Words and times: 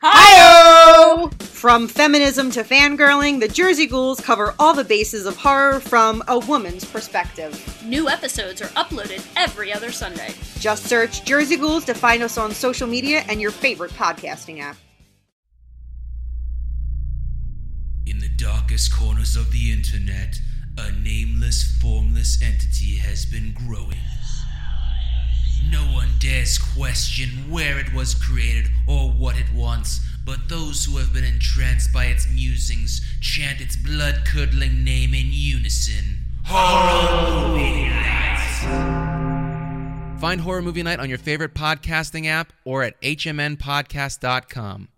Hi! 0.00 1.28
From 1.40 1.88
feminism 1.88 2.52
to 2.52 2.62
fangirling, 2.62 3.40
the 3.40 3.48
Jersey 3.48 3.88
Ghouls 3.88 4.20
cover 4.20 4.54
all 4.56 4.72
the 4.72 4.84
bases 4.84 5.26
of 5.26 5.36
horror 5.36 5.80
from 5.80 6.22
a 6.28 6.38
woman's 6.38 6.84
perspective. 6.84 7.82
New 7.84 8.08
episodes 8.08 8.62
are 8.62 8.68
uploaded 8.68 9.26
every 9.36 9.72
other 9.72 9.90
Sunday. 9.90 10.34
Just 10.60 10.84
search 10.84 11.24
Jersey 11.24 11.56
Ghouls 11.56 11.84
to 11.86 11.94
find 11.94 12.22
us 12.22 12.38
on 12.38 12.52
social 12.52 12.86
media 12.86 13.24
and 13.28 13.40
your 13.40 13.50
favorite 13.50 13.90
podcasting 13.90 14.60
app. 14.60 14.76
In 18.06 18.20
the 18.20 18.28
darkest 18.36 18.94
corners 18.94 19.34
of 19.34 19.50
the 19.50 19.72
internet, 19.72 20.36
a 20.78 20.92
nameless, 20.92 21.76
formless 21.82 22.40
entity 22.40 22.98
has 22.98 23.26
been 23.26 23.52
growing. 23.66 23.98
No 25.70 25.80
one 25.92 26.08
dares 26.18 26.58
question 26.58 27.50
where 27.50 27.78
it 27.78 27.92
was 27.92 28.14
created 28.14 28.70
or 28.86 29.10
what 29.10 29.38
it 29.38 29.52
wants, 29.54 30.00
but 30.24 30.48
those 30.48 30.84
who 30.84 30.96
have 30.98 31.12
been 31.12 31.24
entranced 31.24 31.92
by 31.92 32.06
its 32.06 32.26
musings 32.32 33.00
chant 33.20 33.60
its 33.60 33.76
blood 33.76 34.22
curdling 34.24 34.84
name 34.84 35.12
in 35.14 35.26
unison. 35.30 36.20
Horror 36.44 37.48
Movie 37.48 37.88
Night! 37.88 38.28
Find 40.18 40.40
Horror 40.40 40.62
Movie 40.62 40.82
Night 40.82 41.00
on 41.00 41.08
your 41.08 41.18
favorite 41.18 41.54
podcasting 41.54 42.26
app 42.26 42.52
or 42.64 42.82
at 42.82 43.00
hmnpodcast.com. 43.02 44.88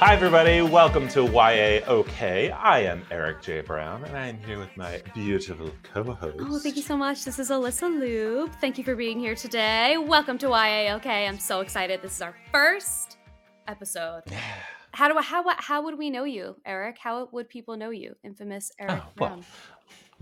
Hi, 0.00 0.12
everybody. 0.12 0.60
Welcome 0.60 1.08
to 1.10 1.22
YA 1.24 1.80
OK. 1.86 2.50
I 2.50 2.80
am 2.80 3.06
Erik 3.10 3.40
J. 3.40 3.60
Brown, 3.62 4.04
and 4.04 4.16
I 4.16 4.26
am 4.28 4.38
here 4.38 4.58
with 4.58 4.76
my 4.76 5.00
beautiful 5.14 5.70
co 5.82 6.02
host. 6.12 6.36
Oh, 6.40 6.58
thank 6.58 6.76
you 6.76 6.82
so 6.82 6.96
much. 6.96 7.24
This 7.24 7.38
is 7.38 7.50
Alyssa 7.50 7.88
Ljub. 7.90 8.54
Thank 8.60 8.76
you 8.76 8.84
for 8.84 8.96
being 8.96 9.18
here 9.18 9.34
today. 9.34 9.96
Welcome 9.96 10.36
to 10.38 10.48
YA 10.48 10.94
OK. 10.96 11.26
I'm 11.26 11.38
so 11.38 11.60
excited. 11.60 12.02
This 12.02 12.16
is 12.16 12.22
our 12.22 12.34
first 12.52 13.16
episode. 13.68 14.22
How 14.92 15.08
do 15.08 15.16
I, 15.16 15.22
how 15.22 15.44
how 15.58 15.82
would 15.82 15.96
we 15.98 16.10
know 16.10 16.24
you, 16.24 16.56
Erik? 16.66 16.98
How 16.98 17.28
would 17.32 17.48
people 17.48 17.76
know 17.76 17.90
you, 17.90 18.14
infamous 18.22 18.70
Erik 18.78 19.02
Oh, 19.02 19.10
well, 19.18 19.28
Brown? 19.30 19.44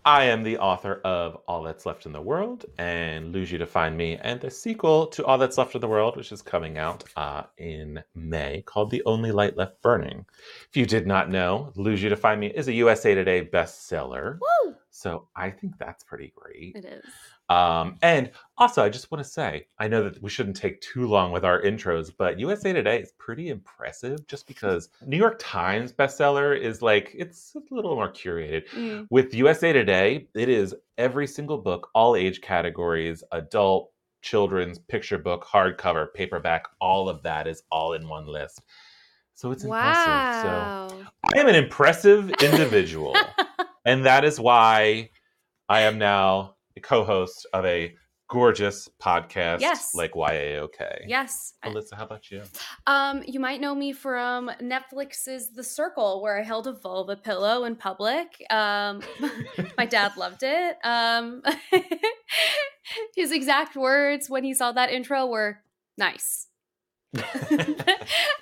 I 0.05 0.25
am 0.25 0.43
the 0.43 0.59
author 0.59 1.01
of 1.05 1.37
All 1.47 1.63
That's 1.63 1.87
Left 1.87 2.07
in 2.07 2.13
the 2.13 2.21
World 2.21 2.65
and 2.77 3.33
Lose 3.33 3.53
You 3.53 3.59
to 3.59 3.67
Find 3.67 3.97
Me, 3.97 4.17
and 4.17 4.41
the 4.41 4.51
sequel 4.51 5.07
to 5.09 5.25
All 5.25 5.39
That's 5.39 5.57
Left 5.57 5.77
in 5.77 5.81
the 5.81 5.87
World, 5.87 6.17
which 6.17 6.33
is 6.33 6.43
coming 6.43 6.77
out 6.77 7.05
uh, 7.17 7.45
in 7.59 8.03
May, 8.17 8.63
called 8.63 8.91
The 8.91 9.05
Only 9.07 9.31
Light 9.31 9.57
Left 9.57 9.81
Burning. 9.81 10.27
If 10.69 10.77
you 10.77 10.87
did 10.87 11.07
not 11.07 11.31
know, 11.31 11.73
Lose 11.77 12.03
You 12.03 12.09
to 12.09 12.17
Find 12.17 12.41
Me 12.41 12.49
is 12.49 12.67
a 12.67 12.73
USA 12.73 13.15
Today 13.15 13.45
bestseller. 13.45 14.41
Woo! 14.41 14.75
So 14.91 15.29
I 15.37 15.51
think 15.51 15.79
that's 15.79 16.03
pretty 16.03 16.33
great. 16.35 16.75
It 16.75 16.85
is. 16.85 17.05
Um, 17.49 17.97
and 18.03 18.31
also, 18.57 18.83
I 18.83 18.89
just 18.89 19.11
want 19.11 19.23
to 19.23 19.29
say, 19.31 19.67
I 19.79 19.89
know 19.89 20.05
that 20.05 20.23
we 20.23 20.31
shouldn't 20.31 20.57
take 20.57 20.81
too 20.81 21.07
long 21.07 21.33
with 21.33 21.45
our 21.45 21.61
intros, 21.61 22.11
but 22.17 22.39
USA 22.41 22.73
Today 22.73 23.01
is 23.01 23.13
pretty 23.19 23.49
impressive 23.49 24.27
just 24.27 24.47
because 24.47 24.89
New 25.05 25.17
York 25.17 25.37
Times 25.39 25.93
bestseller 25.93 26.59
is 26.59 26.81
like, 26.81 27.13
it's 27.15 27.55
a 27.55 27.75
little 27.75 27.95
more 27.95 28.11
curated. 28.11 28.67
Mm. 28.69 29.07
With 29.11 29.35
USA 29.35 29.73
Today, 29.73 30.29
it 30.35 30.49
is 30.49 30.75
every 30.97 31.27
single 31.27 31.59
book, 31.59 31.91
all 31.95 32.17
age 32.17 32.41
categories, 32.41 33.23
adult, 33.33 33.91
children's, 34.23 34.79
picture 34.79 35.19
book, 35.19 35.45
hardcover, 35.45 36.07
paperback, 36.15 36.67
all 36.81 37.09
of 37.09 37.23
that 37.25 37.47
is 37.47 37.65
all 37.71 37.93
in 37.93 38.09
one 38.09 38.27
list. 38.27 38.63
So 39.35 39.51
it's 39.51 39.65
impressive. 39.65 40.43
So 40.43 40.49
Wow. 40.49 41.01
I 41.35 41.39
am 41.39 41.49
an 41.49 41.57
impressive 41.57 42.31
individual. 42.43 43.17
and 43.85 44.07
that 44.07 44.25
is 44.25 44.39
why 44.39 45.11
I 45.69 45.81
am 45.83 45.99
now 45.99 46.55
co-host 46.81 47.47
of 47.53 47.65
a 47.65 47.95
gorgeous 48.29 48.89
podcast 48.99 49.61
Yes. 49.61 49.95
like 49.95 50.13
YAOK. 50.15 51.05
yes. 51.07 51.53
Alyssa, 51.63 51.95
how 51.95 52.05
about 52.05 52.31
you? 52.31 52.43
Um, 52.87 53.23
you 53.27 53.39
might 53.39 53.61
know 53.61 53.75
me 53.75 53.93
from 53.93 54.51
Netflix's 54.61 55.51
The 55.53 55.63
Circle, 55.63 56.23
where 56.23 56.39
I 56.41 56.43
held 56.43 56.67
a 56.67 56.73
vulva 56.73 57.17
pillow 57.17 57.65
in 57.65 57.77
public. 57.77 58.29
Um, 58.49 59.03
my 59.77 59.85
dad 59.85 60.17
loved 60.17 60.43
it. 60.43 60.77
Um, 60.83 61.43
his 63.15 63.33
exact 63.33 63.77
words 63.77 64.31
when 64.31 64.45
he 64.45 64.55
saw 64.55 64.73
that 64.73 64.91
intro 64.91 65.27
were 65.27 65.59
nice. 65.99 66.49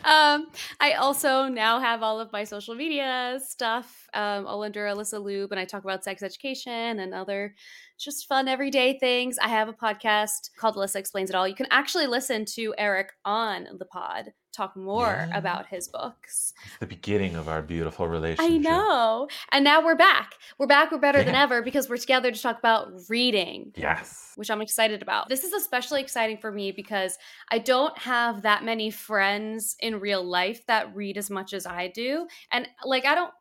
um, 0.04 0.46
I 0.78 0.92
also 0.96 1.48
now 1.48 1.80
have 1.80 2.04
all 2.04 2.20
of 2.20 2.30
my 2.32 2.44
social 2.44 2.76
media 2.76 3.40
stuff 3.44 4.06
um, 4.14 4.46
all 4.46 4.62
under 4.62 4.86
Alyssa 4.86 5.20
Ljub, 5.20 5.50
and 5.50 5.58
I 5.58 5.64
talk 5.64 5.82
about 5.82 6.04
sex 6.04 6.22
education 6.22 7.00
and 7.00 7.12
other 7.12 7.56
just 8.00 8.26
fun 8.26 8.48
everyday 8.48 8.98
things. 8.98 9.38
I 9.38 9.48
have 9.48 9.68
a 9.68 9.72
podcast 9.72 10.50
called 10.56 10.76
Alyssa 10.76 10.96
Explains 10.96 11.30
It 11.30 11.36
All. 11.36 11.46
You 11.46 11.54
can 11.54 11.66
actually 11.70 12.06
listen 12.06 12.44
to 12.56 12.74
Erik 12.78 13.12
on 13.24 13.66
the 13.78 13.84
pod 13.84 14.32
talk 14.52 14.76
more 14.76 15.06
Yeah. 15.30 15.38
about 15.38 15.66
his 15.66 15.86
books. 15.86 16.52
the 16.80 16.86
beginning 16.86 17.36
of 17.36 17.48
our 17.48 17.62
beautiful 17.62 18.08
relationship. 18.08 18.52
I 18.52 18.56
know. 18.58 19.28
And 19.52 19.62
now 19.62 19.84
we're 19.84 19.94
back. 19.94 20.34
We're 20.58 20.66
back. 20.66 20.90
We're 20.90 20.98
better 20.98 21.22
than 21.22 21.36
ever 21.36 21.62
because 21.62 21.88
we're 21.88 21.98
together 21.98 22.32
to 22.32 22.42
talk 22.42 22.58
about 22.58 22.88
reading 23.08 23.72
Yes. 23.76 24.32
which 24.34 24.50
I'm 24.50 24.60
excited 24.60 25.02
about. 25.02 25.28
This 25.28 25.44
is 25.44 25.52
especially 25.52 26.00
exciting 26.00 26.38
for 26.38 26.50
me 26.50 26.72
because 26.72 27.16
I 27.50 27.58
don't 27.58 27.96
have 27.98 28.42
that 28.42 28.64
many 28.64 28.90
friends 28.90 29.76
in 29.78 30.00
real 30.00 30.24
life 30.24 30.66
that 30.66 30.94
read 30.96 31.16
as 31.16 31.30
much 31.30 31.52
as 31.52 31.64
I 31.64 31.86
do. 31.86 32.26
And 32.50 32.68
like 32.84 33.04
I 33.06 33.14
don't 33.14 33.32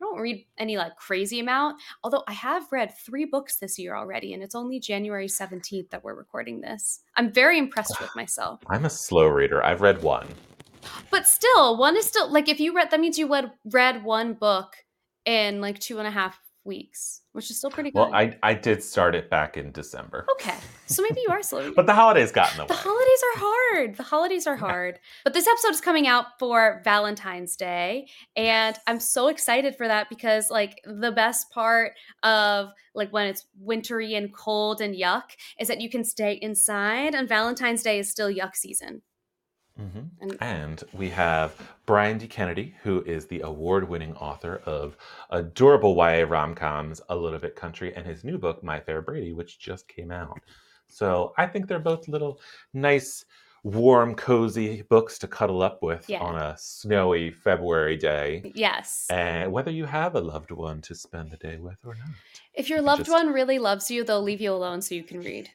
I 0.00 0.04
don't 0.04 0.20
read 0.20 0.46
any 0.58 0.76
like 0.76 0.96
crazy 0.96 1.40
amount, 1.40 1.80
although 2.04 2.22
I 2.28 2.32
have 2.32 2.70
read 2.70 2.94
3 3.04 3.24
books 3.24 3.56
this 3.56 3.78
year 3.78 3.96
already 3.96 4.32
and 4.32 4.42
it's 4.42 4.54
only 4.54 4.78
January 4.78 5.26
17th 5.26 5.90
that 5.90 6.04
we're 6.04 6.14
recording 6.14 6.60
this. 6.60 7.00
I'm 7.16 7.32
very 7.32 7.58
impressed 7.58 8.00
with 8.00 8.10
myself. 8.16 8.60
I'm 8.68 8.84
a 8.84 8.90
slow 8.90 9.26
reader. 9.26 9.64
I've 9.64 9.80
read 9.80 10.02
one. 10.02 10.28
But 11.10 11.26
still, 11.26 11.76
one 11.76 11.96
is 11.96 12.06
still 12.06 12.30
like 12.30 12.48
if 12.48 12.60
you 12.60 12.74
read 12.74 12.90
that 12.90 13.00
means 13.00 13.18
you 13.18 13.30
read 13.30 13.50
read 13.64 14.04
one 14.04 14.34
book 14.34 14.76
in 15.24 15.60
like 15.60 15.78
two 15.78 15.98
and 15.98 16.06
a 16.06 16.10
half 16.10 16.40
weeks, 16.68 17.22
which 17.32 17.50
is 17.50 17.56
still 17.58 17.70
pretty 17.70 17.90
good. 17.90 17.98
Well, 17.98 18.14
I, 18.14 18.36
I 18.44 18.54
did 18.54 18.82
start 18.84 19.16
it 19.16 19.28
back 19.28 19.56
in 19.56 19.72
December. 19.72 20.24
okay. 20.34 20.54
So 20.86 21.02
maybe 21.02 21.20
you 21.26 21.30
are 21.32 21.42
slow. 21.42 21.72
But 21.76 21.86
the 21.86 21.94
holidays 21.94 22.30
got 22.30 22.52
in 22.52 22.58
the 22.58 22.66
The 22.66 22.74
way. 22.74 22.78
holidays 22.80 23.22
are 23.34 23.38
hard. 23.40 23.96
The 23.96 24.02
holidays 24.04 24.46
are 24.46 24.56
hard. 24.56 25.00
But 25.24 25.34
this 25.34 25.48
episode 25.48 25.70
is 25.72 25.80
coming 25.80 26.06
out 26.06 26.26
for 26.38 26.80
Valentine's 26.84 27.56
Day. 27.56 28.08
And 28.36 28.76
I'm 28.86 29.00
so 29.00 29.26
excited 29.28 29.74
for 29.76 29.88
that 29.88 30.08
because, 30.08 30.50
like, 30.50 30.80
the 30.84 31.10
best 31.12 31.50
part 31.50 31.92
of, 32.22 32.68
like, 32.94 33.10
when 33.10 33.26
it's 33.26 33.44
wintry 33.58 34.14
and 34.14 34.32
cold 34.32 34.80
and 34.80 34.94
yuck 34.94 35.24
is 35.58 35.68
that 35.68 35.80
you 35.80 35.90
can 35.90 36.04
stay 36.04 36.38
inside. 36.40 37.14
And 37.14 37.28
Valentine's 37.28 37.82
Day 37.82 37.98
is 37.98 38.10
still 38.10 38.28
yuck 38.32 38.54
season. 38.54 39.02
Mhm. 39.78 40.10
And 40.20 40.36
And 40.40 40.84
we 40.92 41.08
have 41.10 41.54
Brian 41.86 42.18
D. 42.18 42.26
Kennedy, 42.26 42.74
who 42.82 43.02
is 43.04 43.26
the 43.26 43.40
award 43.42 43.88
winning 43.88 44.14
author 44.16 44.56
of 44.66 44.96
adorable 45.30 45.94
YA 45.94 46.24
rom 46.24 46.54
coms, 46.54 47.00
A 47.08 47.16
Little 47.16 47.38
Bit 47.38 47.54
Country, 47.54 47.94
and 47.94 48.04
his 48.06 48.24
new 48.24 48.38
book, 48.38 48.62
My 48.64 48.80
Fair 48.80 49.02
Brady, 49.02 49.32
which 49.32 49.58
just 49.58 49.86
came 49.88 50.10
out. 50.10 50.40
So 50.88 51.32
I 51.38 51.46
think 51.46 51.68
they're 51.68 51.78
both 51.78 52.08
little 52.08 52.40
nice, 52.74 53.24
warm, 53.62 54.14
cozy 54.14 54.82
books 54.82 55.18
to 55.18 55.28
cuddle 55.28 55.62
up 55.62 55.82
with 55.82 56.08
Yeah. 56.08 56.20
on 56.22 56.36
a 56.36 56.56
snowy 56.58 57.30
February 57.30 57.96
day. 57.96 58.50
yes. 58.54 59.06
And 59.10 59.52
whether 59.52 59.70
you 59.70 59.84
have 59.84 60.14
a 60.14 60.20
loved 60.20 60.50
one 60.50 60.80
to 60.82 60.94
spend 60.94 61.30
the 61.30 61.36
day 61.36 61.58
with 61.58 61.78
or 61.84 61.94
not. 61.94 62.08
If 62.54 62.68
your 62.70 62.78
you 62.78 62.84
loved 62.84 63.00
just- 63.06 63.10
one 63.10 63.32
really 63.32 63.58
loves 63.58 63.90
you, 63.90 64.02
they'll 64.04 64.22
leave 64.22 64.40
you 64.40 64.52
alone 64.52 64.80
so 64.82 64.94
you 64.94 65.04
can 65.04 65.20
read. 65.20 65.50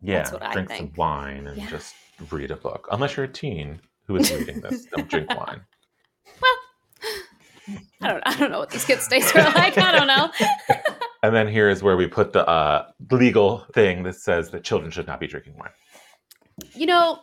Yeah, 0.00 0.18
That's 0.18 0.32
what 0.32 0.42
I 0.42 0.52
drink 0.54 0.68
think. 0.68 0.78
some 0.80 0.92
wine 0.96 1.46
and 1.46 1.56
Yeah. 1.58 1.68
just 1.70 1.94
read 2.30 2.50
a 2.50 2.56
book. 2.56 2.88
Unless 2.90 3.16
you're 3.16 3.26
a 3.26 3.32
teen 3.32 3.80
who 4.06 4.16
is 4.16 4.32
reading 4.32 4.60
this, 4.60 4.86
don't 4.86 5.08
drink 5.08 5.28
wine. 5.36 5.60
Well, 6.40 6.56
I 8.02 8.08
don't, 8.08 8.22
I 8.26 8.36
don't 8.36 8.50
know 8.50 8.58
what 8.58 8.70
these 8.70 8.84
kids' 8.84 9.08
days 9.08 9.34
are 9.34 9.42
like. 9.42 9.78
I 9.78 9.92
don't 9.92 10.06
know. 10.06 10.30
And 11.24 11.34
then 11.34 11.48
here 11.48 11.70
is 11.70 11.82
where 11.82 11.96
we 11.96 12.06
put 12.06 12.34
the 12.34 12.46
uh, 12.46 12.86
legal 13.10 13.64
thing 13.72 14.02
that 14.02 14.16
says 14.16 14.50
that 14.50 14.62
children 14.62 14.90
should 14.90 15.06
not 15.06 15.20
be 15.20 15.26
drinking 15.26 15.56
wine. 15.56 15.70
You 16.74 16.84
know, 16.84 17.20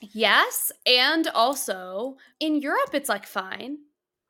yes, 0.00 0.70
and 0.84 1.26
also 1.28 2.18
in 2.40 2.60
Europe 2.60 2.90
it's 2.92 3.08
like 3.08 3.26
fine. 3.26 3.78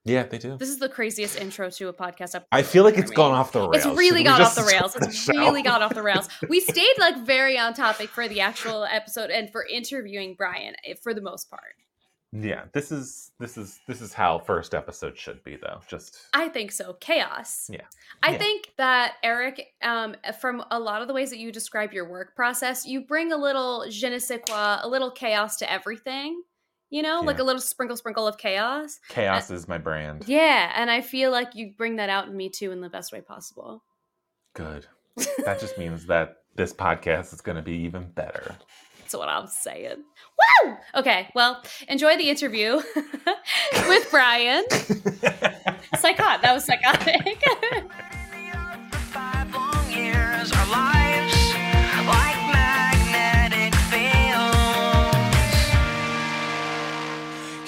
Yeah, 0.04 0.25
they 0.25 0.38
do. 0.38 0.56
This 0.56 0.69
is 0.69 0.78
the 0.78 0.88
craziest 0.88 1.38
intro 1.40 1.70
to 1.70 1.88
a 1.88 1.93
podcast 1.93 2.34
episode. 2.34 2.46
I 2.50 2.62
feel 2.62 2.82
like 2.82 2.99
it's 2.99 3.10
gone 3.10 3.32
off 3.32 3.52
the 3.52 3.60
rails. 3.60 3.87
It's 3.87 3.87
really 3.99 4.25
gone 4.25 4.40
off 4.40 4.56
the 4.56 4.64
rails. 4.64 4.96
It's 4.96 5.28
really 5.28 5.62
gone 5.62 5.81
off 5.82 5.94
the 5.94 6.02
rails. 6.02 6.28
We 6.49 6.60
stayed 6.72 6.99
like 6.99 7.25
very 7.25 7.56
on 7.56 7.72
topic 7.75 8.08
for 8.08 8.26
the 8.26 8.40
actual 8.40 8.84
episode 8.84 9.31
and 9.31 9.50
for 9.50 9.64
interviewing 9.64 10.34
Brian 10.37 10.75
eh, 10.84 10.94
for 11.00 11.14
the 11.14 11.20
most 11.20 11.49
part. 11.50 11.75
Yeah, 12.34 12.64
this 12.72 12.90
is 12.90 13.31
this 13.38 13.58
is 13.58 13.78
this 13.87 14.00
is 14.00 14.14
how 14.14 14.38
first 14.38 14.75
episode 14.75 15.19
should 15.19 15.44
be 15.44 15.56
though. 15.56 15.81
Just 15.87 16.19
I 16.32 16.49
think 16.49 16.72
so. 16.72 16.94
Chaos. 16.94 17.69
Yeah. 17.70 17.82
I 18.22 18.32
Yeah. 18.32 18.38
think 18.38 18.72
that 18.78 19.16
Erik, 19.22 19.66
um, 19.82 20.16
from 20.40 20.64
a 20.70 20.81
lot 20.81 21.02
of 21.02 21.08
the 21.08 21.14
ways 21.14 21.28
that 21.28 21.38
you 21.38 21.52
describe 21.52 21.93
your 21.93 22.08
work 22.08 22.34
process, 22.34 22.87
you 22.87 23.02
bring 23.02 23.32
a 23.32 23.37
little 23.37 23.84
je 23.90 24.08
ne 24.08 24.19
sais 24.19 24.40
quoi, 24.49 24.78
a 24.82 24.88
little 24.88 25.10
chaos 25.10 25.56
to 25.58 25.70
everything. 25.70 26.43
You 26.92 27.00
know, 27.00 27.22
like 27.22 27.38
a 27.38 27.42
little 27.42 27.62
sprinkle, 27.62 27.96
sprinkle 27.96 28.28
of 28.28 28.36
chaos. 28.36 29.00
chaos 29.08 29.50
is 29.50 29.66
my 29.66 29.78
brand. 29.78 30.24
Yeah, 30.26 30.70
and 30.76 30.90
I 30.90 31.00
feel 31.00 31.30
like 31.30 31.54
you 31.54 31.72
bring 31.74 31.96
that 31.96 32.10
out 32.10 32.28
in 32.28 32.36
me 32.36 32.50
too 32.50 32.70
in 32.70 32.82
the 32.82 32.90
best 32.90 33.12
way 33.12 33.22
possible. 33.22 33.82
Good. 34.54 34.86
That 35.44 35.58
just 35.58 35.78
means 35.78 36.06
that 36.06 36.36
this 36.54 36.74
podcast 36.74 37.32
is 37.32 37.40
going 37.40 37.56
to 37.56 37.62
be 37.62 37.78
even 37.84 38.10
better. 38.10 38.56
That's 38.98 39.14
what 39.14 39.28
I'm 39.28 39.46
saying. 39.46 40.04
Woo! 40.64 40.76
Okay, 40.94 41.28
well, 41.34 41.62
enjoy 41.88 42.18
the 42.18 42.28
interview 42.28 42.76
with 43.88 44.10
Brian. 44.10 44.64
Psychot. 45.96 46.42
That 46.42 46.52
was 46.52 46.64
psychotic. 46.64 47.42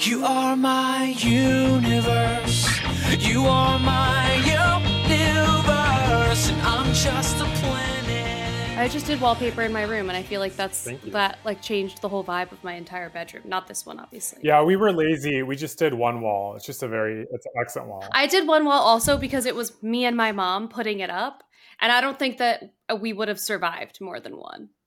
You 0.05 0.23
are 0.23 0.55
my 0.55 1.15
universe. 1.17 2.69
You 3.17 3.45
are 3.45 3.79
my 3.79 4.35
universe, 4.45 6.49
and 6.51 6.61
I'm 6.61 6.93
just 6.93 7.37
a 7.37 7.45
planet. 7.45 8.77
I 8.77 8.87
just 8.87 9.07
did 9.07 9.19
wallpaper 9.19 9.63
in 9.63 9.73
my 9.73 9.81
room, 9.81 10.09
and 10.09 10.15
I 10.15 10.21
feel 10.21 10.41
like 10.41 10.55
that's 10.55 10.87
that 11.05 11.39
like 11.43 11.63
changed 11.63 12.03
the 12.03 12.09
whole 12.09 12.23
vibe 12.23 12.51
of 12.51 12.63
my 12.63 12.73
entire 12.73 13.09
bedroom. 13.09 13.45
Not 13.47 13.65
this 13.65 13.83
one, 13.83 13.99
obviously. 13.99 14.41
Yeah, 14.43 14.61
we 14.61 14.75
were 14.75 14.93
lazy. 14.93 15.41
We 15.41 15.55
just 15.55 15.79
did 15.79 15.95
one 15.95 16.21
wall. 16.21 16.55
It's 16.55 16.67
just 16.67 16.83
a 16.83 16.87
very, 16.87 17.25
it's 17.31 17.47
an 17.47 17.53
excellent 17.59 17.89
wall. 17.89 18.07
I 18.11 18.27
did 18.27 18.47
one 18.47 18.63
wall 18.63 18.83
also 18.83 19.17
because 19.17 19.47
it 19.47 19.55
was 19.55 19.81
me 19.81 20.05
and 20.05 20.15
my 20.15 20.31
mom 20.31 20.69
putting 20.69 20.99
it 20.99 21.09
up, 21.09 21.43
and 21.81 21.91
I 21.91 22.01
don't 22.01 22.19
think 22.19 22.37
that 22.37 22.75
we 22.99 23.11
would 23.11 23.27
have 23.27 23.39
survived 23.39 23.99
more 24.01 24.19
than 24.19 24.37
one. 24.37 24.69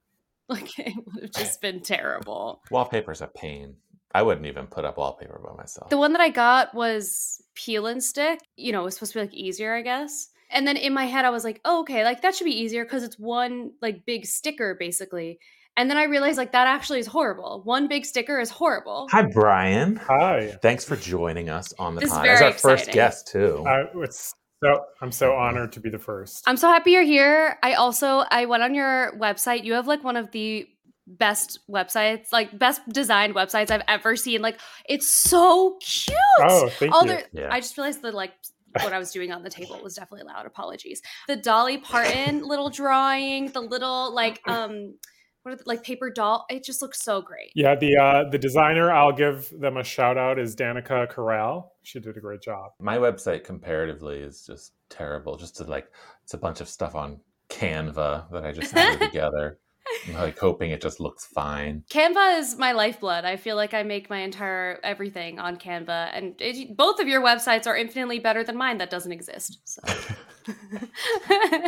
Like 0.51 0.79
it 0.79 0.95
would 1.05 1.25
have 1.25 1.33
just 1.33 1.61
been 1.61 1.83
terrible. 1.83 2.63
Wallpaper's 2.71 3.21
a 3.21 3.27
pain. 3.27 3.77
I 4.15 4.23
wouldn't 4.23 4.47
even 4.47 4.67
put 4.67 4.85
up 4.85 4.97
wallpaper 4.97 5.41
by 5.45 5.55
myself. 5.57 5.91
The 5.91 5.99
one 5.99 6.13
that 6.13 6.21
I 6.21 6.31
got 6.31 6.75
was 6.75 7.43
peel 7.55 7.87
and 7.87 8.03
stick. 8.03 8.41
You 8.57 8.73
know, 8.73 8.81
it 8.81 8.85
was 8.85 8.95
supposed 8.95 9.13
to 9.13 9.19
be 9.19 9.25
like 9.27 9.35
easier, 9.35 9.75
I 9.75 9.83
guess. 9.83 10.29
And 10.51 10.67
then 10.67 10.77
in 10.77 10.95
my 10.95 11.05
head, 11.05 11.25
I 11.25 11.31
was 11.31 11.45
like, 11.45 11.61
oh, 11.65 11.81
okay, 11.81 12.05
like 12.05 12.23
that 12.23 12.35
should 12.35 12.47
be 12.47 12.59
easier 12.59 12.85
because 12.85 13.03
it's 13.03 13.19
one 13.19 13.73
like 13.83 14.07
big 14.07 14.25
sticker 14.25 14.77
basically. 14.79 15.39
And 15.77 15.89
then 15.89 15.97
I 15.97 16.05
realized 16.05 16.39
like 16.39 16.53
that 16.53 16.67
actually 16.67 16.99
is 17.01 17.07
horrible. 17.07 17.61
One 17.65 17.87
big 17.87 18.05
sticker 18.05 18.41
is 18.41 18.51
horrible. 18.51 19.09
Hi, 19.13 19.23
Brian. 19.23 19.97
Hi. 19.97 20.59
Thanks 20.63 20.85
for 20.85 20.97
joining 20.97 21.51
us 21.51 21.73
on 21.79 21.95
the 21.95 22.01
This 22.01 22.11
is 22.11 22.17
pod. 22.17 22.27
As 22.27 22.39
very 22.41 22.53
our 22.53 22.59
first 22.59 22.91
guest 22.91 23.29
too. 23.29 23.65
Uh, 23.67 23.85
it's 24.03 24.35
so, 24.65 24.85
I'm 25.01 25.13
so 25.13 25.35
honored 25.35 25.73
to 25.73 25.81
be 25.81 25.89
the 25.89 26.01
first. 26.01 26.43
I'm 26.47 26.57
so 26.57 26.69
happy 26.69 26.91
you're 26.93 27.05
here. 27.05 27.59
I 27.63 27.75
also 27.75 28.25
I 28.29 28.47
went 28.47 28.65
on 28.65 28.75
your 28.75 29.13
website. 29.19 29.63
You 29.65 29.75
have 29.75 29.87
like 29.87 30.03
one 30.03 30.17
of 30.17 30.33
the 30.33 30.67
best 31.09 31.61
websites, 31.71 32.33
like 32.33 32.57
best 32.59 32.81
designed 32.91 33.35
websites 33.35 33.71
I've 33.71 33.83
ever 33.89 34.17
seen. 34.17 34.43
Like 34.43 34.59
it's 34.89 35.07
so 35.09 35.79
cute. 35.81 36.17
Oh, 36.41 36.69
thank 36.69 36.93
All 36.93 37.03
you. 37.07 37.09
the- 37.17 37.25
Yeah. 37.33 37.49
I 37.51 37.61
just 37.61 37.77
realized 37.77 38.03
that 38.03 38.15
like 38.15 38.33
what 38.83 38.93
I 38.93 38.99
was 38.99 39.11
doing 39.11 39.33
on 39.33 39.43
the 39.43 39.51
table 39.51 39.81
was 39.83 39.95
definitely 39.95 40.27
loud. 40.27 40.47
Apologies. 40.47 41.01
The 41.27 41.37
Dolly 41.37 41.79
Parton 41.79 42.43
little 42.47 42.71
drawing, 42.71 43.49
the 43.53 43.61
little 43.61 44.15
like 44.15 44.41
um 44.47 44.95
what 45.43 45.55
are 45.55 45.57
the, 45.57 45.63
like 45.67 45.83
paper 45.83 46.11
doll. 46.11 46.45
It 46.51 46.65
just 46.65 46.83
looks 46.83 47.03
so 47.03 47.23
great. 47.23 47.53
Yeah, 47.55 47.75
the 47.75 47.97
uh, 47.97 48.29
the 48.29 48.39
designer, 48.39 48.93
I'll 48.93 49.13
give 49.13 49.49
them 49.59 49.77
a 49.79 49.85
shout 49.85 50.19
out, 50.19 50.39
is 50.39 50.55
Danica 50.55 51.09
Corral. 51.09 51.73
She 51.85 52.01
did 52.01 52.17
a 52.17 52.21
great 52.21 52.43
job. 52.43 52.73
My 52.81 52.99
website 52.99 53.45
comparatively 53.45 54.19
is 54.19 54.45
just 54.45 54.73
terrible. 54.91 55.37
Just 55.37 55.57
to 55.57 55.65
like, 55.65 55.89
it's 56.25 56.35
a 56.35 56.39
bunch 56.39 56.61
of 56.61 56.69
stuff 56.69 56.95
on 56.95 57.21
Canva 57.49 58.31
that 58.33 58.45
I 58.45 58.53
just 58.53 58.73
threw 58.75 58.99
together. 59.07 59.59
Like 60.15 60.39
hoping 60.39 60.71
it 60.71 60.81
just 60.81 61.01
looks 61.01 61.27
fine. 61.27 61.85
Canva 61.91 62.39
is 62.39 62.57
my 62.57 62.73
lifeblood. 62.73 63.25
I 63.25 63.37
feel 63.37 63.57
like 63.57 63.75
I 63.75 63.83
make 63.83 64.09
my 64.11 64.19
entire 64.21 64.81
everything 64.83 65.39
on 65.39 65.57
Canva, 65.59 66.11
and 66.15 66.35
it, 66.41 66.77
both 66.77 66.99
of 67.01 67.09
your 67.09 67.21
websites 67.23 67.67
are 67.67 67.77
infinitely 67.77 68.19
better 68.19 68.43
than 68.43 68.57
mine. 68.57 68.79
That 68.79 68.91
doesn't 68.91 69.13
exist. 69.13 69.59
So. 69.65 69.83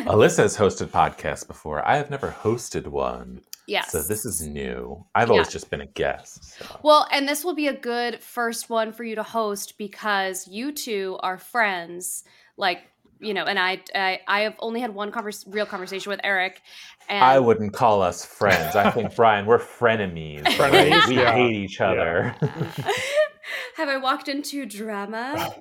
Alyssa 0.07 0.39
has 0.39 0.57
hosted 0.57 0.89
podcasts 0.89 1.47
before. 1.47 1.87
I 1.87 1.97
have 1.97 2.11
never 2.11 2.29
hosted 2.43 2.87
one. 2.87 3.43
yes. 3.67 3.93
So 3.93 4.03
this 4.03 4.25
is 4.25 4.41
new. 4.47 5.05
I've 5.15 5.31
always 5.31 5.49
Yeah. 5.49 5.53
just 5.53 5.71
been 5.71 5.81
a 5.81 5.87
guest. 5.87 6.45
So. 6.59 6.81
well, 6.83 7.07
and 7.13 7.29
this 7.29 7.45
will 7.45 7.55
be 7.55 7.69
a 7.69 7.73
good 7.77 8.21
first 8.21 8.69
one 8.71 8.93
for 8.93 9.05
you 9.05 9.15
to 9.17 9.23
host 9.23 9.79
because 9.79 10.49
you 10.49 10.73
two 10.73 11.19
are 11.23 11.39
friends. 11.39 12.25
Like 12.57 12.83
you 13.21 13.35
know, 13.35 13.45
and 13.45 13.59
I, 13.59 13.81
I, 13.95 14.21
I 14.27 14.41
have 14.41 14.55
only 14.59 14.81
had 14.81 14.95
one 14.95 15.13
convers- 15.13 15.45
real 15.47 15.67
conversation 15.67 16.11
with 16.11 16.21
Erik, 16.25 16.63
and 17.09 17.23
I 17.25 17.39
wouldn't 17.39 17.73
call 17.73 18.03
us 18.03 18.25
friends. 18.25 18.77
I 18.77 18.91
think 18.91 19.15
Brian, 19.17 19.47
we're 19.47 19.59
frenemies. 19.59 20.45
right? 20.59 21.09
We 21.09 21.17
yeah. 21.17 21.33
hate 21.33 21.53
each 21.55 21.81
other. 21.81 22.35
have 23.77 23.89
I 23.89 23.97
walked 23.99 24.29
into 24.29 24.67
drama? 24.67 25.55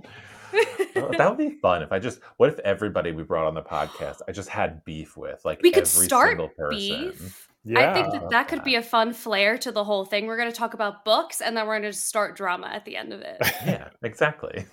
Oh, 0.95 1.11
that 1.17 1.29
would 1.29 1.37
be 1.37 1.57
fun 1.61 1.83
if 1.83 1.91
I 1.91 1.99
just. 1.99 2.19
What 2.37 2.49
if 2.49 2.59
everybody 2.59 3.11
we 3.11 3.23
brought 3.23 3.45
on 3.45 3.53
the 3.53 3.61
podcast 3.61 4.21
I 4.27 4.31
just 4.31 4.49
had 4.49 4.83
beef 4.83 5.15
with, 5.15 5.41
like 5.45 5.61
we 5.61 5.71
could 5.71 5.87
every 5.87 6.05
start 6.05 6.29
single 6.29 6.49
person. 6.49 7.11
beef. 7.11 7.48
Yeah. 7.65 7.91
I 7.91 7.93
think 7.93 8.11
that 8.13 8.29
that 8.29 8.47
could 8.47 8.63
be 8.63 8.75
a 8.75 8.81
fun 8.81 9.11
flair 9.13 9.57
to 9.59 9.71
the 9.71 9.83
whole 9.83 10.05
thing. 10.05 10.27
We're 10.27 10.37
going 10.37 10.49
to 10.51 10.55
talk 10.55 10.73
about 10.73 11.03
books, 11.03 11.41
and 11.41 11.55
then 11.57 11.67
we're 11.67 11.79
going 11.79 11.91
to 11.91 11.97
start 11.97 12.35
drama 12.37 12.67
at 12.67 12.85
the 12.85 12.95
end 12.95 13.11
of 13.13 13.21
it. 13.21 13.37
Yeah, 13.65 13.89
exactly. 14.01 14.65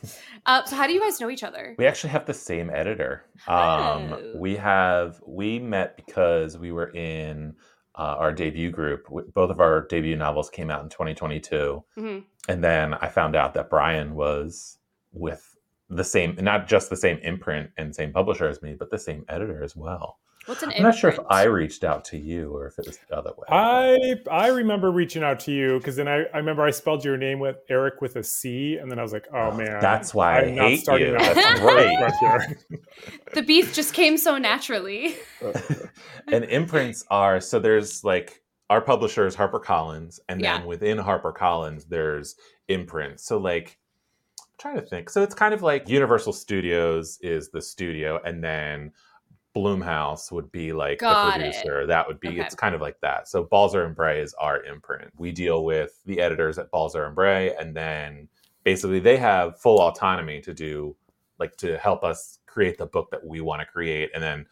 uh, 0.47 0.65
so, 0.65 0.77
how 0.77 0.87
do 0.87 0.93
you 0.93 1.01
guys 1.01 1.21
know 1.21 1.29
each 1.29 1.43
other? 1.43 1.75
We 1.79 1.87
actually 1.87 2.11
have 2.11 2.25
the 2.27 2.35
same 2.35 2.71
editor. 2.71 3.25
Um, 3.49 4.13
Oh. 4.13 4.33
We 4.37 4.57
have 4.57 5.21
we 5.27 5.59
met 5.59 5.97
because 5.97 6.57
we 6.57 6.71
were 6.73 6.91
in 6.95 7.55
uh, 7.97 8.15
our 8.19 8.33
debut 8.33 8.71
group. 8.71 9.07
Both 9.35 9.51
of 9.51 9.59
our 9.61 9.87
debut 9.89 10.17
novels 10.17 10.49
came 10.51 10.71
out 10.71 10.83
in 10.83 10.89
2022, 10.89 11.83
Mhm. 11.99 12.25
and 12.49 12.63
then 12.63 12.95
I 12.95 13.09
found 13.09 13.35
out 13.35 13.55
that 13.55 13.69
Brian 13.71 14.15
was 14.15 14.79
with 15.13 15.57
the 15.89 16.05
same, 16.05 16.37
not 16.41 16.69
just 16.69 16.91
the 16.91 16.97
same 16.97 17.19
imprint 17.19 17.71
and 17.77 17.95
same 17.95 18.13
publisher 18.13 18.47
as 18.49 18.63
me, 18.63 18.75
but 18.79 18.91
the 18.91 18.99
same 18.99 19.25
editor 19.29 19.63
as 19.65 19.75
well. 19.75 20.19
What's 20.47 20.63
an 20.63 20.73
I'm 20.77 20.83
not 20.83 20.95
sure 20.97 21.11
if? 21.11 21.19
I 21.29 21.45
reached 21.45 21.83
out 21.85 22.05
to 22.07 22.17
you 22.17 22.55
or 22.55 22.67
if 22.67 22.79
it 22.79 22.87
was 22.87 22.99
the 23.09 23.17
other 23.17 23.31
way. 23.37 23.47
I 23.49 24.15
I 24.31 24.49
remember 24.49 24.91
reaching 24.91 25.23
out 25.25 25.41
to 25.41 25.53
you 25.53 25.79
because 25.79 25.97
then 25.97 26.07
I, 26.09 26.25
I 26.33 26.37
remember 26.39 26.63
I 26.63 26.71
spelled 26.71 27.05
your 27.05 27.17
name 27.17 27.41
with 27.41 27.57
Eric 27.69 28.01
with 28.01 28.17
a 28.17 28.23
C, 28.23 28.77
and 28.77 28.91
then 28.91 28.99
I 28.99 29.03
was 29.03 29.13
like, 29.13 29.27
oh, 29.33 29.51
oh 29.53 29.57
man, 29.57 29.81
That's 29.81 30.15
why 30.15 30.39
I 30.39 30.43
I'm 30.45 30.55
not 30.55 30.69
hate 30.69 30.81
starting 30.81 31.09
you. 31.09 31.17
out 31.17 31.35
That's 31.35 31.61
great. 31.61 31.99
front 31.99 32.15
here. 32.21 32.59
The 33.35 33.43
beef 33.43 33.75
just 33.75 33.93
came 33.93 34.17
so 34.17 34.39
naturally. 34.39 35.17
and 36.33 36.45
imprints 36.45 37.05
are 37.11 37.41
so 37.41 37.59
there's 37.59 38.03
like 38.03 38.43
our 38.71 38.81
publisher 38.81 39.27
is 39.27 39.37
HarperCollins, 39.37 40.19
and 40.29 40.41
then 40.41 40.61
Yeah. 40.63 40.65
within 40.65 40.99
HarperCollins 40.99 41.89
there's 41.89 42.37
imprints. 42.69 43.25
So 43.27 43.39
like 43.39 43.79
I'm 44.41 44.47
trying 44.59 44.77
to 44.77 44.83
think. 44.83 45.11
So 45.11 45.23
it's 45.23 45.35
kind 45.35 45.53
of 45.55 45.63
like 45.63 45.89
Universal 45.89 46.33
Studios 46.33 47.19
is 47.21 47.51
the 47.51 47.61
studio, 47.61 48.21
and 48.25 48.43
then 48.43 48.93
Blumhouse 49.57 50.31
would 50.31 50.53
be 50.53 50.73
like 50.73 50.99
Got 50.99 51.23
the 51.23 51.29
it. 51.29 51.53
producer. 51.53 51.87
That 51.87 52.07
would 52.07 52.21
be 52.21 52.29
Okay. 52.29 52.41
it's 52.43 52.55
kind 52.55 52.75
of 52.75 52.83
like 52.83 53.01
that. 53.01 53.27
So 53.27 53.45
Balzer 53.45 53.85
and 53.85 53.97
Bray 53.97 54.21
is 54.21 54.35
our 54.35 54.63
imprint. 54.65 55.11
We 55.17 55.33
deal 55.33 55.65
with 55.65 55.99
the 56.05 56.21
editors 56.21 56.59
at 56.59 56.71
Balzer 56.71 57.07
and 57.07 57.15
Bray, 57.15 57.55
and 57.57 57.75
then 57.75 58.29
basically 58.65 59.01
they 59.01 59.17
have 59.17 59.59
full 59.61 59.81
autonomy 59.81 60.41
to 60.43 60.53
do 60.53 60.95
like 61.39 61.57
to 61.57 61.79
help 61.79 62.05
us 62.05 62.39
create 62.47 62.77
the 62.79 62.87
book 62.87 63.11
that 63.11 63.25
we 63.25 63.41
want 63.41 63.61
to 63.61 63.67
create, 63.67 64.11
and 64.15 64.23
then 64.23 64.47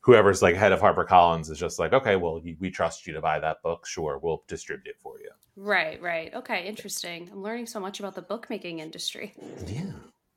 whoever's 0.00 0.40
like 0.42 0.54
head 0.54 0.70
of 0.72 0.80
HarperCollins 0.80 1.50
is 1.50 1.58
just 1.58 1.80
like, 1.80 1.92
okay, 1.92 2.14
well, 2.14 2.40
we 2.60 2.70
trust 2.70 3.06
you 3.08 3.12
to 3.12 3.20
buy 3.20 3.40
that 3.40 3.60
book. 3.62 3.84
Sure, 3.86 4.20
we'll 4.22 4.44
distribute 4.46 4.90
it 4.90 5.00
for 5.00 5.18
you. 5.18 5.30
Right, 5.56 6.00
right. 6.00 6.32
Okay, 6.34 6.66
interesting. 6.66 7.28
I'm 7.32 7.42
learning 7.42 7.66
so 7.66 7.80
much 7.80 7.98
about 7.98 8.14
the 8.14 8.22
bookmaking 8.22 8.78
industry. 8.78 9.34
Yeah. 9.66 9.90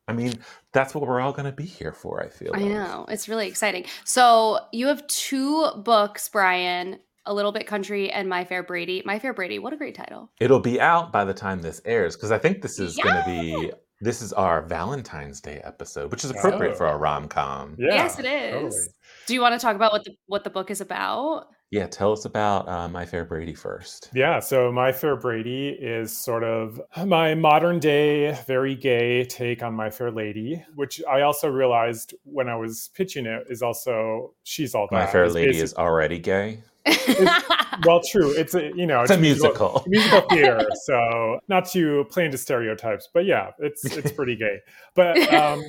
I 0.10 0.14
mean, 0.14 0.34
that's 0.74 0.94
what 0.96 1.06
we're 1.08 1.20
all 1.22 1.32
going 1.32 1.46
to 1.46 1.52
be 1.52 1.66
here 1.66 1.92
for, 1.94 2.22
I 2.24 2.30
feel. 2.30 2.52
Like 2.52 2.62
I 2.62 2.64
like. 2.66 2.74
know. 2.74 3.06
It's 3.10 3.30
really 3.30 3.48
exciting. 3.48 3.86
So, 4.06 4.60
you 4.72 4.88
have 4.88 5.06
two 5.08 5.70
books, 5.84 6.28
Brian 6.30 7.00
A 7.26 7.34
Little 7.34 7.52
Bit 7.52 7.68
Country 7.68 8.10
and 8.12 8.28
My 8.28 8.44
Fair 8.44 8.64
Brady. 8.64 9.02
My 9.06 9.20
Fair 9.20 9.34
Brady, 9.34 9.60
what 9.60 9.72
a 9.74 9.78
great 9.78 9.96
title. 9.96 10.32
It'll 10.40 10.60
be 10.60 10.82
out 10.82 11.12
by 11.12 11.24
the 11.26 11.34
time 11.34 11.62
this 11.62 11.82
airs 11.86 12.16
because 12.16 12.32
I 12.32 12.38
think 12.40 12.62
this 12.62 12.80
is 12.80 12.96
going 12.98 13.16
to 13.16 13.24
be 13.26 13.72
this 14.02 14.22
is 14.22 14.32
our 14.32 14.62
Valentine's 14.62 15.42
Day 15.42 15.60
episode, 15.64 16.10
which 16.10 16.24
is 16.24 16.32
appropriate 16.32 16.72
Oh. 16.74 16.78
for 16.78 16.86
a 16.88 16.96
rom 16.98 17.28
com. 17.28 17.76
Yeah, 17.78 17.96
yes, 17.96 18.18
it 18.18 18.26
is. 18.26 18.54
totally. 18.54 18.88
Do 19.28 19.34
you 19.34 19.42
want 19.42 19.60
to 19.60 19.60
talk 19.60 19.76
about 19.76 19.92
what 19.92 20.06
the 20.06 20.16
what 20.28 20.44
the 20.46 20.50
book 20.50 20.72
is 20.72 20.80
about? 20.82 21.48
Yeah, 21.72 21.86
tell 21.86 22.12
us 22.12 22.26
about 22.26 22.68
uh, 22.68 22.88
My 22.88 23.06
Fair 23.06 23.26
Brady 23.26 23.54
first. 23.54 24.10
Yeah, 24.14 24.40
so 24.40 24.72
My 24.72 24.92
Fair 24.92 25.16
Brady 25.16 25.70
is 25.70 26.16
sort 26.16 26.44
of 26.44 26.82
my 27.06 27.36
modern 27.36 27.80
day, 27.80 28.38
very 28.48 28.76
gay 28.76 29.24
take 29.26 29.62
on 29.62 29.76
My 29.76 29.90
Fair 29.90 30.12
Lady, 30.12 30.64
which 30.76 31.02
I 31.10 31.22
also 31.22 31.48
realized 31.50 32.16
when 32.24 32.50
I 32.50 32.56
was 32.56 32.90
pitching 32.96 33.26
it 33.26 33.46
is 33.50 33.62
also 33.62 34.34
she's 34.44 34.74
all 34.74 34.88
that. 34.90 34.96
My 34.96 35.06
Fair 35.06 35.26
It's 35.26 35.36
Lady 35.36 35.58
is 35.58 35.74
already 35.76 36.18
gay. 36.18 36.64
well, 37.86 38.02
true. 38.02 38.32
It's 38.32 38.56
a 38.56 38.72
you 38.76 38.88
know 38.88 39.02
It's 39.02 39.12
a 39.12 39.18
musical. 39.18 39.84
musical 39.88 40.22
theater, 40.30 40.68
so 40.86 41.40
not 41.50 41.66
to 41.72 42.06
play 42.10 42.26
into 42.26 42.38
stereotypes, 42.38 43.10
but 43.14 43.26
yeah, 43.26 43.52
it's 43.60 43.86
it's 43.86 44.12
pretty 44.12 44.36
gay. 44.36 44.58
But 44.96 45.18
um, 45.34 45.62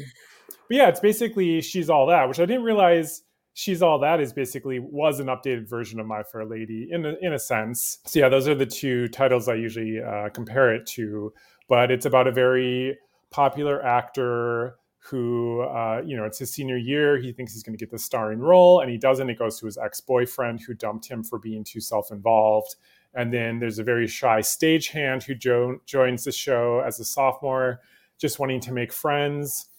but 0.68 0.76
yeah, 0.76 0.88
it's 0.88 1.00
basically 1.00 1.60
she's 1.60 1.90
all 1.90 2.06
that, 2.06 2.28
which 2.28 2.40
I 2.40 2.46
didn't 2.46 2.62
realize 2.62 3.22
she's 3.60 3.82
all 3.82 3.98
that 3.98 4.20
is 4.20 4.32
basically 4.32 4.78
was 4.78 5.20
an 5.20 5.26
updated 5.26 5.68
version 5.68 6.00
of 6.00 6.06
My 6.06 6.22
Fair 6.22 6.46
Lady 6.46 6.88
in 6.90 7.04
a, 7.04 7.14
in 7.20 7.34
a 7.34 7.38
sense. 7.38 7.98
So 8.06 8.18
yeah, 8.18 8.30
those 8.30 8.48
are 8.48 8.54
the 8.54 8.64
two 8.64 9.06
titles 9.08 9.48
I 9.48 9.54
usually 9.54 10.00
uh, 10.00 10.30
compare 10.30 10.74
it 10.74 10.86
to. 10.94 11.34
But 11.68 11.90
it's 11.90 12.06
about 12.06 12.26
a 12.26 12.32
very 12.32 12.96
popular 13.30 13.84
actor 13.84 14.76
who 14.98 15.60
uh, 15.60 16.00
you 16.04 16.16
know 16.16 16.24
it's 16.24 16.38
his 16.38 16.52
senior 16.52 16.76
year 16.76 17.18
he 17.18 17.32
thinks 17.32 17.52
he's 17.52 17.62
going 17.62 17.76
to 17.76 17.82
get 17.82 17.90
the 17.90 17.98
starring 17.98 18.38
role 18.38 18.80
and 18.80 18.90
he 18.90 18.98
doesn't 18.98 19.30
it 19.30 19.38
goes 19.38 19.58
to 19.58 19.66
his 19.66 19.78
ex-boyfriend 19.78 20.60
who 20.60 20.74
dumped 20.74 21.08
him 21.08 21.24
for 21.24 21.38
being 21.38 21.64
too 21.64 21.80
self-involved 21.80 22.74
and 23.14 23.32
then 23.32 23.58
there's 23.58 23.78
a 23.78 23.84
very 23.84 24.06
shy 24.06 24.40
stagehand 24.40 25.22
who 25.22 25.34
jo- 25.34 25.78
joins 25.86 26.24
the 26.24 26.32
show 26.32 26.82
as 26.86 27.00
a 27.00 27.04
sophomore 27.04 27.80
just 28.18 28.38
wanting 28.38 28.60
to 28.60 28.72
make 28.72 28.92
friends 28.92 29.69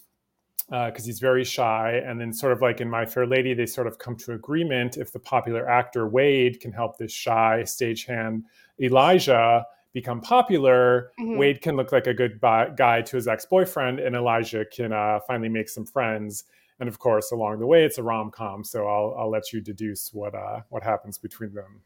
because 0.71 1.03
he's 1.03 1.19
very 1.19 1.43
shy 1.43 2.01
and 2.05 2.19
then 2.19 2.31
sort 2.31 2.53
of 2.53 2.61
like 2.61 2.79
in 2.79 2.89
my 2.89 3.05
fair 3.05 3.27
lady 3.27 3.53
they 3.53 3.65
sort 3.65 3.87
of 3.87 3.99
come 3.99 4.15
to 4.15 4.31
agreement 4.31 4.95
if 4.95 5.11
the 5.11 5.19
popular 5.19 5.67
actor 5.69 6.07
wade 6.07 6.61
can 6.61 6.71
help 6.71 6.97
this 6.97 7.11
shy 7.11 7.61
stagehand 7.65 8.41
elijah 8.81 9.65
become 9.91 10.21
popular 10.21 11.11
Mhm. 11.19 11.37
wade 11.37 11.61
can 11.61 11.75
look 11.75 11.91
like 11.91 12.07
a 12.07 12.13
good 12.13 12.39
bi- 12.39 12.69
guy 12.77 13.01
to 13.01 13.17
his 13.17 13.27
ex-boyfriend 13.27 13.99
and 13.99 14.15
elijah 14.15 14.63
can 14.63 14.93
uh, 14.93 15.19
finally 15.27 15.49
make 15.49 15.67
some 15.67 15.85
friends 15.85 16.45
and 16.79 16.87
of 16.87 16.97
course 16.99 17.33
along 17.33 17.59
the 17.59 17.67
way 17.67 17.83
it's 17.83 17.97
a 17.97 18.03
rom-com 18.03 18.63
so 18.63 18.87
i'll, 18.87 19.13
I'll 19.19 19.29
let 19.29 19.51
you 19.51 19.59
deduce 19.59 20.13
what 20.13 20.33
uh, 20.33 20.61
what 20.69 20.83
happens 20.83 21.17
between 21.17 21.53
them 21.53 21.81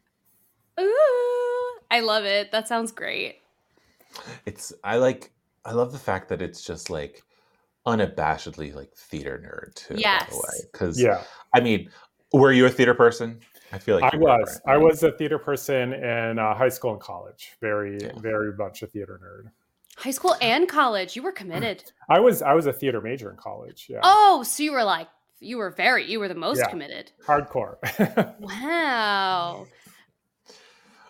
Ooh, 0.78 1.78
I 1.90 2.00
love 2.00 2.24
it. 2.24 2.52
That 2.52 2.68
sounds 2.68 2.92
great. 2.92 3.36
It's 4.44 4.72
I 4.84 4.96
like 4.96 5.32
I 5.64 5.72
love 5.72 5.90
the 5.90 5.98
fact 5.98 6.28
that 6.28 6.40
it's 6.42 6.62
just 6.62 6.90
like 6.90 7.22
unabashedly 7.86 8.74
like 8.74 8.92
theater 8.96 9.38
nerd 9.44 9.74
too. 9.74 9.94
By 9.94 10.00
the 10.00 10.02
Yes. 10.02 10.66
because 10.72 11.00
yeah 11.00 11.22
I 11.54 11.60
mean, 11.60 11.90
were 12.32 12.52
you 12.52 12.66
a 12.66 12.70
theater 12.70 12.94
person? 12.94 13.40
I 13.72 13.78
feel 13.78 13.96
like 14.00 14.12
I 14.12 14.16
was. 14.16 14.60
right? 14.66 14.74
I 14.74 14.78
was 14.78 15.02
a 15.02 15.12
theater 15.12 15.38
person 15.38 15.92
in 15.92 16.38
uh, 16.38 16.54
high 16.54 16.68
school 16.68 16.92
and 16.92 17.00
college. 17.00 17.52
Very, 17.60 17.98
Yeah. 18.00 18.12
very 18.20 18.52
much 18.56 18.82
a 18.82 18.86
theater 18.86 19.20
nerd. 19.22 19.50
High 19.96 20.10
school 20.12 20.36
and 20.40 20.68
college, 20.68 21.16
you 21.16 21.22
were 21.22 21.32
committed. 21.32 21.82
I 22.10 22.20
was. 22.20 22.42
I 22.42 22.52
was 22.54 22.66
a 22.66 22.72
theater 22.72 23.00
major 23.00 23.30
in 23.30 23.36
college. 23.36 23.86
Yeah, 23.88 24.00
Oh, 24.04 24.42
so 24.44 24.62
you 24.62 24.72
were 24.72 24.84
like, 24.84 25.08
you 25.40 25.56
were 25.56 25.70
very, 25.70 26.08
you 26.10 26.20
were 26.20 26.28
the 26.28 26.34
most 26.34 26.58
Yeah. 26.58 26.68
committed. 26.68 27.12
hardcore. 27.26 27.76
Wow. 28.40 29.66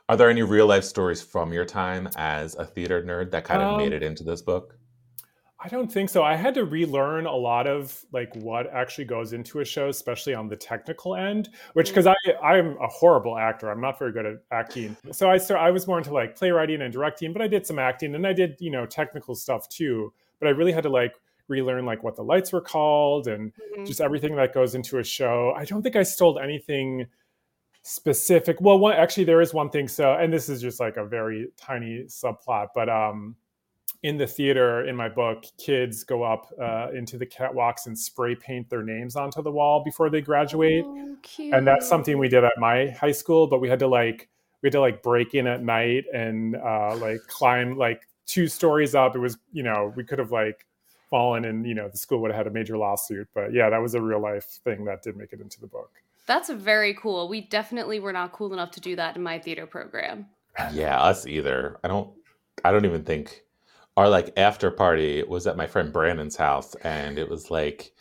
Are 0.09 0.17
there 0.17 0.31
any 0.31 0.43
real 0.43 0.67
life 0.67 0.85
stories 0.85 1.21
from 1.21 1.53
your 1.53 1.65
time 1.65 2.09
as 2.17 2.55
a 2.55 2.65
theater 2.65 3.03
nerd 3.03 3.33
that 3.33 3.45
kind 3.45 3.61
of 3.61 3.71
Um, 3.71 3.77
made 3.77 3.93
it 3.93 4.03
into 4.05 4.23
this 4.23 4.41
book? 4.41 4.79
I 5.67 5.69
don't 5.69 5.91
think 5.91 6.11
so. 6.11 6.23
I 6.23 6.37
had 6.37 6.55
to 6.55 6.65
relearn 6.65 7.27
a 7.27 7.35
lot 7.35 7.67
of 7.67 8.05
like 8.13 8.33
what 8.37 8.73
actually 8.73 9.07
goes 9.07 9.33
into 9.33 9.59
a 9.59 9.65
show, 9.65 9.89
especially 9.89 10.33
on 10.33 10.47
the 10.47 10.55
technical 10.55 11.17
end. 11.17 11.49
Which 11.73 11.89
because 11.89 12.07
I 12.07 12.15
I'm 12.41 12.77
a 12.81 12.87
horrible 12.87 13.37
actor. 13.37 13.69
I'm 13.69 13.81
not 13.81 13.99
very 13.99 14.13
good 14.13 14.27
at 14.27 14.35
acting. 14.53 14.97
So 15.11 15.29
I 15.29 15.39
start, 15.39 15.61
I 15.61 15.73
was 15.73 15.89
more 15.89 15.99
into 15.99 16.15
like 16.15 16.37
playwriting 16.37 16.83
and 16.83 16.93
directing, 16.93 17.33
but 17.33 17.43
I 17.43 17.49
did 17.49 17.67
some 17.67 17.81
acting 17.81 18.15
and 18.15 18.25
I 18.25 18.33
did 18.33 18.57
you 18.61 18.71
know 18.71 18.87
technical 18.87 19.35
stuff 19.35 19.69
too. 19.69 20.13
But 20.39 20.47
I 20.47 20.51
really 20.53 20.71
had 20.71 20.85
to 20.85 20.89
like 20.89 21.17
relearn 21.49 21.85
like 21.85 22.05
what 22.05 22.15
the 22.15 22.23
lights 22.23 22.53
were 22.53 22.61
called 22.61 23.27
and 23.27 23.53
Mhm. 23.77 23.87
just 23.89 24.01
everything 24.01 24.37
that 24.37 24.55
goes 24.55 24.77
into 24.77 25.01
a 25.01 25.05
show. 25.05 25.53
I 25.57 25.65
don't 25.65 25.83
think 25.83 25.97
I 25.97 26.05
stole 26.05 26.39
anything 26.39 27.07
specific. 27.83 28.61
Well, 28.61 28.79
one 28.79 28.95
actually 28.95 29.25
there 29.25 29.41
is 29.41 29.53
one 29.53 29.71
thing. 29.71 29.89
So, 29.89 30.13
and 30.15 30.33
this 30.33 30.49
is 30.49 30.61
just 30.61 30.79
like 30.79 30.97
a 30.97 31.05
very 31.05 31.49
tiny 31.57 32.05
subplot, 32.05 32.69
but 32.73 32.89
um, 32.89 33.35
in 34.03 34.17
the 34.17 34.27
theater 34.27 34.85
in 34.85 34.97
my 34.97 35.09
book, 35.09 35.45
kids 35.59 36.05
go 36.05 36.23
up 36.23 36.53
uh, 36.61 36.89
into 36.95 37.19
the 37.19 37.27
catwalks 37.27 37.87
and 37.87 37.99
spray 37.99 38.35
paint 38.35 38.69
their 38.71 38.83
names 38.83 39.17
onto 39.17 39.43
the 39.43 39.51
wall 39.51 39.83
before 39.85 40.11
they 40.11 40.21
graduate, 40.21 40.85
Oh, 40.87 41.17
and 41.39 41.67
that's 41.67 41.89
something 41.89 42.19
we 42.19 42.29
did 42.29 42.45
at 42.45 42.53
my 42.59 42.91
high 42.91 43.13
school. 43.13 43.47
But 43.47 43.61
we 43.61 43.69
had 43.69 43.79
to 43.81 43.87
like 43.87 44.29
we 44.63 44.69
had 44.69 44.73
to 44.73 44.81
like 44.81 45.03
break 45.03 45.35
in 45.35 45.47
at 45.47 45.63
night 45.63 46.05
and 46.13 46.57
uh, 46.57 46.97
like 46.97 47.21
climb 47.29 47.77
like 47.77 48.07
two 48.27 48.49
stories 48.49 48.95
up. 48.95 49.17
It 49.17 49.21
was 49.21 49.39
you 49.53 49.63
know 49.63 49.93
we 49.97 50.05
could 50.05 50.19
have 50.19 50.33
like 50.33 50.67
fallen 51.11 51.45
and 51.45 51.67
you 51.67 51.75
know 51.75 51.89
the 51.89 51.97
school 51.99 52.21
would 52.21 52.31
have 52.31 52.39
had 52.39 52.47
a 52.47 52.51
major 52.51 52.77
lawsuit. 52.77 53.29
But 53.35 53.53
yeah, 53.53 53.71
that 53.71 53.81
was 53.81 53.95
a 53.95 54.03
real 54.03 54.21
life 54.21 54.45
thing 54.65 54.85
that 54.85 55.03
did 55.03 55.17
make 55.17 55.33
it 55.33 55.41
into 55.41 55.61
the 55.61 55.67
book. 55.67 55.91
That's 56.27 56.51
very 56.51 56.95
cool. 56.95 57.29
We 57.29 57.43
definitely 57.43 58.01
were 58.01 58.13
not 58.13 58.33
cool 58.33 58.53
enough 58.53 58.73
to 58.73 58.81
do 58.81 58.97
that 58.97 59.17
in 59.17 59.23
my 59.23 59.39
theater 59.39 59.67
program. 59.67 60.27
Yeah, 60.73 60.99
us 61.01 61.27
either. 61.27 61.79
I 61.85 61.89
don't. 61.89 62.11
I 62.65 62.73
don't 62.73 62.85
even 62.85 63.05
think 63.05 63.43
our 63.97 64.09
like 64.09 64.33
after 64.37 64.71
party 64.71 65.23
was 65.23 65.47
at 65.47 65.57
my 65.57 65.67
friend 65.67 65.93
Brandon's 65.93 66.37
house, 66.37 66.75
and 66.77 67.19
it 67.19 67.29
was 67.29 67.51
like 67.51 67.93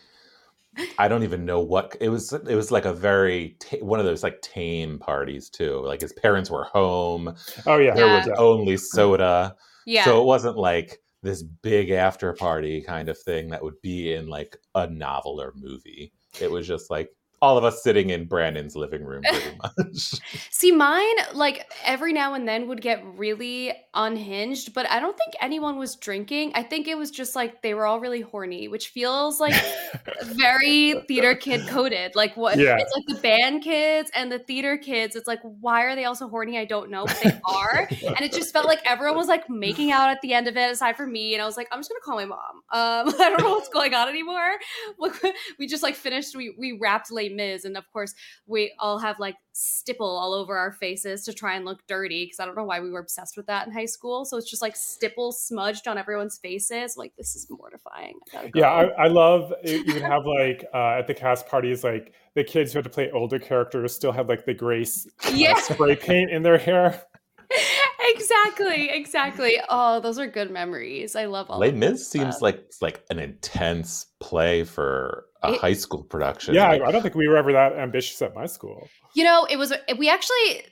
I 1.00 1.08
don't 1.08 1.24
even 1.24 1.46
know 1.46 1.62
what 1.62 1.96
it 2.02 2.10
was. 2.10 2.34
It 2.34 2.56
was 2.56 2.70
like 2.72 2.86
a 2.86 2.94
very 2.94 3.56
ta- 3.60 3.78
one 3.78 4.00
of 4.00 4.06
those 4.06 4.24
like 4.24 4.42
tame 4.42 5.00
parties 5.00 5.50
too. 5.50 5.82
Like 5.86 6.02
his 6.02 6.12
parents 6.14 6.52
were 6.52 6.66
home. 6.66 7.34
Oh 7.66 7.78
yeah, 7.78 7.94
There 7.96 8.08
Yeah. 8.08 8.18
was 8.28 8.38
only 8.38 8.76
soda, 8.78 9.56
Yeah. 9.86 10.04
so 10.04 10.22
it 10.22 10.26
wasn't 10.26 10.58
like 10.58 11.02
this 11.24 11.42
big 11.44 11.92
after 11.92 12.34
party 12.34 12.82
kind 12.82 13.08
of 13.10 13.18
thing 13.18 13.50
that 13.50 13.64
would 13.64 13.82
be 13.82 14.14
in 14.14 14.28
like 14.28 14.58
a 14.76 14.86
novel 14.88 15.42
or 15.42 15.54
movie. 15.56 16.12
It 16.42 16.52
was 16.52 16.68
just 16.68 16.92
like 16.92 17.10
all 17.46 17.58
of 17.60 17.64
us 17.64 17.84
sitting 17.84 18.10
in 18.10 18.26
Brandon's 18.26 18.76
living 18.76 19.04
room, 19.04 19.22
pretty 19.30 19.58
much. 19.62 20.16
See, 20.50 20.72
mine, 20.72 21.16
like 21.34 21.72
every 21.84 22.12
now 22.12 22.34
and 22.34 22.48
then 22.48 22.68
would 22.68 22.82
get 22.82 23.04
really 23.18 23.72
unhinged, 23.94 24.74
but 24.74 24.90
I 24.90 25.00
don't 25.00 25.16
think 25.18 25.36
anyone 25.42 25.78
was 25.78 25.96
drinking. 25.96 26.52
I 26.56 26.64
think 26.64 26.88
it 26.88 26.98
was 26.98 27.12
just 27.12 27.36
like 27.36 27.62
they 27.62 27.74
were 27.76 27.86
all 27.86 28.00
really 28.00 28.22
horny, 28.22 28.68
which 28.68 28.90
feels 28.90 29.40
like 29.40 29.54
very 30.24 30.96
theater 31.08 31.36
kid 31.36 31.68
coded. 31.68 32.16
Like 32.16 32.36
what 32.36 32.58
Yeah. 32.58 32.78
it's 32.80 32.92
like 32.96 33.06
the 33.16 33.22
band 33.22 33.64
kids 33.64 34.10
and 34.16 34.32
the 34.32 34.40
theater 34.40 34.78
kids. 34.78 35.16
It's 35.16 35.28
like, 35.28 35.40
why 35.44 35.84
are 35.84 35.96
they 35.96 36.06
all 36.06 36.16
so 36.16 36.28
horny? 36.28 36.58
I 36.58 36.66
don't 36.66 36.90
know, 36.90 37.06
but 37.06 37.20
they 37.24 37.40
are. 37.46 37.88
and 38.08 38.22
it 38.22 38.34
just 38.34 38.52
felt 38.54 38.66
like 38.66 38.82
everyone 38.86 39.18
was 39.18 39.28
like 39.28 39.50
making 39.50 39.92
out 39.92 40.10
at 40.10 40.20
the 40.22 40.34
end 40.34 40.48
of 40.48 40.58
it, 40.58 40.72
aside 40.72 40.98
from 40.98 41.12
me. 41.12 41.34
And 41.34 41.42
I 41.42 41.46
was 41.46 41.58
like, 41.58 41.68
I'm 41.72 41.80
just 41.80 41.90
gonna 41.90 42.00
call 42.04 42.16
my 42.16 42.26
mom. 42.26 42.40
Um, 42.72 43.14
I 43.22 43.30
don't 43.30 43.42
know 43.42 43.52
what's 43.52 43.70
going 43.70 43.94
on 43.94 44.10
anymore. 44.10 44.54
Like, 44.98 45.14
we 45.60 45.68
just 45.68 45.84
like 45.84 45.96
finished, 45.96 46.36
we 46.36 46.56
we 46.58 46.78
wrapped 46.82 47.12
Mis, 47.36 47.66
and 47.66 47.78
of 47.78 47.90
course 47.92 48.14
we 48.48 48.74
all 48.80 48.98
have 49.00 49.20
like 49.20 49.36
stipple 49.54 50.06
all 50.18 50.34
over 50.34 50.58
our 50.58 50.72
faces 50.74 51.24
to 51.26 51.34
try 51.34 51.56
and 51.56 51.64
look 51.66 51.80
dirty 51.88 52.26
because 52.26 52.40
I 52.40 52.46
don't 52.46 52.56
know 52.56 52.64
why 52.66 52.80
we 52.80 52.90
were 52.90 53.00
obsessed 53.00 53.38
with 53.38 53.46
that 53.48 53.68
in 53.68 53.74
high 53.74 53.86
school. 53.86 54.26
So 54.26 54.38
it's 54.38 54.50
just 54.50 54.62
like 54.62 54.76
stipple 54.76 55.32
smudged 55.32 55.88
on 55.88 55.98
everyone's 55.98 56.38
faces. 56.38 56.98
Like 56.98 57.14
this 57.18 57.36
is 57.36 57.48
mortifying. 57.50 58.20
I 58.38 58.48
go. 58.50 58.60
Yeah, 58.60 58.70
I, 58.72 59.06
I 59.06 59.08
love 59.08 59.54
you 59.64 59.84
would 59.88 60.02
have 60.02 60.26
like 60.26 60.66
uh, 60.74 60.98
at 61.00 61.08
the 61.08 61.14
cast 61.14 61.48
parties, 61.48 61.84
like 61.84 62.14
the 62.36 62.44
kids 62.44 62.74
who 62.74 62.78
had 62.80 62.84
to 62.84 62.90
play 62.90 63.10
older 63.12 63.40
characters 63.40 63.94
still 63.96 64.12
had 64.12 64.28
like 64.28 64.46
the 64.46 64.54
gray 64.54 64.82
s- 64.82 65.08
uh, 65.26 65.32
Yeah. 65.34 65.56
spray 65.60 65.96
paint 65.96 66.32
in 66.32 66.44
their 66.44 66.58
hair. 66.58 67.02
exactly, 68.08 68.90
exactly. 68.90 69.58
Oh, 69.70 70.00
those 70.00 70.18
are 70.20 70.28
good 70.28 70.52
memories. 70.52 71.16
I 71.16 71.26
love 71.26 71.50
all. 71.50 71.60
Les 71.60 71.70
of 71.70 71.76
Mis 71.76 71.92
this 71.92 72.10
seems 72.10 72.36
stuff. 72.36 72.42
like 72.42 72.56
it's 72.66 72.82
like 72.82 73.04
an 73.10 73.20
intense 73.20 74.08
play 74.20 74.64
for 74.64 75.26
a 75.44 75.54
It- 75.54 75.60
high 75.60 75.74
school 75.74 76.04
production. 76.04 76.56
Yeah, 76.56 76.70
Like, 76.70 76.82
I, 76.82 76.86
I 76.88 76.92
don't 76.92 77.02
think 77.02 77.16
we 77.16 77.28
were 77.28 77.38
ever 77.38 77.52
that 77.54 77.74
ambitious 77.74 78.22
at 78.22 78.34
my 78.36 78.46
school. 78.46 78.88
You 79.14 79.24
know, 79.24 79.46
it 79.50 79.58
was 79.58 79.74
we 79.98 80.10
actually 80.10 80.66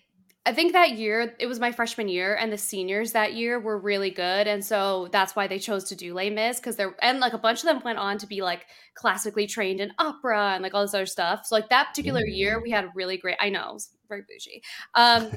I 0.45 0.51
think 0.53 0.73
that 0.73 0.97
year 0.97 1.33
it 1.39 1.47
was 1.47 1.61
my 1.61 1.71
freshman 1.71 2.09
year 2.09 2.35
and 2.35 2.51
the 2.51 2.57
seniors 2.57 3.13
that 3.13 3.33
year 3.33 3.61
were 3.61 3.77
really 3.79 4.09
good 4.09 4.45
and 4.45 4.63
so 4.65 5.07
that's 5.13 5.37
why 5.37 5.47
they 5.47 5.57
chose 5.57 5.85
to 5.85 5.95
do 5.95 6.13
Les 6.13 6.29
Mis 6.29 6.59
because 6.59 6.75
they're 6.75 6.95
and 7.01 7.21
like 7.21 7.31
a 7.31 7.37
bunch 7.37 7.59
of 7.59 7.65
them 7.67 7.81
went 7.85 7.97
on 7.97 8.17
to 8.17 8.27
be 8.27 8.41
like 8.41 8.65
classically 8.93 9.47
trained 9.47 9.79
in 9.79 9.93
opera 9.99 10.51
and 10.53 10.61
like 10.61 10.73
all 10.73 10.81
this 10.81 10.93
other 10.93 11.05
stuff. 11.05 11.45
So 11.45 11.55
like 11.55 11.69
that 11.69 11.87
particular 11.89 12.25
year 12.25 12.61
we 12.61 12.71
had 12.71 12.89
really 12.93 13.15
great 13.17 13.37
I 13.39 13.47
know, 13.49 13.69
it 13.69 13.73
was 13.73 13.89
very 14.09 14.23
bougie. 14.27 14.61
Um 14.95 15.31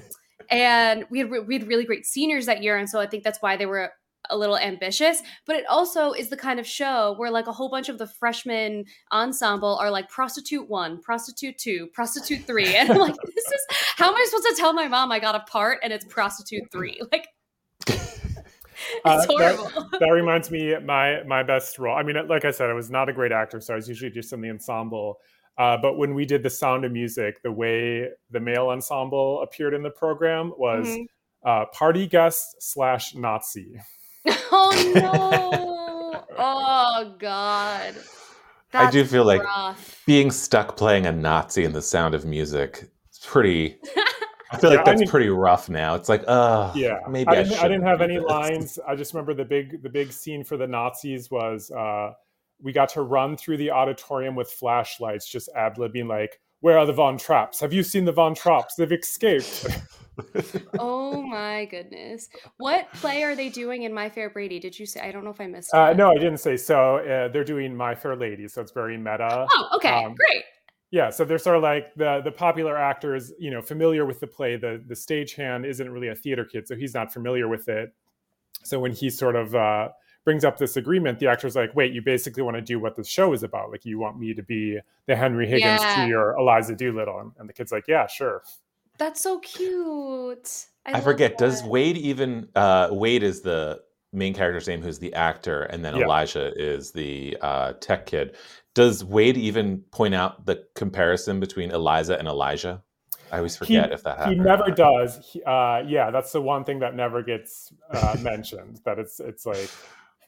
and 0.50 1.05
we 1.11 1.19
had 1.21 1.31
re- 1.31 1.40
we 1.40 1.59
had 1.59 1.66
really 1.69 1.85
great 1.85 2.07
seniors 2.07 2.47
that 2.47 2.62
year 2.62 2.76
and 2.76 2.88
so 2.88 3.00
I 3.00 3.07
think 3.07 3.25
that's 3.25 3.40
why 3.43 3.57
they 3.57 3.66
were 3.66 3.93
a 4.28 4.37
little 4.37 4.59
ambitious, 4.59 5.23
but 5.47 5.55
it 5.55 5.64
also 5.69 6.11
is 6.12 6.31
the 6.31 6.37
kind 6.37 6.59
of 6.59 6.66
show 6.66 7.14
where 7.16 7.31
like 7.31 7.47
a 7.47 7.52
whole 7.52 7.69
bunch 7.69 7.88
of 7.88 7.97
the 7.97 8.09
freshman 8.09 8.85
ensemble 9.12 9.76
are 9.76 9.88
like 9.88 10.09
prostitute 10.09 10.69
one, 10.69 11.00
prostitute 11.00 11.57
two, 11.59 11.87
prostitute 11.93 12.45
three. 12.45 12.75
And 12.75 12.90
I'm 12.90 12.99
like, 12.99 13.14
this 13.14 13.45
is 13.47 13.66
how 13.97 14.09
am 14.09 14.16
I 14.16 14.26
supposed 14.28 14.49
to 14.49 14.55
tell 14.57 14.73
my 14.73 14.88
mom 14.88 15.12
I 15.12 15.21
got 15.21 15.37
a 15.37 15.40
part 15.49 15.78
and 15.85 15.93
it's 15.93 16.05
prostitute 16.05 16.64
three? 16.73 17.00
Like 17.12 17.28
Uh, 19.05 19.23
it's 19.23 19.26
that- 19.26 19.99
That 20.00 20.11
reminds 20.12 20.50
me, 20.50 20.76
my 20.85 21.23
my 21.25 21.43
best 21.43 21.78
role. 21.78 21.97
I 21.97 22.02
mean, 22.02 22.16
like 22.28 22.45
I 22.45 22.50
said, 22.50 22.69
I 22.69 22.73
was 22.75 22.90
not 22.90 23.09
a 23.09 23.12
great 23.12 23.33
actor, 23.33 23.61
so 23.61 23.73
I 23.73 23.76
was 23.76 23.88
usually 23.88 24.11
just 24.11 24.33
in 24.33 24.40
the 24.40 24.50
ensemble. 24.50 25.19
Uh, 25.59 25.77
but 25.79 25.97
when 25.97 26.15
we 26.15 26.25
did 26.27 26.43
the 26.43 26.51
Sound 26.51 26.85
of 26.85 26.93
Music, 26.93 27.43
the 27.43 27.51
way 27.53 28.09
the 28.31 28.41
male 28.41 28.69
ensemble 28.69 29.41
appeared 29.43 29.73
in 29.75 29.83
the 29.83 29.91
program 29.91 30.53
was 30.59 30.87
Mhm. 30.87 31.07
uh, 31.45 31.65
party 31.67 32.07
guest 32.07 32.57
slash 32.61 33.15
Nazi. 33.15 33.81
Oh 34.53 34.93
no! 34.95 36.25
Oh 36.39 37.15
god. 37.19 37.95
I 38.75 38.91
do 38.91 38.99
That's 39.01 39.11
feel 39.13 39.25
like 39.25 39.41
being 40.05 40.31
stuck 40.31 40.77
playing 40.77 41.07
a 41.07 41.13
Nazi 41.13 41.65
in 41.65 41.73
the 41.73 41.81
sound 41.81 42.15
of 42.15 42.25
music 42.27 42.85
It's 43.09 43.25
pretty. 43.25 43.79
I 44.53 44.59
feel 44.59 44.71
like 44.71 44.79
Yeah, 44.79 44.83
I 44.83 44.85
that's 44.85 45.01
mean- 45.01 45.09
pretty 45.09 45.29
rough 45.29 45.69
now. 45.71 45.95
It's 45.95 46.09
like, 46.09 46.23
uh, 46.29 46.73
Yeah, 46.75 46.99
maybe 47.09 47.29
I 47.29 47.33
I, 47.33 47.43
didn't, 47.43 47.59
I 47.61 47.69
didn't 47.69 47.85
have 47.85 48.01
any 48.03 48.17
this. 48.17 48.25
lines. 48.25 48.79
I 48.87 48.95
just 48.95 49.15
remember 49.15 49.33
the 49.35 49.45
big 49.45 49.83
the 49.83 49.89
big 49.89 50.13
scene 50.13 50.45
for 50.45 50.57
the 50.57 50.67
Nazis 50.67 51.31
was 51.31 51.71
uh, 51.71 52.13
we 52.63 52.73
got 52.73 52.89
to 52.91 53.03
run 53.03 53.37
through 53.37 53.59
the 53.59 53.71
auditorium 53.71 54.35
with 54.35 54.51
flashlights, 54.51 55.29
just 55.29 55.49
ad 55.55 55.77
libbing 55.77 56.09
like, 56.09 56.41
"Where 56.61 56.79
are 56.79 56.87
the 56.87 56.93
Von 56.93 57.19
Trapps? 57.19 57.61
Have 57.61 57.73
you 57.73 57.83
seen 57.83 58.05
the 58.05 58.13
Von 58.13 58.35
Trapps? 58.35 58.77
They've 58.77 58.93
escaped." 58.93 59.67
Oh 60.79 61.21
my 61.23 61.67
goodness. 61.67 62.29
What 62.57 62.91
play 62.95 63.23
are 63.23 63.35
they 63.37 63.51
doing 63.51 63.83
in 63.83 63.93
My 63.93 64.09
Fair 64.09 64.31
Brady? 64.31 64.59
Did 64.59 64.79
you 64.79 64.87
say? 64.87 65.01
I 65.01 65.13
don't 65.13 65.25
know 65.25 65.31
if 65.31 65.41
I 65.41 65.47
missed 65.47 65.75
uh, 65.75 65.93
no, 65.93 66.11
I 66.11 66.15
didn't 66.15 66.39
say 66.39 66.57
so. 66.57 66.97
Uh, 66.99 67.29
they're 67.29 67.45
doing 67.45 67.77
My 67.77 67.95
Fair 67.95 68.17
Lady, 68.17 68.49
so 68.49 68.63
it's 68.63 68.73
very 68.73 68.97
meta. 68.97 69.47
Oh, 69.51 69.69
okay, 69.77 70.05
Um, 70.05 70.15
great. 70.15 70.45
Yeah, 70.91 71.11
so 71.11 71.25
they're 71.25 71.39
sort 71.39 71.57
of 71.57 71.63
like 71.63 71.95
the 71.97 72.23
the 72.25 72.33
popular 72.33 72.77
actors, 72.77 73.33
you 73.39 73.51
know, 73.51 73.61
familiar 73.61 74.07
with 74.07 74.21
the 74.21 74.27
play. 74.27 74.57
The 74.57 74.83
the 74.87 74.95
stagehand 74.95 75.67
isn't 75.67 75.91
really 75.91 76.09
a 76.09 76.15
theater 76.15 76.45
kid, 76.45 76.67
so 76.67 76.77
he's 76.77 76.95
not 76.95 77.13
familiar 77.13 77.49
with 77.49 77.69
it. 77.69 77.93
So 78.63 78.81
when 78.81 78.93
he 78.93 79.11
sort 79.11 79.37
of 79.37 79.55
uh, 79.55 79.89
brings 80.26 80.45
up 80.45 80.59
this 80.59 80.76
agreement, 80.76 81.18
the 81.21 81.28
actor's 81.28 81.56
like, 81.56 81.75
"Wait, 81.75 81.92
you 81.95 82.02
basically 82.02 82.42
want 82.42 82.56
to 82.56 82.61
do 82.61 82.78
what 82.78 82.97
the 82.97 83.04
show 83.04 83.33
is 83.33 83.42
about? 83.42 83.71
Like, 83.71 83.87
you 83.87 83.99
want 83.99 84.18
me 84.18 84.35
to 84.35 84.42
be 84.42 84.78
the 85.06 85.16
Henry 85.16 85.47
Higgins 85.47 85.80
Yeah. 85.80 86.02
to 86.02 86.09
your 86.09 86.37
Eliza 86.37 86.75
Doolittle?" 86.75 87.21
And, 87.21 87.33
and 87.38 87.49
the 87.49 87.54
kid's 87.54 87.73
like, 87.73 87.85
"Yeah, 87.88 88.06
sure." 88.09 88.42
That's 88.99 89.21
so 89.23 89.38
cute. 89.38 90.66
I, 90.85 90.90
I 90.90 90.92
love 90.95 91.04
forget. 91.04 91.38
Does. 91.38 91.62
Wade 91.62 91.97
even? 91.97 92.49
Uh, 92.54 92.88
Wade 92.90 93.23
is 93.23 93.40
the 93.40 93.80
main 94.12 94.35
character's 94.35 94.66
name, 94.66 94.83
who's 94.83 94.99
the 94.99 95.14
actor, 95.14 95.62
and 95.62 95.85
then 95.85 95.97
Yeah. 95.97 96.04
Elijah 96.04 96.52
is 96.56 96.90
the 96.92 97.37
uh, 97.40 97.75
tech 97.80 98.06
kid. 98.06 98.37
Does 98.75 99.04
Wade 99.04 99.37
even 99.37 99.78
point 99.90 100.14
out 100.14 100.45
the 100.45 100.64
comparison 100.75 101.38
between 101.40 101.71
Eliza 101.71 102.18
and 102.18 102.26
Elijah? 102.26 102.83
I 103.30 103.38
always 103.38 103.56
forget 103.56 103.92
if 103.92 104.02
that 104.04 104.18
happens. 104.18 104.37
He 104.37 104.42
never 104.42 104.71
does. 104.71 105.18
He, 105.33 105.42
uh, 105.42 105.83
yeah, 105.87 106.11
that's 106.11 106.33
the 106.33 106.40
one 106.40 106.64
thing 106.64 106.78
that 106.80 106.95
never 106.95 107.23
gets 107.23 107.73
uh, 107.90 108.16
mentioned. 108.23 108.80
That 108.85 108.99
it's 108.99 109.21
it's 109.21 109.45
like 109.47 109.71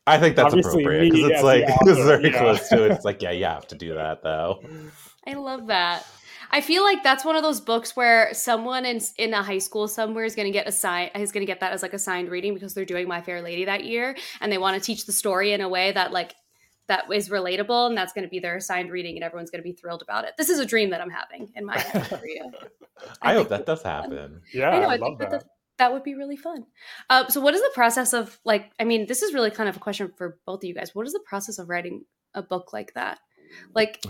I 0.08 0.18
think 0.18 0.36
that's 0.36 0.54
Obviously, 0.54 0.82
appropriate 0.82 1.12
because 1.12 1.30
it's 1.30 1.42
like 1.42 1.64
it's 1.82 2.04
very 2.04 2.30
yeah. 2.30 2.38
close 2.38 2.68
to 2.68 2.84
it. 2.84 2.92
It's 2.92 3.04
like, 3.04 3.22
yeah, 3.22 3.30
you 3.30 3.44
have 3.44 3.66
to 3.68 3.74
do 3.74 3.94
that 3.94 4.22
though. 4.22 4.62
I 5.26 5.34
love 5.34 5.66
that. 5.68 6.06
I 6.50 6.62
feel 6.62 6.82
like 6.82 7.02
that's 7.02 7.24
one 7.24 7.36
of 7.36 7.42
those 7.42 7.60
books 7.60 7.94
where 7.94 8.32
someone 8.32 8.86
in 8.86 9.00
in 9.18 9.34
a 9.34 9.42
high 9.42 9.58
school 9.58 9.86
somewhere 9.86 10.24
is 10.24 10.34
going 10.34 10.46
to 10.46 10.52
get 10.52 10.66
assigned 10.66 11.10
is 11.14 11.32
going 11.32 11.42
to 11.42 11.50
get 11.50 11.60
that 11.60 11.72
as 11.72 11.82
like 11.82 11.92
assigned 11.92 12.30
reading 12.30 12.54
because 12.54 12.74
they're 12.74 12.86
doing 12.86 13.06
My 13.06 13.20
Fair 13.20 13.42
Lady 13.42 13.66
that 13.66 13.84
year 13.84 14.16
and 14.40 14.50
they 14.50 14.58
want 14.58 14.80
to 14.80 14.84
teach 14.84 15.04
the 15.04 15.12
story 15.12 15.52
in 15.52 15.60
a 15.60 15.68
way 15.68 15.92
that 15.92 16.12
like 16.12 16.34
that 16.88 17.04
is 17.12 17.28
relatable 17.28 17.88
and 17.88 17.96
that's 17.96 18.14
going 18.14 18.24
to 18.24 18.30
be 18.30 18.38
their 18.38 18.56
assigned 18.56 18.90
reading 18.90 19.16
and 19.16 19.22
everyone's 19.22 19.50
going 19.50 19.62
to 19.62 19.68
be 19.68 19.74
thrilled 19.74 20.00
about 20.00 20.24
it. 20.24 20.32
This 20.38 20.48
is 20.48 20.58
a 20.58 20.64
dream 20.64 20.90
that 20.90 21.02
I'm 21.02 21.10
having 21.10 21.52
in 21.54 21.66
my 21.66 21.78
head 21.78 22.06
for 22.06 22.26
you. 22.26 22.50
I, 23.22 23.32
I 23.32 23.34
hope 23.34 23.50
that 23.50 23.66
does 23.66 23.82
happen. 23.82 24.40
yeah, 24.52 24.70
I 24.70 24.80
know. 24.80 24.88
I, 24.88 24.94
I, 24.94 24.96
love 24.96 25.00
think 25.00 25.18
that, 25.18 25.30
that. 25.30 25.44
That 25.78 25.88
that 25.88 25.92
would 25.92 26.02
be 26.02 26.14
really 26.14 26.37
fun. 26.37 26.64
Uh, 27.08 27.28
so, 27.28 27.40
what 27.40 27.54
is 27.54 27.61
the 27.62 27.70
process 27.75 28.12
of 28.12 28.38
like? 28.44 28.70
I 28.78 28.85
mean, 28.85 29.06
this 29.06 29.23
is 29.23 29.32
really 29.32 29.50
kind 29.50 29.68
of 29.68 29.76
a 29.76 29.80
question 29.80 30.12
for 30.16 30.38
both 30.47 30.61
of 30.61 30.64
you 30.64 30.75
guys. 30.75 30.94
What 30.94 31.06
is 31.06 31.12
the 31.12 31.25
process 31.26 31.58
of 31.58 31.68
writing 31.68 32.04
a 32.35 32.42
book 32.42 32.73
like 32.73 32.94
that? 32.94 33.18
Like, 33.75 34.02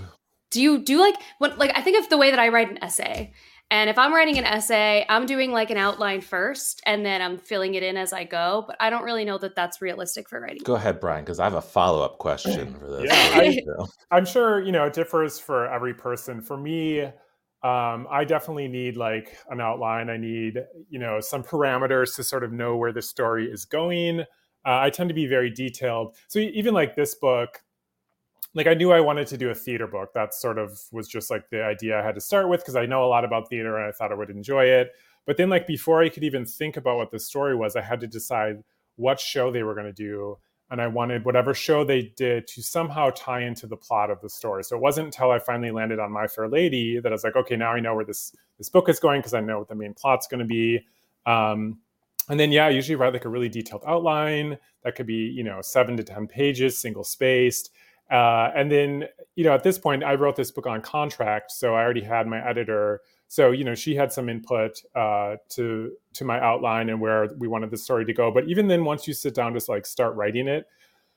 do 0.50 0.60
you 0.60 0.82
do 0.82 1.00
like 1.00 1.14
what? 1.38 1.58
Like, 1.58 1.76
I 1.76 1.82
think 1.82 2.02
of 2.02 2.08
the 2.08 2.18
way 2.18 2.30
that 2.30 2.38
I 2.38 2.48
write 2.48 2.70
an 2.70 2.82
essay. 2.82 3.32
And 3.70 3.90
if 3.90 3.98
I'm 3.98 4.14
writing 4.14 4.38
an 4.38 4.44
essay, 4.44 5.04
I'm 5.10 5.26
doing 5.26 5.52
like 5.52 5.70
an 5.70 5.76
outline 5.76 6.22
first, 6.22 6.80
and 6.86 7.04
then 7.04 7.20
I'm 7.20 7.36
filling 7.36 7.74
it 7.74 7.82
in 7.82 7.98
as 7.98 8.14
I 8.14 8.24
go. 8.24 8.64
But 8.66 8.76
I 8.80 8.88
don't 8.88 9.04
really 9.04 9.26
know 9.26 9.36
that 9.38 9.54
that's 9.54 9.82
realistic 9.82 10.26
for 10.30 10.40
writing. 10.40 10.62
Go 10.64 10.74
ahead, 10.74 11.00
Brian, 11.00 11.22
because 11.22 11.38
I 11.38 11.44
have 11.44 11.52
a 11.52 11.60
follow 11.60 12.02
up 12.02 12.18
question 12.18 12.74
for 12.80 12.86
this. 12.86 13.04
Yeah, 13.12 13.12
I- 13.14 13.60
I'm 14.16 14.24
sure 14.24 14.64
you 14.64 14.72
know 14.72 14.86
it 14.86 14.94
differs 14.94 15.38
for 15.38 15.66
every 15.70 15.92
person. 15.92 16.40
For 16.40 16.56
me, 16.56 17.10
um, 17.62 18.06
I 18.08 18.24
definitely 18.24 18.68
need 18.68 18.96
like 18.96 19.36
an 19.50 19.60
outline. 19.60 20.10
I 20.10 20.16
need 20.16 20.64
you 20.88 20.98
know 20.98 21.20
some 21.20 21.42
parameters 21.42 22.14
to 22.16 22.24
sort 22.24 22.44
of 22.44 22.52
know 22.52 22.76
where 22.76 22.92
the 22.92 23.02
story 23.02 23.50
is 23.50 23.64
going. 23.64 24.20
Uh, 24.20 24.24
I 24.64 24.90
tend 24.90 25.08
to 25.08 25.14
be 25.14 25.26
very 25.26 25.50
detailed. 25.50 26.16
So 26.28 26.38
even 26.38 26.72
like 26.72 26.94
this 26.94 27.14
book, 27.14 27.62
like 28.54 28.66
I 28.66 28.74
knew 28.74 28.92
I 28.92 29.00
wanted 29.00 29.26
to 29.28 29.36
do 29.36 29.50
a 29.50 29.54
theater 29.54 29.86
book. 29.86 30.12
That 30.14 30.34
sort 30.34 30.58
of 30.58 30.80
was 30.92 31.08
just 31.08 31.30
like 31.30 31.50
the 31.50 31.64
idea 31.64 31.98
I 31.98 32.04
had 32.04 32.14
to 32.14 32.20
start 32.20 32.48
with 32.48 32.60
because 32.60 32.76
I 32.76 32.86
know 32.86 33.04
a 33.04 33.08
lot 33.08 33.24
about 33.24 33.48
theater 33.48 33.76
and 33.76 33.86
I 33.86 33.92
thought 33.92 34.12
I 34.12 34.14
would 34.14 34.30
enjoy 34.30 34.64
it. 34.64 34.92
But 35.26 35.36
then 35.36 35.50
like 35.50 35.66
before 35.66 36.02
I 36.02 36.08
could 36.08 36.24
even 36.24 36.44
think 36.44 36.76
about 36.76 36.96
what 36.96 37.10
the 37.10 37.18
story 37.18 37.56
was, 37.56 37.76
I 37.76 37.82
had 37.82 38.00
to 38.00 38.06
decide 38.06 38.62
what 38.96 39.20
show 39.20 39.50
they 39.50 39.62
were 39.62 39.74
going 39.74 39.86
to 39.86 39.92
do 39.92 40.38
and 40.70 40.82
I 40.82 40.86
wanted 40.86 41.24
whatever 41.24 41.54
show 41.54 41.84
they 41.84 42.12
did 42.16 42.46
to 42.48 42.62
somehow 42.62 43.10
tie 43.10 43.40
into 43.40 43.66
the 43.66 43.76
plot 43.76 44.10
of 44.10 44.20
the 44.20 44.28
story. 44.28 44.62
So 44.64 44.76
it 44.76 44.82
wasn't 44.82 45.06
until 45.06 45.30
I 45.30 45.38
finally 45.38 45.70
landed 45.70 45.98
on 45.98 46.12
My 46.12 46.26
Fair 46.26 46.48
Lady 46.48 47.00
that 47.00 47.10
I 47.10 47.14
was 47.14 47.24
like, 47.24 47.36
okay, 47.36 47.56
now 47.56 47.72
I 47.72 47.80
know 47.80 47.94
where 47.94 48.04
this 48.04 48.34
this 48.58 48.68
book 48.68 48.88
is 48.88 49.00
going 49.00 49.20
because 49.20 49.34
I 49.34 49.40
know 49.40 49.58
what 49.58 49.68
the 49.68 49.74
main 49.74 49.94
plot's 49.94 50.26
going 50.26 50.40
to 50.40 50.46
be. 50.46 50.84
Um, 51.24 51.78
and 52.28 52.38
then 52.38 52.52
yeah, 52.52 52.66
I 52.66 52.70
usually 52.70 52.96
write 52.96 53.14
like 53.14 53.24
a 53.24 53.28
really 53.30 53.48
detailed 53.48 53.82
outline 53.86 54.58
that 54.84 54.94
could 54.94 55.06
be 55.06 55.14
you 55.14 55.42
know 55.42 55.60
seven 55.62 55.96
to 55.96 56.04
ten 56.04 56.26
pages, 56.26 56.78
single 56.78 57.04
spaced. 57.04 57.70
Uh, 58.10 58.50
and 58.54 58.70
then 58.70 59.04
you 59.36 59.44
know 59.44 59.54
at 59.54 59.62
this 59.62 59.78
point, 59.78 60.04
I 60.04 60.14
wrote 60.14 60.36
this 60.36 60.50
book 60.50 60.66
on 60.66 60.82
contract, 60.82 61.50
so 61.50 61.74
I 61.74 61.82
already 61.82 62.02
had 62.02 62.26
my 62.26 62.46
editor. 62.46 63.00
So 63.28 63.50
you 63.50 63.62
know 63.64 63.74
she 63.74 63.94
had 63.94 64.12
some 64.12 64.28
input 64.28 64.82
uh, 64.94 65.36
to 65.50 65.92
to 66.14 66.24
my 66.24 66.40
outline 66.40 66.88
and 66.88 67.00
where 67.00 67.28
we 67.38 67.46
wanted 67.48 67.70
the 67.70 67.76
story 67.76 68.04
to 68.06 68.12
go. 68.12 68.30
But 68.30 68.48
even 68.48 68.68
then, 68.68 68.84
once 68.84 69.06
you 69.06 69.14
sit 69.14 69.34
down 69.34 69.52
to 69.54 69.70
like 69.70 69.84
start 69.86 70.16
writing 70.16 70.48
it, 70.48 70.66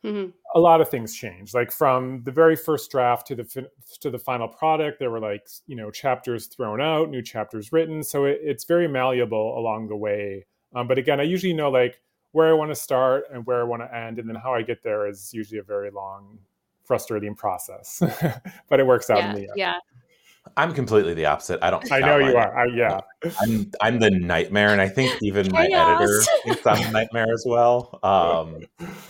Mhm. 0.04 0.34
a 0.56 0.60
lot 0.60 0.82
of 0.82 0.90
things 0.90 1.16
change. 1.16 1.54
Like 1.54 1.72
from 1.72 2.24
the 2.24 2.32
very 2.32 2.56
first 2.56 2.90
draft 2.92 3.28
to 3.28 3.36
the 3.36 3.44
fin- 3.46 3.68
to 4.02 4.10
the 4.10 4.18
final 4.20 4.48
product, 4.48 5.00
there 5.00 5.10
were 5.12 5.20
like 5.22 5.48
you 5.68 5.76
know 5.76 5.90
chapters 5.92 6.48
thrown 6.48 6.82
out, 6.82 7.10
new 7.10 7.22
chapters 7.22 7.72
written. 7.72 8.04
So 8.04 8.26
it, 8.26 8.40
it's 8.44 8.66
very 8.66 8.88
malleable 8.88 9.58
along 9.58 9.88
the 9.88 9.96
way. 9.96 10.46
Um, 10.76 10.88
but 10.88 10.98
again, 10.98 11.20
I 11.20 11.24
usually 11.24 11.54
know 11.54 11.70
like 11.70 12.02
where 12.34 12.50
I 12.50 12.54
want 12.54 12.72
to 12.72 12.76
start 12.76 13.26
and 13.32 13.46
where 13.46 13.60
I 13.62 13.64
want 13.64 13.82
to 13.84 13.96
end, 13.96 14.18
and 14.20 14.28
then 14.28 14.36
how 14.36 14.54
I 14.54 14.64
get 14.64 14.84
there 14.84 15.08
is 15.08 15.34
usually 15.34 15.60
a 15.60 15.64
very 15.64 15.92
long, 15.92 16.40
frustrating 16.84 17.36
process. 17.36 18.02
but 18.70 18.80
it 18.80 18.88
works 18.88 19.10
out 19.10 19.20
in 19.20 19.36
the 19.36 19.42
end. 19.50 19.52
yeah. 19.56 19.76
I'm 20.58 20.74
completely 20.74 21.14
the 21.14 21.26
opposite. 21.26 21.60
I 21.62 21.70
don't. 21.70 21.92
I 21.92 22.00
know 22.00 22.18
you 22.18 22.36
are. 22.36 22.58
I, 22.58 22.66
yeah. 22.76 23.00
I'm 23.42 23.72
I'm 23.82 24.00
the 24.00 24.10
nightmare, 24.12 24.70
and 24.70 24.82
I 24.82 24.88
think 24.88 25.18
even 25.22 25.52
my 25.52 25.66
editor 25.66 26.22
thinks 26.44 26.66
I'm 26.66 26.88
a 26.88 26.92
nightmare 26.92 27.32
as 27.32 27.44
well. 27.48 28.00
Um, 28.04 28.60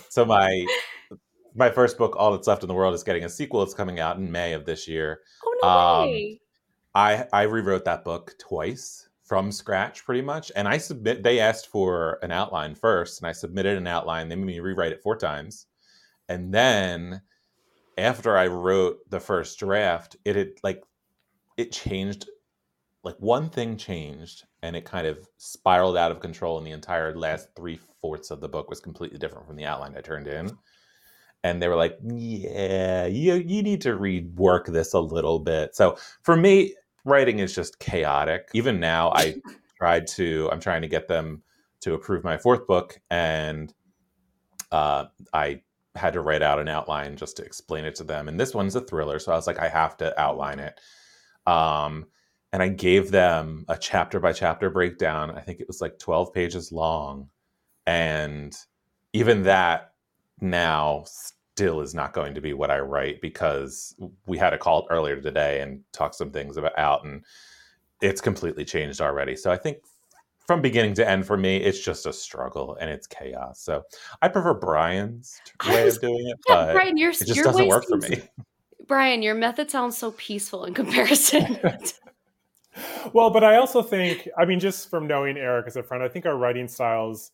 so 0.09 0.25
my 0.25 0.65
my 1.55 1.69
first 1.69 1.97
book, 1.97 2.15
All 2.17 2.31
That's 2.31 2.47
Left 2.47 2.63
in 2.63 2.67
the 2.67 2.73
World, 2.73 2.93
is 2.93 3.03
getting 3.03 3.23
a 3.23 3.29
sequel. 3.29 3.63
It's 3.63 3.73
coming 3.73 3.99
out 3.99 4.17
in 4.17 4.31
May 4.31 4.53
of 4.53 4.65
this 4.65 4.87
year. 4.87 5.21
Oh 5.45 5.59
no 5.61 5.69
Um, 5.69 6.09
way. 6.09 6.41
I 6.95 7.25
I 7.33 7.43
rewrote 7.43 7.85
that 7.85 8.03
book 8.03 8.33
twice 8.39 9.07
from 9.23 9.51
scratch, 9.51 10.03
pretty 10.03 10.21
much, 10.21 10.51
and 10.55 10.67
I 10.67 10.77
submit. 10.77 11.23
They 11.23 11.39
asked 11.39 11.67
for 11.67 12.19
an 12.21 12.31
outline 12.31 12.75
first, 12.75 13.21
and 13.21 13.27
I 13.27 13.31
submitted 13.31 13.77
an 13.77 13.87
outline. 13.87 14.29
They 14.29 14.35
made 14.35 14.45
me 14.45 14.59
rewrite 14.59 14.91
it 14.91 15.01
four 15.01 15.15
times, 15.17 15.67
and 16.29 16.53
then 16.53 17.21
after 17.97 18.37
I 18.37 18.47
wrote 18.47 18.97
the 19.09 19.19
first 19.19 19.59
draft, 19.59 20.15
it 20.25 20.35
had 20.35 20.49
like 20.63 20.81
it 21.61 21.71
changed. 21.71 22.29
Like 23.03 23.15
one 23.19 23.49
thing 23.49 23.77
changed, 23.77 24.43
and 24.61 24.75
it 24.75 24.85
kind 24.85 25.07
of 25.07 25.27
spiraled 25.37 25.97
out 25.97 26.11
of 26.11 26.19
control, 26.19 26.57
and 26.57 26.67
the 26.67 26.71
entire 26.71 27.15
last 27.15 27.47
three 27.55 27.79
fourths 27.99 28.31
of 28.31 28.41
the 28.41 28.49
book 28.49 28.69
was 28.69 28.79
completely 28.79 29.17
different 29.17 29.47
from 29.47 29.55
the 29.55 29.65
outline 29.65 29.95
I 29.97 30.01
turned 30.01 30.27
in. 30.27 30.51
And 31.43 31.61
they 31.61 31.67
were 31.67 31.75
like, 31.75 31.97
"Yeah, 32.03 33.07
you 33.07 33.35
you 33.35 33.63
need 33.63 33.81
to 33.81 33.97
rework 33.97 34.67
this 34.67 34.93
a 34.93 34.99
little 34.99 35.39
bit." 35.39 35.75
So 35.75 35.97
for 36.21 36.35
me, 36.35 36.75
writing 37.05 37.39
is 37.39 37.55
just 37.55 37.79
chaotic. 37.79 38.49
Even 38.53 38.79
now, 38.79 39.11
I 39.13 39.35
tried 39.77 40.05
to. 40.07 40.49
I'm 40.51 40.59
trying 40.59 40.83
to 40.83 40.87
get 40.87 41.07
them 41.07 41.41
to 41.81 41.95
approve 41.95 42.23
my 42.23 42.37
fourth 42.37 42.67
book, 42.67 42.99
and 43.09 43.73
uh, 44.71 45.05
I 45.33 45.61
had 45.95 46.13
to 46.13 46.21
write 46.21 46.41
out 46.41 46.59
an 46.59 46.69
outline 46.69 47.17
just 47.17 47.37
to 47.37 47.43
explain 47.43 47.85
it 47.85 47.95
to 47.95 48.03
them. 48.03 48.27
And 48.27 48.39
this 48.39 48.53
one's 48.53 48.75
a 48.75 48.81
thriller, 48.81 49.19
so 49.19 49.31
I 49.31 49.35
was 49.35 49.47
like, 49.47 49.59
I 49.59 49.67
have 49.67 49.97
to 49.97 50.19
outline 50.19 50.59
it. 50.59 50.79
Um, 51.47 52.05
and 52.53 52.61
I 52.61 52.67
gave 52.67 53.11
them 53.11 53.65
a 53.69 53.77
chapter 53.77 54.19
by 54.19 54.33
chapter 54.33 54.69
breakdown. 54.69 55.31
I 55.31 55.41
think 55.41 55.59
it 55.59 55.67
was 55.67 55.81
like 55.81 55.97
12 55.99 56.33
pages 56.33 56.71
long, 56.71 57.29
and 57.87 58.55
even 59.13 59.43
that 59.43 59.93
now 60.41 61.03
still 61.05 61.81
is 61.81 61.93
not 61.93 62.13
going 62.13 62.33
to 62.33 62.41
be 62.41 62.53
what 62.53 62.71
I 62.71 62.79
write 62.79 63.21
because 63.21 63.95
we 64.25 64.37
had 64.37 64.53
a 64.53 64.57
call 64.57 64.87
earlier 64.89 65.21
today 65.21 65.61
and 65.61 65.81
talked 65.93 66.15
some 66.15 66.31
things 66.31 66.57
about 66.57 66.77
out 66.77 67.05
and 67.05 67.23
it's 68.01 68.21
completely 68.21 68.65
changed 68.65 68.99
already. 69.01 69.35
So 69.35 69.51
I 69.51 69.57
think 69.57 69.77
from 70.47 70.61
beginning 70.61 70.95
to 70.95 71.07
end 71.07 71.25
for 71.27 71.37
me, 71.37 71.57
it's 71.57 71.79
just 71.79 72.05
a 72.05 72.13
struggle 72.13 72.75
and 72.79 72.89
it's 72.89 73.05
chaos. 73.05 73.61
So 73.61 73.83
I 74.21 74.27
prefer 74.27 74.53
Brian's 74.55 75.39
way 75.69 75.85
was- 75.85 75.97
of 75.97 76.01
doing 76.01 76.27
it, 76.27 76.37
Yeah, 76.49 76.55
but 76.55 76.73
Brian, 76.73 76.97
your 76.97 77.11
it 77.11 77.19
just 77.19 77.35
your 77.35 77.45
doesn't 77.45 77.67
work 77.67 77.85
for 77.85 77.97
me. 77.97 78.21
Brian, 78.87 79.21
your 79.21 79.35
method 79.35 79.69
sounds 79.71 79.97
so 79.97 80.11
peaceful 80.11 80.65
in 80.65 80.73
comparison. 80.73 81.59
well, 83.13 83.29
but 83.29 83.43
I 83.43 83.57
also 83.57 83.81
think, 83.81 84.27
I 84.37 84.45
mean, 84.45 84.59
just 84.59 84.89
from 84.89 85.07
knowing 85.07 85.37
Erik 85.37 85.67
as 85.67 85.75
a 85.75 85.83
friend, 85.83 86.03
I 86.03 86.07
think 86.07 86.25
our 86.25 86.37
writing 86.37 86.67
styles. 86.67 87.31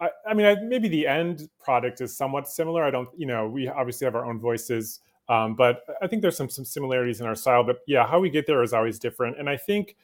I, 0.00 0.10
I 0.26 0.34
mean, 0.34 0.46
I, 0.46 0.56
maybe 0.62 0.88
the 0.88 1.06
end 1.06 1.48
product 1.62 2.00
is 2.00 2.16
somewhat 2.16 2.48
similar. 2.48 2.82
I 2.82 2.90
don't, 2.90 3.08
you 3.16 3.26
know, 3.26 3.48
we 3.48 3.68
obviously 3.68 4.04
have 4.04 4.14
our 4.14 4.26
own 4.26 4.40
voices, 4.40 5.00
um, 5.28 5.54
but 5.54 5.82
I 6.00 6.06
think 6.08 6.22
there's 6.22 6.36
some 6.36 6.50
some 6.50 6.64
similarities 6.64 7.20
in 7.20 7.26
our 7.26 7.36
style. 7.36 7.62
But 7.62 7.78
yeah, 7.86 8.06
how 8.06 8.18
we 8.18 8.28
get 8.28 8.46
there 8.46 8.62
is 8.62 8.72
always 8.72 8.98
different. 8.98 9.38
And 9.38 9.48
I 9.48 9.56
think 9.56 9.96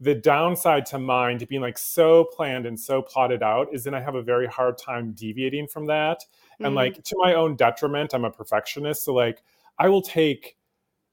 the 0.00 0.14
downside 0.14 0.84
to 0.86 0.98
mine 0.98 1.38
to 1.38 1.46
being 1.46 1.60
like 1.60 1.78
so 1.78 2.24
planned 2.24 2.66
and 2.66 2.78
so 2.78 3.02
plotted 3.02 3.42
out 3.42 3.68
is 3.72 3.84
then 3.84 3.94
I 3.94 4.00
have 4.00 4.16
a 4.16 4.22
very 4.22 4.46
hard 4.48 4.76
time 4.76 5.12
deviating 5.12 5.68
from 5.68 5.86
that. 5.86 6.24
And 6.58 6.72
Mhm. 6.72 6.76
like 6.76 7.04
to 7.04 7.16
my 7.18 7.34
own 7.34 7.54
detriment, 7.54 8.12
I'm 8.14 8.24
a 8.24 8.30
perfectionist. 8.30 9.04
So 9.04 9.14
like 9.14 9.42
I 9.78 9.88
will 9.88 10.02
take 10.02 10.56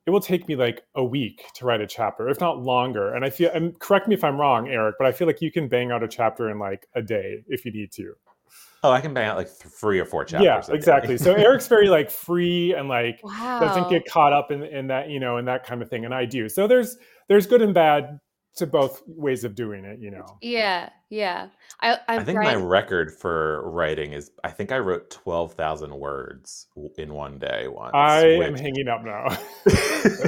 it 0.05 0.11
will 0.11 0.21
take 0.21 0.47
me 0.47 0.55
like 0.55 0.81
a 0.95 1.03
week 1.03 1.43
to 1.55 1.65
write 1.65 1.81
a 1.81 1.87
chapter, 1.87 2.29
if 2.29 2.39
not 2.39 2.57
longer. 2.57 3.13
And 3.13 3.23
I 3.23 3.29
feel 3.29 3.51
and 3.53 3.77
correct 3.79 4.07
me 4.07 4.15
if 4.15 4.23
I'm 4.23 4.37
wrong, 4.37 4.67
Erik, 4.67 4.95
but 4.97 5.05
I 5.05 5.11
feel 5.11 5.27
like 5.27 5.41
you 5.41 5.51
can 5.51 5.67
bang 5.67 5.91
out 5.91 6.01
a 6.01 6.07
chapter 6.07 6.49
in 6.49 6.57
like 6.57 6.87
a 6.95 7.01
day 7.01 7.43
if 7.47 7.63
you 7.63 7.71
need 7.71 7.91
to. 7.93 8.13
Oh, 8.81 8.91
I 8.91 9.01
can 9.01 9.13
bang 9.13 9.27
out 9.27 9.37
like 9.37 9.49
three 9.49 9.99
or 9.99 10.05
four 10.05 10.23
chapters. 10.23 10.45
yeah, 10.69 10.73
exactly. 10.73 11.17
So 11.17 11.33
Erik's 11.33 11.67
very 11.67 11.89
like 11.89 12.09
free 12.09 12.73
and 12.73 12.87
like 12.87 13.19
wow. 13.23 13.59
doesn't 13.59 13.89
get 13.89 14.05
caught 14.05 14.33
up 14.33 14.51
in, 14.51 14.63
in 14.63 14.87
that 14.87 15.09
you 15.09 15.19
know 15.19 15.37
in 15.37 15.45
that 15.45 15.65
kind 15.65 15.81
of 15.81 15.89
thing 15.89 16.05
and 16.05 16.13
i 16.13 16.25
do 16.25 16.47
so 16.47 16.65
there's 16.65 16.97
there's 17.27 17.45
good 17.45 17.61
and 17.61 17.73
bad 17.73 18.19
to 18.59 18.67
both 18.67 19.01
ways 19.07 19.43
of 19.43 19.55
doing 19.55 19.85
it 19.85 19.99
you 19.99 20.11
know 20.11 20.37
Yeah, 20.41 20.89
yeah. 21.09 21.49
I 21.81 21.93
I'm 22.07 22.21
I 22.21 22.23
think 22.23 22.37
my 22.43 22.55
record 22.55 23.11
for 23.11 23.69
writing 23.69 24.13
is 24.13 24.31
I 24.43 24.51
think 24.51 24.71
I 24.71 24.79
wrote 24.79 25.09
twelve 25.09 25.53
thousand 25.53 25.93
words 25.93 26.67
in 26.97 27.13
one 27.13 27.39
day 27.39 27.67
once. 27.67 27.91
i 27.93 28.21
am 28.25 28.55
hanging 28.55 28.87
up 28.87 29.03
now 29.03 29.25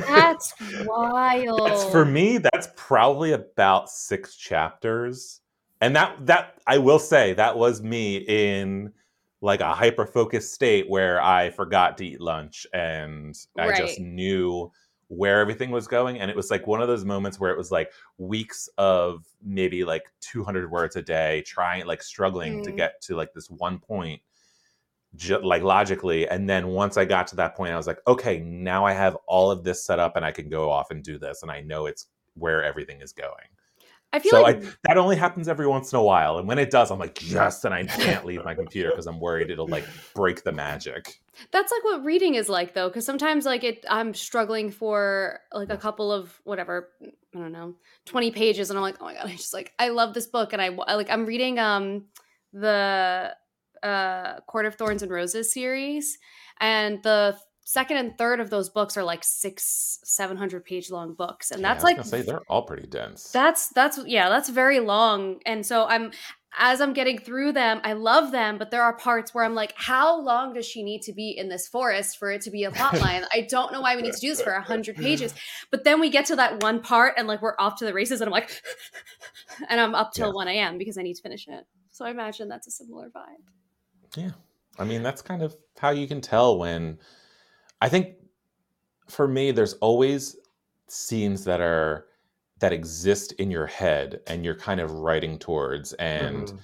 That's 0.08 0.54
wild. 0.86 1.67
That's 1.67 1.84
for 1.91 2.06
me. 2.06 2.38
That's 2.38 2.70
probably 2.76 3.34
about 3.34 3.89
six 3.89 4.36
chapters, 4.36 5.41
and 5.80 5.96
that 5.96 6.26
that 6.26 6.60
I 6.67 6.78
will 6.78 7.00
say 7.00 7.34
that 7.34 7.58
was 7.58 7.82
me 7.82 8.17
in 8.17 8.91
like 9.41 9.62
a 9.62 9.74
hyper 9.74 10.06
focused 10.06 10.54
state 10.54 10.89
where 10.89 11.22
I 11.22 11.50
forgot 11.50 11.98
to 11.98 12.06
eat 12.06 12.22
lunch 12.22 12.67
and 12.74 13.36
I 13.58 13.67
Right. 13.70 13.76
just 13.76 14.00
knew 14.00 14.72
where 15.13 15.41
everything 15.41 15.71
was 15.71 15.88
going, 15.88 16.19
and 16.19 16.32
it 16.32 16.38
was 16.38 16.50
like 16.50 16.65
one 16.67 16.82
of 16.82 16.88
those 16.88 17.04
moments 17.04 17.38
where 17.38 17.52
it 17.52 17.58
was 17.58 17.69
like 17.69 17.91
weeks 18.17 18.69
of 18.78 19.26
maybe 19.43 19.84
like 19.84 20.04
two 20.21 20.41
hundred 20.43 20.71
words 20.71 20.95
a 20.95 21.02
day, 21.02 21.41
trying 21.45 21.86
like 21.86 22.02
struggling 22.02 22.63
to 22.63 22.71
Mm. 22.71 22.78
get 22.78 23.02
to 23.02 23.15
like 23.17 23.34
this 23.34 23.50
one 23.50 23.78
point. 23.80 24.21
Ju- 25.17 25.43
like 25.43 25.62
logically 25.62 26.26
and 26.30 26.50
then 26.50 26.69
once 26.69 26.95
i 26.95 27.04
got 27.04 27.28
to 27.28 27.36
that 27.36 27.54
point 27.54 27.74
i 27.74 27.76
was 27.76 27.86
like 27.86 28.00
okay 28.08 28.39
now 28.39 28.86
i 28.86 28.93
have 28.93 29.17
all 29.28 29.52
of 29.52 29.62
this 29.62 29.84
set 29.84 30.00
up 30.00 30.15
and 30.15 30.24
i 30.24 30.32
can 30.32 30.47
go 30.47 30.69
off 30.71 30.89
and 30.89 31.04
do 31.04 31.17
this 31.19 31.41
and 31.41 31.52
i 31.52 31.60
know 31.60 31.86
it's 31.86 32.08
where 32.36 32.63
everything 32.63 33.02
is 33.02 33.12
going 33.12 33.50
I 34.13 34.19
feel 34.19 34.32
so 34.32 34.41
like 34.41 34.63
I, 34.63 34.69
that 34.84 34.97
only 34.97 35.15
happens 35.15 35.47
every 35.47 35.67
once 35.67 35.93
in 35.93 36.00
a 36.00 36.04
while 36.04 36.38
and 36.38 36.47
when 36.47 36.60
it 36.60 36.69
does 36.69 36.91
i'm 36.91 37.00
like 37.00 37.30
yes 37.30 37.63
and 37.63 37.74
i 37.74 37.86
can't 37.86 38.26
leave 38.26 38.43
my 38.43 38.54
computer 38.54 38.89
because 38.89 39.08
i'm 39.08 39.19
worried 39.19 39.50
it'll 39.50 39.67
like 39.67 39.86
break 40.13 40.43
the 40.43 40.52
magic. 40.52 41.21
That's 41.52 41.71
like 41.71 41.84
what 41.84 42.04
reading 42.04 42.36
is 42.36 42.50
like 42.50 42.74
though 42.74 42.89
because 42.89 43.06
sometimes 43.06 43.45
like 43.45 43.63
it 43.63 43.86
i'm 43.89 44.13
struggling 44.13 44.69
for 44.69 45.39
like 45.54 45.69
a 45.69 45.78
couple 45.78 46.12
of 46.12 46.39
whatever 46.43 46.89
i 47.04 47.38
don't 47.39 47.52
know 47.52 47.76
20 48.06 48.32
pages 48.32 48.69
and 48.69 48.78
i'm 48.78 48.84
like 48.84 48.97
oh 49.00 49.06
my 49.06 49.13
god 49.13 49.26
i 49.28 49.32
just 49.32 49.54
like 49.54 49.74
i 49.80 49.89
love 49.89 50.13
this 50.13 50.28
book 50.28 50.54
and 50.54 50.62
i 50.62 50.69
wa- 50.69 50.86
like 50.89 51.10
i'm 51.10 51.26
reading 51.26 51.58
um 51.58 52.06
the 52.54 53.34
uh 53.82 54.39
court 54.41 54.65
of 54.65 54.76
thorns 54.76 55.02
and 55.02 55.12
roses 55.12 55.54
series 55.54 56.17
and 56.60 57.02
the 57.04 57.36
second 57.72 57.98
and 57.98 58.18
third 58.18 58.40
of 58.42 58.50
those 58.50 58.70
books 58.70 58.98
are 58.98 59.04
like 59.04 59.24
six 59.24 60.00
seven 60.04 60.36
hundred 60.36 60.66
page 60.66 60.92
long 60.92 61.14
books 61.14 61.52
and 61.52 61.62
Yeah, 61.62 61.70
that's 61.70 61.86
I 61.86 61.94
was 61.94 61.98
like 61.98 62.06
say 62.06 62.22
they're 62.22 62.42
all 62.50 62.64
pretty 62.64 62.88
dense 62.88 63.32
that's 63.32 63.70
that's 63.70 63.98
yeah 64.06 64.28
that's 64.30 64.50
very 64.50 64.80
long 64.82 65.40
and 65.46 65.66
so 65.66 65.86
i'm 65.86 66.12
as 66.60 66.82
i'm 66.82 66.92
getting 66.92 67.18
through 67.18 67.54
them 67.54 67.80
i 67.86 67.94
love 67.94 68.34
them 68.34 68.58
but 68.58 68.72
there 68.72 68.84
are 68.84 68.94
parts 68.98 69.34
where 69.34 69.46
i'm 69.46 69.56
like 69.56 69.74
how 69.78 70.20
long 70.20 70.52
does 70.54 70.66
she 70.66 70.84
need 70.84 71.02
to 71.04 71.14
be 71.14 71.30
in 71.30 71.48
this 71.48 71.66
forest 71.68 72.18
for 72.18 72.30
it 72.30 72.42
to 72.42 72.52
be 72.52 72.66
a 72.66 72.72
plot 72.72 73.00
line 73.06 73.24
i 73.34 73.48
don't 73.50 73.72
know 73.72 73.80
why 73.80 73.96
we 73.96 74.02
need 74.02 74.14
to 74.14 74.20
do 74.20 74.30
this 74.30 74.42
for 74.42 74.52
100 74.52 74.98
pages 74.98 75.34
but 75.72 75.86
then 75.86 76.02
we 76.02 76.10
get 76.10 76.26
to 76.26 76.36
that 76.36 76.62
one 76.62 76.82
part 76.82 77.14
and 77.18 77.26
like 77.26 77.42
we're 77.42 77.56
off 77.58 77.78
to 77.78 77.86
the 77.86 77.94
races 77.94 78.20
and 78.20 78.28
i'm 78.28 78.34
like 78.34 78.52
and 79.70 79.80
i'm 79.80 79.96
up 79.96 80.12
till 80.12 80.28
Yeah. 80.28 80.34
1 80.34 80.48
a.m 80.50 80.78
because 80.78 80.98
i 80.98 81.02
need 81.02 81.14
to 81.16 81.22
finish 81.22 81.48
it 81.48 81.66
so 81.90 82.04
i 82.04 82.10
imagine 82.10 82.50
that's 82.50 82.68
a 82.68 82.72
similar 82.72 83.10
vibe 83.10 84.18
Yeah. 84.18 84.32
I 84.80 84.86
mean, 84.86 85.04
that's 85.04 85.22
kind 85.22 85.44
of 85.44 85.56
how 85.78 85.90
you 85.92 86.08
can 86.08 86.22
tell 86.22 86.58
when 86.58 86.98
I 87.82 87.89
think 87.89 88.15
for 89.10 89.28
me 89.28 89.52
there's 89.52 89.74
always 89.76 90.38
scenes 90.88 91.44
that 91.46 91.60
are 91.62 92.06
that 92.60 92.72
exist 92.72 93.32
in 93.34 93.50
your 93.50 93.65
head 93.65 94.20
and 94.28 94.46
you're 94.46 94.56
kind 94.56 94.80
of 94.80 94.91
writing 94.91 95.39
towards 95.39 95.94
and 95.94 96.48
Mhm. 96.48 96.60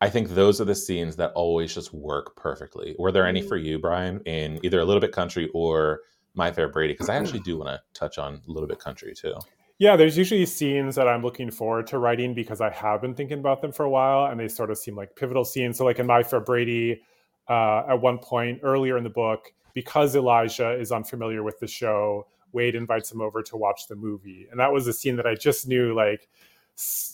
I 0.00 0.08
think 0.10 0.30
those 0.30 0.60
are 0.60 0.64
the 0.64 0.74
scenes 0.74 1.16
that 1.16 1.32
always 1.34 1.72
just 1.74 1.92
work 1.94 2.34
perfectly. 2.36 2.96
Were 2.98 3.12
there 3.12 3.24
any 3.26 3.40
for 3.40 3.56
you, 3.56 3.78
Brian, 3.78 4.20
in 4.24 4.58
either 4.64 4.80
A 4.80 4.84
Little 4.84 5.00
Bit 5.00 5.12
Country 5.12 5.48
or 5.54 6.00
My 6.34 6.50
Fair 6.50 6.68
Brady? 6.68 6.92
Because 6.94 7.08
I 7.08 7.14
actually 7.16 7.38
do 7.44 7.56
want 7.58 7.68
to 7.70 7.80
touch 7.94 8.18
on 8.18 8.40
A 8.48 8.50
Little 8.50 8.68
Bit 8.68 8.78
Country 8.80 9.14
too. 9.14 9.34
yeah 9.78 9.96
there's 9.96 10.16
usually 10.18 10.44
scenes 10.46 10.94
that 10.94 11.08
i'm 11.08 11.22
looking 11.22 11.50
forward 11.50 11.86
to 11.88 11.98
writing 11.98 12.34
because 12.34 12.60
i 12.60 12.70
have 12.70 13.00
been 13.00 13.14
thinking 13.14 13.38
about 13.40 13.60
them 13.62 13.72
for 13.72 13.84
a 13.84 13.90
while 13.90 14.30
and 14.30 14.38
they 14.38 14.46
sort 14.46 14.70
of 14.70 14.76
seem 14.78 14.94
like 14.94 15.16
pivotal 15.16 15.44
scenes 15.44 15.78
so 15.78 15.84
like 15.84 15.98
in 15.98 16.06
my 16.06 16.22
fair 16.22 16.40
brady 16.40 17.00
uh, 17.48 17.82
at 17.88 18.00
one 18.00 18.18
point 18.18 18.60
earlier 18.62 18.96
in 18.98 19.02
the 19.02 19.10
book 19.10 19.50
because 19.74 20.16
elijah 20.16 20.72
is 20.72 20.92
unfamiliar 20.92 21.42
with 21.42 21.58
the 21.60 21.66
show 21.66 22.26
wade 22.52 22.74
invites 22.74 23.10
him 23.10 23.20
over 23.20 23.42
to 23.42 23.56
watch 23.56 23.86
the 23.88 23.96
movie 23.96 24.46
and 24.50 24.60
that 24.60 24.72
was 24.72 24.86
a 24.86 24.92
scene 24.92 25.16
that 25.16 25.26
i 25.26 25.34
just 25.34 25.66
knew 25.68 25.94
like 25.94 26.28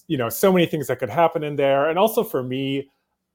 you 0.07 0.17
know 0.17 0.29
so 0.29 0.53
many 0.53 0.67
things 0.67 0.87
that 0.87 0.99
could 0.99 1.11
happen 1.11 1.43
in 1.43 1.57
there 1.57 1.89
and 1.89 1.99
also 1.99 2.23
for 2.23 2.43
me 2.43 2.89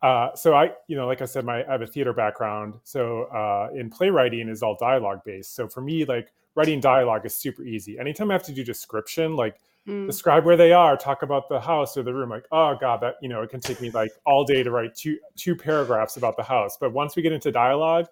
uh, 0.03 0.35
so 0.35 0.53
I, 0.53 0.71
you 0.89 0.97
know, 0.97 1.07
like 1.07 1.21
I 1.21 1.25
said, 1.25 1.45
my 1.45 1.63
I 1.63 1.71
have 1.71 1.81
a 1.81 1.87
theater 1.87 2.11
background. 2.11 2.73
So 2.83 3.23
uh, 3.33 3.69
in 3.73 3.89
playwriting 3.89 4.49
is 4.49 4.61
all 4.61 4.75
dialogue 4.77 5.21
based. 5.23 5.55
So 5.55 5.69
for 5.69 5.79
me, 5.79 6.03
like 6.03 6.33
writing 6.55 6.81
dialogue 6.81 7.25
is 7.25 7.33
super 7.37 7.63
easy. 7.63 7.97
Anytime 7.97 8.29
I 8.29 8.33
have 8.33 8.43
to 8.43 8.51
do 8.51 8.63
description, 8.63 9.35
like 9.35 9.57
Mm. 9.85 10.07
describe 10.07 10.45
where 10.45 10.55
they 10.55 10.71
are, 10.71 10.95
talk 10.95 11.23
about 11.23 11.49
the 11.49 11.59
house 11.59 11.97
or 11.97 12.03
the 12.03 12.13
room, 12.13 12.29
like 12.29 12.45
oh 12.53 12.73
god, 12.79 13.01
that 13.01 13.15
you 13.21 13.27
know, 13.27 13.41
it 13.41 13.49
can 13.49 13.59
take 13.59 13.81
me 13.81 13.91
like 13.91 14.11
all 14.25 14.45
day 14.45 14.63
to 14.63 14.71
write 14.71 14.95
two 14.95 15.17
two 15.35 15.57
paragraphs 15.57 16.15
about 16.15 16.37
the 16.37 16.43
house. 16.43 16.77
But 16.79 16.93
once 16.93 17.17
we 17.17 17.21
get 17.21 17.33
into 17.33 17.51
dialogue, 17.51 18.07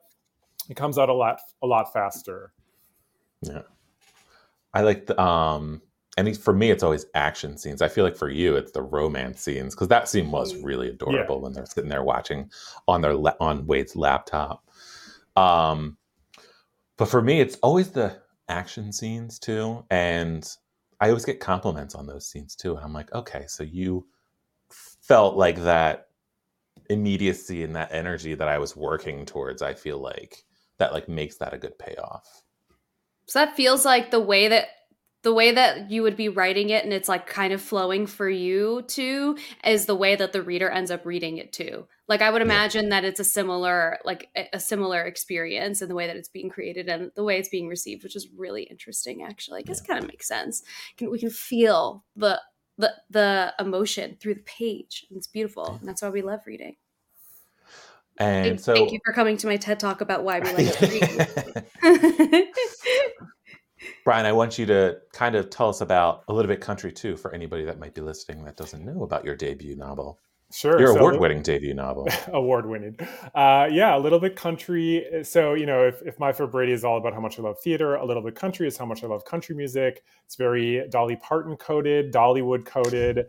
it 0.71 0.77
comes 0.77 0.97
out 0.97 1.09
a 1.09 1.13
lot 1.13 1.41
a 1.61 1.67
lot 1.67 1.91
faster. 1.91 2.53
Yeah. 3.41 3.63
I 4.73 4.81
like 4.81 5.05
the 5.05 5.21
um 5.21 5.81
and 6.17 6.37
for 6.37 6.53
me 6.53 6.71
it's 6.71 6.81
always 6.81 7.05
action 7.13 7.57
scenes. 7.57 7.81
I 7.81 7.89
feel 7.89 8.05
like 8.05 8.15
for 8.15 8.29
you 8.29 8.55
it's 8.55 8.71
the 8.71 8.81
romance 8.81 9.41
scenes 9.41 9.75
because 9.75 9.89
that 9.89 10.07
scene 10.07 10.31
was 10.31 10.55
really 10.55 10.87
adorable 10.87 11.41
when 11.41 11.51
they're 11.51 11.65
sitting 11.65 11.89
there 11.89 12.03
watching 12.03 12.49
on 12.87 13.01
their 13.01 13.13
la- 13.13 13.35
on 13.41 13.67
Wade's 13.67 13.97
laptop. 13.97 14.63
Um 15.35 15.97
but 16.97 17.09
for 17.09 17.21
me 17.21 17.41
it's 17.41 17.57
always 17.57 17.89
the 17.89 18.21
action 18.47 18.93
scenes 18.93 19.39
too 19.39 19.85
and 19.91 20.49
I 21.01 21.09
always 21.09 21.25
get 21.25 21.41
compliments 21.41 21.95
on 21.95 22.05
those 22.05 22.27
scenes 22.27 22.55
too 22.55 22.75
and 22.75 22.85
I'm 22.85 22.93
like, 22.93 23.11
"Okay, 23.13 23.45
so 23.47 23.63
you 23.63 24.05
felt 24.69 25.35
like 25.35 25.57
that 25.63 26.07
immediacy 26.89 27.63
and 27.63 27.75
that 27.75 27.91
energy 27.91 28.35
that 28.35 28.47
I 28.47 28.57
was 28.57 28.75
working 28.75 29.25
towards, 29.25 29.61
I 29.61 29.73
feel 29.73 29.99
like 29.99 30.43
that 30.81 30.93
like 30.93 31.09
makes 31.09 31.37
that 31.37 31.53
a 31.53 31.59
good 31.59 31.79
payoff." 31.79 32.43
So 33.27 33.39
that 33.39 33.55
feels 33.55 33.85
like 33.85 34.11
the 34.11 34.19
way 34.19 34.47
that 34.49 34.67
the 35.23 35.33
way 35.33 35.51
that 35.51 35.91
you 35.91 36.01
would 36.01 36.17
be 36.17 36.29
writing 36.29 36.71
it 36.71 36.83
and 36.83 36.91
it's 36.91 37.07
like 37.07 37.27
kind 37.27 37.53
of 37.53 37.61
flowing 37.61 38.07
for 38.07 38.27
you 38.27 38.81
too 38.87 39.37
is 39.63 39.85
the 39.85 39.95
way 39.95 40.15
that 40.15 40.33
the 40.33 40.41
reader 40.41 40.67
ends 40.67 40.89
up 40.89 41.05
reading 41.05 41.37
it 41.37 41.53
too. 41.53 41.87
Like 42.07 42.23
I 42.23 42.31
would 42.31 42.41
Yeah. 42.41 42.41
imagine 42.41 42.89
that 42.89 43.03
it's 43.05 43.19
a 43.19 43.23
similar 43.23 43.99
like 44.03 44.29
a 44.53 44.59
similar 44.59 45.03
experience 45.03 45.81
in 45.81 45.89
the 45.89 45.95
way 45.95 46.07
that 46.07 46.15
it's 46.17 46.29
being 46.29 46.49
created 46.49 46.89
and 46.89 47.11
the 47.15 47.23
way 47.23 47.37
it's 47.37 47.49
being 47.49 47.67
received, 47.67 48.03
which 48.03 48.15
is 48.15 48.29
really 48.35 48.63
interesting 48.63 49.23
actually. 49.23 49.59
I 49.59 49.63
guess 49.63 49.81
kind 49.81 49.99
of 49.99 50.07
makes 50.07 50.27
sense. 50.27 50.63
Can, 50.97 51.11
we 51.11 51.19
can 51.19 51.29
feel 51.29 52.03
the 52.15 52.41
the 52.77 52.93
the 53.09 53.53
emotion 53.59 54.17
through 54.19 54.35
the 54.35 54.41
page. 54.43 55.05
And 55.09 55.17
it's 55.17 55.27
beautiful. 55.27 55.77
And 55.79 55.87
that's 55.87 56.01
why 56.01 56.09
we 56.09 56.23
love 56.23 56.41
reading. 56.47 56.77
And 58.21 58.45
Thank, 58.45 58.59
so 58.59 58.75
thank 58.75 58.91
you 58.91 58.99
for 59.03 59.13
coming 59.13 59.35
to 59.37 59.47
my 59.47 59.57
TED 59.57 59.79
talk 59.79 60.01
about 60.01 60.23
why 60.23 60.39
we 60.41 60.51
like 60.51 60.79
reading. 60.81 61.25
Brian, 64.05 64.27
I 64.27 64.31
want 64.31 64.59
you 64.59 64.67
to 64.67 64.99
kind 65.11 65.35
of 65.35 65.49
tell 65.49 65.69
us 65.69 65.81
about 65.81 66.23
a 66.27 66.33
little 66.33 66.47
bit 66.47 66.61
country 66.61 66.91
too 66.91 67.17
for 67.17 67.33
anybody 67.33 67.65
that 67.65 67.79
might 67.79 67.95
be 67.95 68.01
listening 68.01 68.43
that 68.45 68.57
doesn't 68.57 68.85
know 68.85 69.01
about 69.01 69.25
your 69.25 69.35
debut 69.35 69.75
novel. 69.75 70.19
Sure. 70.53 70.79
Your 70.79 70.93
so- 70.93 70.99
award-winning 70.99 71.41
debut 71.41 71.73
novel. 71.73 72.07
award 72.33 72.67
winning. 72.67 72.95
Uh, 73.33 73.67
yeah, 73.71 73.95
a 73.95 73.99
little 73.99 74.19
bit 74.19 74.35
country. 74.35 75.03
So, 75.23 75.55
you 75.55 75.65
know, 75.65 75.87
if, 75.87 76.01
if 76.03 76.19
My 76.19 76.31
Fair 76.31 76.45
Brady 76.45 76.73
is 76.73 76.83
all 76.83 76.97
about 76.97 77.13
how 77.13 77.21
much 77.21 77.39
I 77.39 77.41
love 77.41 77.55
theater, 77.63 77.95
a 77.95 78.05
little 78.05 78.21
bit 78.21 78.35
country 78.35 78.67
is 78.67 78.77
how 78.77 78.85
much 78.85 79.03
I 79.03 79.07
love 79.07 79.25
country 79.25 79.55
music. 79.55 80.03
It's 80.25 80.35
very 80.35 80.87
Dolly 80.89 81.15
Parton 81.15 81.55
coded, 81.55 82.13
Dollywood 82.13 82.65
coded. 82.65 83.25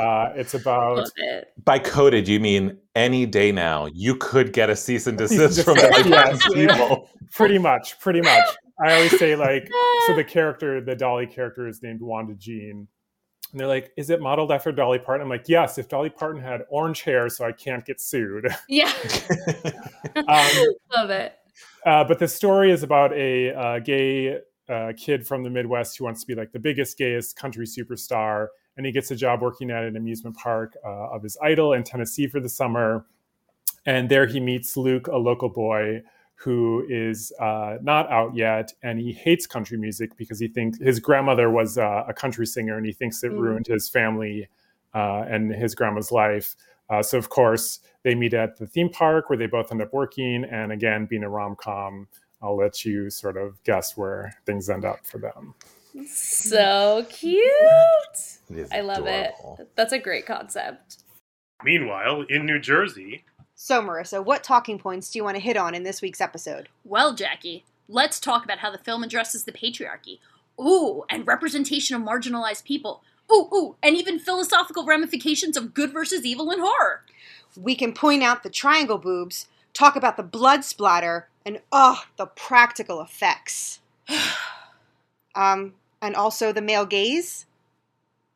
Uh, 0.00 0.32
it's 0.34 0.54
about 0.54 1.08
it. 1.16 1.52
By 1.64 1.78
coded, 1.78 2.28
you 2.28 2.40
mean 2.40 2.78
any 2.94 3.26
day 3.26 3.52
now 3.52 3.86
you 3.86 4.16
could 4.16 4.52
get 4.52 4.70
a 4.70 4.76
cease 4.76 5.06
and 5.06 5.18
desist 5.18 5.64
from 5.64 5.76
desist, 5.76 6.08
yes. 6.08 6.48
people. 6.52 7.08
pretty 7.32 7.58
much, 7.58 7.98
pretty 8.00 8.20
much. 8.20 8.44
I 8.84 8.94
always 8.94 9.18
say 9.18 9.36
like, 9.36 9.68
so 10.06 10.14
the 10.14 10.24
character, 10.24 10.80
the 10.80 10.96
Dolly 10.96 11.26
character, 11.26 11.68
is 11.68 11.82
named 11.82 12.00
Wanda 12.00 12.34
Jean, 12.34 12.88
and 13.52 13.60
they're 13.60 13.66
like, 13.66 13.92
"Is 13.96 14.10
it 14.10 14.20
modeled 14.20 14.52
after 14.52 14.72
Dolly 14.72 14.98
Parton?" 14.98 15.24
I'm 15.24 15.28
like, 15.28 15.48
"Yes." 15.48 15.76
If 15.76 15.88
Dolly 15.88 16.10
Parton 16.10 16.40
had 16.40 16.62
orange 16.70 17.02
hair, 17.02 17.28
so 17.28 17.44
I 17.44 17.52
can't 17.52 17.84
get 17.84 18.00
sued. 18.00 18.46
Yeah. 18.68 18.92
Um, 20.16 20.48
Love 20.94 21.10
it. 21.10 21.34
Uh, 21.84 22.04
but 22.04 22.18
the 22.18 22.28
story 22.28 22.70
is 22.70 22.82
about 22.82 23.12
a 23.12 23.54
uh, 23.54 23.78
gay 23.80 24.38
uh, 24.68 24.92
kid 24.96 25.26
from 25.26 25.42
the 25.42 25.50
Midwest 25.50 25.98
who 25.98 26.04
wants 26.04 26.20
to 26.20 26.26
be 26.26 26.34
like 26.34 26.52
the 26.52 26.58
biggest, 26.58 26.96
gayest 26.96 27.36
country 27.36 27.66
superstar, 27.66 28.48
and 28.80 28.86
he 28.86 28.92
gets 28.92 29.10
a 29.10 29.14
job 29.14 29.42
working 29.42 29.70
at 29.70 29.84
an 29.84 29.94
amusement 29.94 30.34
park 30.34 30.74
uh, 30.82 31.10
of 31.10 31.22
his 31.22 31.36
idol 31.42 31.74
in 31.74 31.82
Tennessee 31.82 32.26
for 32.26 32.40
the 32.40 32.48
summer. 32.48 33.04
And 33.84 34.08
there 34.08 34.24
he 34.24 34.40
meets 34.40 34.74
Luke, 34.74 35.06
a 35.08 35.18
local 35.18 35.50
boy 35.50 36.02
who 36.36 36.86
is 36.88 37.30
uh, 37.38 37.76
not 37.82 38.10
out 38.10 38.34
yet, 38.34 38.72
and 38.82 38.98
he 38.98 39.12
hates 39.12 39.46
country 39.46 39.76
music 39.76 40.16
because 40.16 40.38
he 40.40 40.48
thinks 40.48 40.78
his 40.78 40.98
grandmother 40.98 41.50
was 41.50 41.76
uh, 41.76 42.04
a 42.08 42.14
country 42.14 42.46
singer, 42.46 42.78
and 42.78 42.86
he 42.86 42.92
thinks 42.92 43.22
it 43.22 43.32
Mm. 43.32 43.40
ruined 43.40 43.66
his 43.66 43.86
family 43.90 44.48
uh, 44.94 45.24
and 45.28 45.52
his 45.52 45.74
grandma's 45.74 46.10
life. 46.10 46.56
Uh, 46.88 47.02
so 47.02 47.18
of 47.18 47.28
course 47.28 47.80
they 48.02 48.14
meet 48.14 48.32
at 48.32 48.56
the 48.56 48.66
theme 48.66 48.88
park 48.88 49.28
where 49.28 49.36
they 49.36 49.46
both 49.46 49.70
end 49.70 49.82
up 49.82 49.92
working, 49.92 50.44
and 50.44 50.72
again, 50.72 51.04
being 51.04 51.22
a 51.22 51.28
rom 51.28 51.54
com, 51.54 52.08
I'll 52.40 52.56
let 52.56 52.86
you 52.86 53.10
sort 53.10 53.36
of 53.36 53.62
guess 53.64 53.94
where 53.94 54.34
things 54.46 54.70
end 54.70 54.86
up 54.86 55.04
for 55.04 55.18
them. 55.18 55.52
So 56.06 57.06
cute. 57.08 57.42
I 58.72 58.80
love 58.80 59.06
adorable. 59.06 59.56
it. 59.60 59.70
That's 59.76 59.92
a 59.92 59.98
great 59.98 60.26
concept. 60.26 60.98
Meanwhile, 61.62 62.22
in 62.28 62.46
New 62.46 62.58
Jersey, 62.58 63.24
So, 63.54 63.82
Marissa, 63.82 64.24
what 64.24 64.42
talking 64.42 64.78
points 64.78 65.10
do 65.10 65.18
you 65.18 65.24
want 65.24 65.36
to 65.36 65.42
hit 65.42 65.56
on 65.56 65.74
in 65.74 65.82
this 65.82 66.00
week's 66.00 66.20
episode? 66.20 66.68
Well, 66.84 67.14
Jackie, 67.14 67.64
let's 67.88 68.18
talk 68.18 68.44
about 68.44 68.58
how 68.60 68.70
the 68.70 68.78
film 68.78 69.02
addresses 69.04 69.44
the 69.44 69.52
patriarchy. 69.52 70.18
Ooh, 70.58 71.04
and 71.10 71.26
representation 71.26 71.96
of 71.96 72.02
marginalized 72.02 72.64
people. 72.64 73.02
Ooh, 73.32 73.48
ooh, 73.52 73.76
and 73.82 73.96
even 73.96 74.18
philosophical 74.18 74.84
ramifications 74.86 75.56
of 75.56 75.74
good 75.74 75.92
versus 75.92 76.24
evil 76.24 76.50
in 76.50 76.60
horror. 76.60 77.02
We 77.56 77.74
can 77.74 77.92
point 77.92 78.22
out 78.22 78.42
the 78.42 78.50
triangle 78.50 78.98
boobs, 78.98 79.46
talk 79.74 79.96
about 79.96 80.16
the 80.16 80.22
blood 80.22 80.64
splatter, 80.64 81.28
and 81.44 81.60
oh, 81.70 82.02
the 82.16 82.26
practical 82.26 83.00
effects. 83.00 83.80
Um, 85.34 85.74
and 86.02 86.14
also 86.14 86.52
the 86.52 86.62
male 86.62 86.86
gaze. 86.86 87.46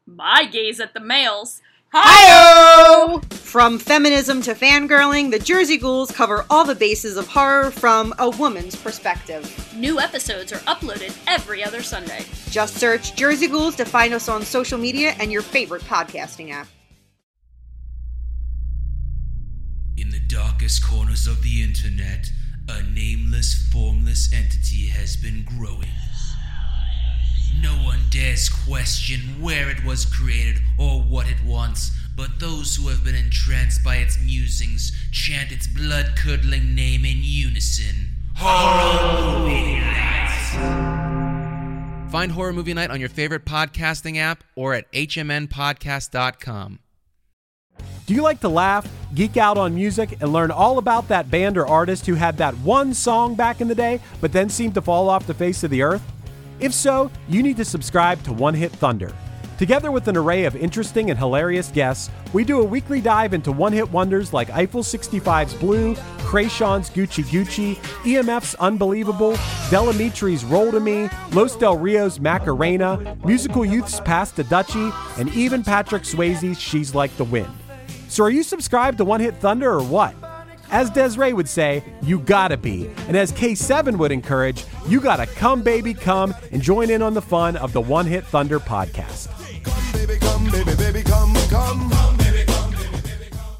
My 0.07 0.45
gaze 0.45 0.81
at 0.81 0.95
the 0.95 1.01
males. 1.01 1.63
Hi! 1.97 3.21
From 3.31 3.79
feminism 3.79 4.43
to 4.43 4.55
fangirling, 4.55 5.31
the 5.31 5.39
Jersey 5.39 5.79
Ghouls 5.79 6.11
cover 6.11 6.45
all 6.51 6.65
the 6.65 6.75
bases 6.75 7.17
of 7.17 7.29
horror 7.29 7.71
from 7.71 8.13
a 8.19 8.29
woman's 8.29 8.75
perspective. 8.75 9.73
New 9.77 10.01
episodes 10.01 10.53
are 10.53 10.59
uploaded 10.67 11.17
every 11.29 11.63
other 11.63 11.83
Sunday. 11.83 12.25
Just 12.51 12.75
search 12.79 13.15
Jersey 13.15 13.47
Ghouls 13.47 13.77
to 13.77 13.85
find 13.85 14.13
us 14.13 14.29
on 14.29 14.43
social 14.43 14.77
media 14.77 15.15
and 15.21 15.31
your 15.31 15.43
favorite 15.43 15.83
podcasting 15.83 16.51
app. 16.51 16.67
In 19.97 20.11
the 20.11 20.21
darkest 20.27 20.85
corners 20.85 21.29
of 21.29 21.43
the 21.45 21.63
internet, 21.63 22.27
a 22.69 22.83
nameless, 22.83 23.69
formless 23.71 24.33
entity 24.33 24.89
has 24.89 25.17
been 25.17 25.45
growing. 25.45 25.91
No 27.61 27.73
one 27.85 28.01
dares 28.11 28.49
question 28.49 29.41
where 29.41 29.71
it 29.71 29.85
was 29.85 30.05
created 30.05 30.61
or 30.79 31.01
what 31.01 31.29
it 31.29 31.43
wants, 31.45 31.93
but 32.17 32.41
those 32.41 32.77
who 32.77 32.89
have 32.89 33.05
been 33.05 33.15
entranced 33.15 33.83
by 33.83 33.97
its 33.97 34.19
musings 34.23 34.93
chant 35.11 35.51
its 35.53 35.67
blood 35.67 36.15
curdling 36.17 36.75
name 36.75 37.05
in 37.05 37.19
unison. 37.21 38.11
Horror 38.37 39.39
Movie 39.39 39.81
Night! 39.81 41.05
Find 42.11 42.31
Horror 42.33 42.53
Movie 42.53 42.75
Night 42.75 42.91
on 42.91 43.01
your 43.01 43.09
favorite 43.09 43.45
podcasting 43.45 44.19
app 44.19 44.45
or 44.55 44.75
at 44.75 44.91
hmnpodcast.com. 44.93 46.79
Do 48.07 48.15
you 48.15 48.23
like 48.23 48.41
to 48.41 48.49
laugh, 48.49 48.87
geek 49.15 49.37
out 49.37 49.57
on 49.57 49.75
music, 49.75 50.19
and 50.21 50.33
learn 50.33 50.51
all 50.51 50.79
about 50.79 51.09
that 51.09 51.31
band 51.31 51.57
or 51.57 51.67
artist 51.67 52.07
who 52.07 52.15
had 52.15 52.37
that 52.37 52.57
one 52.59 52.93
song 52.93 53.35
back 53.35 53.61
in 53.61 53.69
the 53.69 53.75
day, 53.75 54.01
but 54.21 54.33
then 54.33 54.49
seemed 54.51 54.75
to 54.75 54.83
fall 54.83 55.09
off 55.09 55.27
the 55.27 55.35
face 55.35 55.65
of 55.65 55.71
the 55.71 55.83
earth? 55.83 56.03
If 56.61 56.73
so, 56.73 57.11
you 57.29 57.43
need 57.43 57.57
to 57.57 57.65
subscribe 57.65 58.23
to 58.25 58.33
One 58.33 58.55
Hit 58.55 58.73
Thunder. 58.73 59.13
Together 59.59 59.93
with 59.93 60.09
an 60.09 60.17
array 60.17 60.45
of 60.45 60.57
interesting 60.57 61.11
and 61.11 61.19
hilarious 61.19 61.69
guests, 61.69 62.11
we 62.33 62.43
do 62.43 62.61
a 62.61 62.65
weekly 62.65 63.01
dive 63.01 63.33
into 63.35 63.53
one 63.53 63.73
hit 63.73 63.89
wonders 63.93 64.33
like 64.33 64.51
Eiffel 64.51 64.83
65's 64.83 65.55
Blue, 65.55 65.95
Kreayshawn's 65.95 66.91
Gucci 66.91 67.23
Gucci, 67.25 67.77
EMF's 68.03 68.57
Unbelievable, 68.57 69.33
Del 69.71 69.93
Amitri's 69.93 70.45
Roll 70.45 70.73
to 70.73 70.81
Me, 70.81 71.09
Los 71.31 71.55
Del 71.55 71.79
Rio's 71.79 72.19
Macarena, 72.19 73.17
Musical 73.25 73.65
Youth's 73.65 74.01
Pass 74.01 74.33
the 74.33 74.43
Dutchie, 74.45 74.93
and 75.19 75.33
even 75.35 75.63
Patrick 75.63 76.03
Swayze's 76.03 76.61
She's 76.61 76.93
Like 76.93 77.17
the 77.17 77.25
Wind. 77.25 77.53
So 78.09 78.25
are 78.25 78.31
you 78.31 78.43
subscribed 78.43 78.99
to 78.99 79.05
One 79.05 79.21
Hit 79.21 79.37
Thunder 79.37 79.71
or 79.71 79.85
what? 79.85 80.17
As 80.75 80.91
Desiree 80.91 81.33
would 81.33 81.49
say, 81.49 81.85
you 82.03 82.19
gotta 82.19 82.57
be. 82.57 82.91
And 83.07 83.17
as 83.17 83.31
K7 83.31 83.97
would 83.97 84.11
encourage, 84.11 84.65
you 84.89 85.01
gotta 85.01 85.25
come, 85.25 85.63
baby, 85.63 85.95
come 85.95 86.35
and 86.51 86.61
join 86.61 86.91
in 86.91 87.01
on 87.01 87.15
the 87.15 87.23
fun 87.23 87.55
of 87.59 87.73
the 87.73 87.81
One 87.81 88.07
Hit 88.07 88.25
Thunder 88.25 88.59
podcast. 88.59 89.29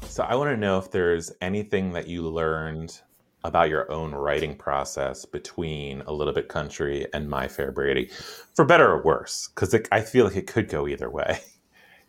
So 0.09 0.23
I 0.23 0.35
want 0.35 0.49
to 0.49 0.57
know 0.57 0.77
if 0.77 0.91
there's 0.91 1.31
anything 1.39 1.93
that 1.93 2.09
you 2.09 2.21
learned 2.27 2.99
about 3.45 3.69
your 3.69 3.89
own 3.89 4.13
writing 4.13 4.53
process 4.53 5.23
between 5.23 6.01
A 6.07 6.11
Little 6.11 6.33
Bit 6.33 6.49
Country 6.49 7.07
and 7.13 7.29
My 7.29 7.47
Fair 7.47 7.71
Brady, 7.71 8.09
for 8.53 8.65
better 8.65 8.91
or 8.91 9.01
worse, 9.01 9.47
because 9.55 9.73
I 9.89 10.01
feel 10.01 10.25
like 10.25 10.35
it 10.35 10.47
could 10.47 10.67
go 10.67 10.85
either 10.85 11.09
way. 11.09 11.39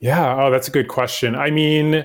Yeah, 0.01 0.35
oh, 0.37 0.51
that's 0.51 0.66
a 0.66 0.73
good 0.73 0.88
question. 0.88 1.37
I 1.37 1.51
mean, 1.51 2.05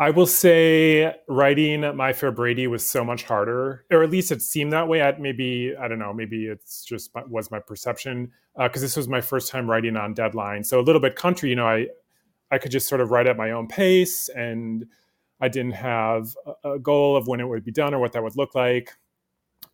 I 0.00 0.10
will 0.10 0.26
say 0.26 1.12
writing 1.28 1.80
My 1.96 2.12
Fair 2.12 2.30
Brady 2.30 2.68
was 2.68 2.88
so 2.88 3.04
much 3.04 3.24
harder, 3.24 3.84
or 3.90 4.04
at 4.04 4.10
least 4.10 4.30
it 4.30 4.42
seemed 4.42 4.72
that 4.72 4.86
way. 4.86 5.00
At 5.00 5.20
maybe 5.20 5.74
I 5.78 5.88
don't 5.88 5.98
know, 5.98 6.12
maybe 6.12 6.46
it's 6.46 6.84
just 6.84 7.10
was 7.28 7.50
my 7.50 7.58
perception 7.58 8.30
because 8.56 8.80
this 8.80 8.96
was 8.96 9.08
my 9.08 9.20
first 9.20 9.50
time 9.50 9.68
writing 9.68 9.96
on 9.96 10.14
deadline. 10.14 10.62
So 10.62 10.78
a 10.78 10.82
little 10.82 11.00
bit 11.00 11.16
country, 11.16 11.50
you 11.50 11.56
know, 11.56 11.66
I 11.66 11.88
I 12.52 12.58
could 12.58 12.70
just 12.70 12.88
sort 12.88 13.00
of 13.00 13.10
write 13.10 13.26
at 13.26 13.36
my 13.36 13.50
own 13.50 13.66
pace, 13.66 14.28
and 14.28 14.86
I 15.40 15.48
didn't 15.48 15.72
have 15.72 16.28
a, 16.64 16.74
a 16.74 16.78
goal 16.78 17.16
of 17.16 17.26
when 17.26 17.40
it 17.40 17.48
would 17.48 17.64
be 17.64 17.72
done 17.72 17.92
or 17.92 17.98
what 17.98 18.12
that 18.12 18.22
would 18.22 18.36
look 18.36 18.54
like. 18.54 18.96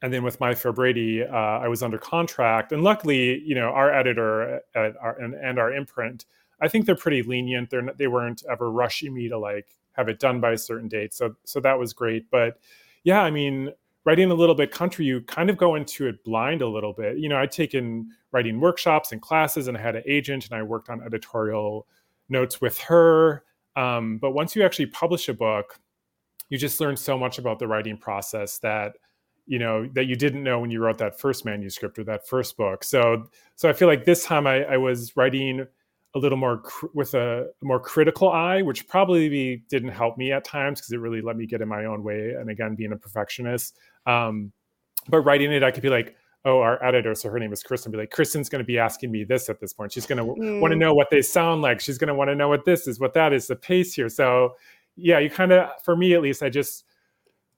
And 0.00 0.12
then 0.12 0.22
with 0.22 0.40
My 0.40 0.54
Fair 0.54 0.72
Brady, 0.72 1.22
uh, 1.22 1.34
I 1.34 1.68
was 1.68 1.82
under 1.82 1.98
contract, 1.98 2.72
and 2.72 2.82
luckily, 2.82 3.42
you 3.44 3.54
know, 3.54 3.68
our 3.68 3.92
editor 3.92 4.62
at 4.74 4.94
our, 5.00 5.20
and, 5.20 5.34
and 5.34 5.58
our 5.58 5.70
imprint. 5.72 6.24
I 6.60 6.68
think 6.68 6.86
they're 6.86 6.96
pretty 6.96 7.22
lenient. 7.22 7.68
They're 7.68 7.82
not, 7.82 7.98
they 7.98 8.06
weren't 8.06 8.42
ever 8.50 8.70
rushing 8.70 9.12
me 9.12 9.28
to 9.28 9.38
like 9.38 9.66
have 9.94 10.08
it 10.08 10.20
done 10.20 10.40
by 10.40 10.52
a 10.52 10.58
certain 10.58 10.88
date. 10.88 11.14
So 11.14 11.34
so 11.44 11.60
that 11.60 11.78
was 11.78 11.92
great. 11.92 12.30
But 12.30 12.58
yeah, 13.04 13.22
I 13.22 13.30
mean, 13.30 13.70
writing 14.04 14.30
a 14.30 14.34
little 14.34 14.54
bit 14.54 14.70
country, 14.70 15.04
you 15.04 15.22
kind 15.22 15.50
of 15.50 15.56
go 15.56 15.74
into 15.74 16.06
it 16.06 16.22
blind 16.24 16.62
a 16.62 16.68
little 16.68 16.92
bit. 16.92 17.18
You 17.18 17.28
know, 17.28 17.38
I'd 17.38 17.52
taken 17.52 18.10
writing 18.32 18.60
workshops 18.60 19.12
and 19.12 19.20
classes, 19.20 19.68
and 19.68 19.76
I 19.76 19.80
had 19.80 19.96
an 19.96 20.02
agent, 20.06 20.46
and 20.46 20.54
I 20.54 20.62
worked 20.62 20.90
on 20.90 21.02
editorial 21.02 21.86
notes 22.28 22.60
with 22.60 22.78
her. 22.78 23.44
Um, 23.76 24.18
but 24.18 24.32
once 24.32 24.54
you 24.54 24.64
actually 24.64 24.86
publish 24.86 25.28
a 25.28 25.34
book, 25.34 25.78
you 26.48 26.58
just 26.58 26.80
learn 26.80 26.96
so 26.96 27.18
much 27.18 27.38
about 27.38 27.58
the 27.58 27.66
writing 27.66 27.96
process 27.96 28.58
that 28.58 28.92
you 29.46 29.58
know 29.58 29.88
that 29.94 30.06
you 30.06 30.16
didn't 30.16 30.42
know 30.42 30.58
when 30.58 30.70
you 30.70 30.80
wrote 30.80 30.98
that 30.98 31.18
first 31.18 31.44
manuscript 31.44 31.98
or 31.98 32.04
that 32.04 32.26
first 32.26 32.56
book. 32.56 32.84
So 32.84 33.24
so 33.56 33.68
I 33.68 33.72
feel 33.72 33.88
like 33.88 34.04
this 34.04 34.24
time 34.24 34.46
I, 34.46 34.64
I 34.64 34.76
was 34.76 35.16
writing 35.16 35.66
a 36.14 36.18
little 36.18 36.38
more 36.38 36.58
cr- 36.58 36.86
with 36.94 37.14
a 37.14 37.48
more 37.62 37.80
critical 37.80 38.30
eye, 38.30 38.62
which 38.62 38.86
probably 38.86 39.64
didn't 39.68 39.88
help 39.90 40.16
me 40.16 40.32
at 40.32 40.44
times 40.44 40.80
because 40.80 40.92
it 40.92 40.98
really 40.98 41.20
let 41.20 41.36
me 41.36 41.46
get 41.46 41.60
in 41.60 41.68
my 41.68 41.86
own 41.86 42.02
way. 42.02 42.34
And 42.38 42.50
again, 42.50 42.74
being 42.74 42.92
a 42.92 42.96
perfectionist, 42.96 43.76
um, 44.06 44.52
but 45.08 45.20
writing 45.20 45.52
it, 45.52 45.62
I 45.62 45.70
could 45.70 45.82
be 45.82 45.88
like, 45.88 46.14
oh, 46.44 46.60
our 46.60 46.82
editor, 46.84 47.14
so 47.14 47.30
her 47.30 47.38
name 47.38 47.52
is 47.52 47.62
Kristen, 47.62 47.90
be 47.90 47.98
like, 47.98 48.10
Kristen's 48.10 48.48
going 48.48 48.60
to 48.62 48.66
be 48.66 48.78
asking 48.78 49.10
me 49.10 49.24
this 49.24 49.48
at 49.48 49.60
this 49.60 49.72
point. 49.72 49.92
She's 49.92 50.06
going 50.06 50.18
to 50.18 50.24
Mm. 50.24 50.60
want 50.60 50.72
to 50.72 50.78
know 50.78 50.92
what 50.94 51.08
they 51.10 51.22
sound 51.22 51.62
like. 51.62 51.80
She's 51.80 51.98
going 51.98 52.08
to 52.08 52.14
want 52.14 52.28
to 52.28 52.34
know 52.34 52.48
what 52.48 52.64
this 52.64 52.86
is, 52.86 53.00
what 53.00 53.14
that 53.14 53.32
is, 53.32 53.46
the 53.46 53.56
pace 53.56 53.94
here. 53.94 54.08
So 54.08 54.54
yeah, 54.96 55.18
you 55.18 55.30
kind 55.30 55.52
of, 55.52 55.70
for 55.82 55.96
me 55.96 56.14
at 56.14 56.22
least, 56.22 56.42
I 56.42 56.50
just 56.50 56.84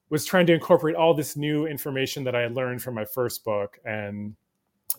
was 0.09 0.25
trying 0.25 0.47
to 0.47 0.55
incorporate 0.55 0.95
all 0.95 1.15
this 1.15 1.37
new 1.37 1.67
information 1.67 2.23
that 2.25 2.37
I 2.37 2.47
learned 2.47 2.81
from 2.81 2.95
my 2.95 3.05
first 3.05 3.45
book 3.45 3.79
and 3.85 4.37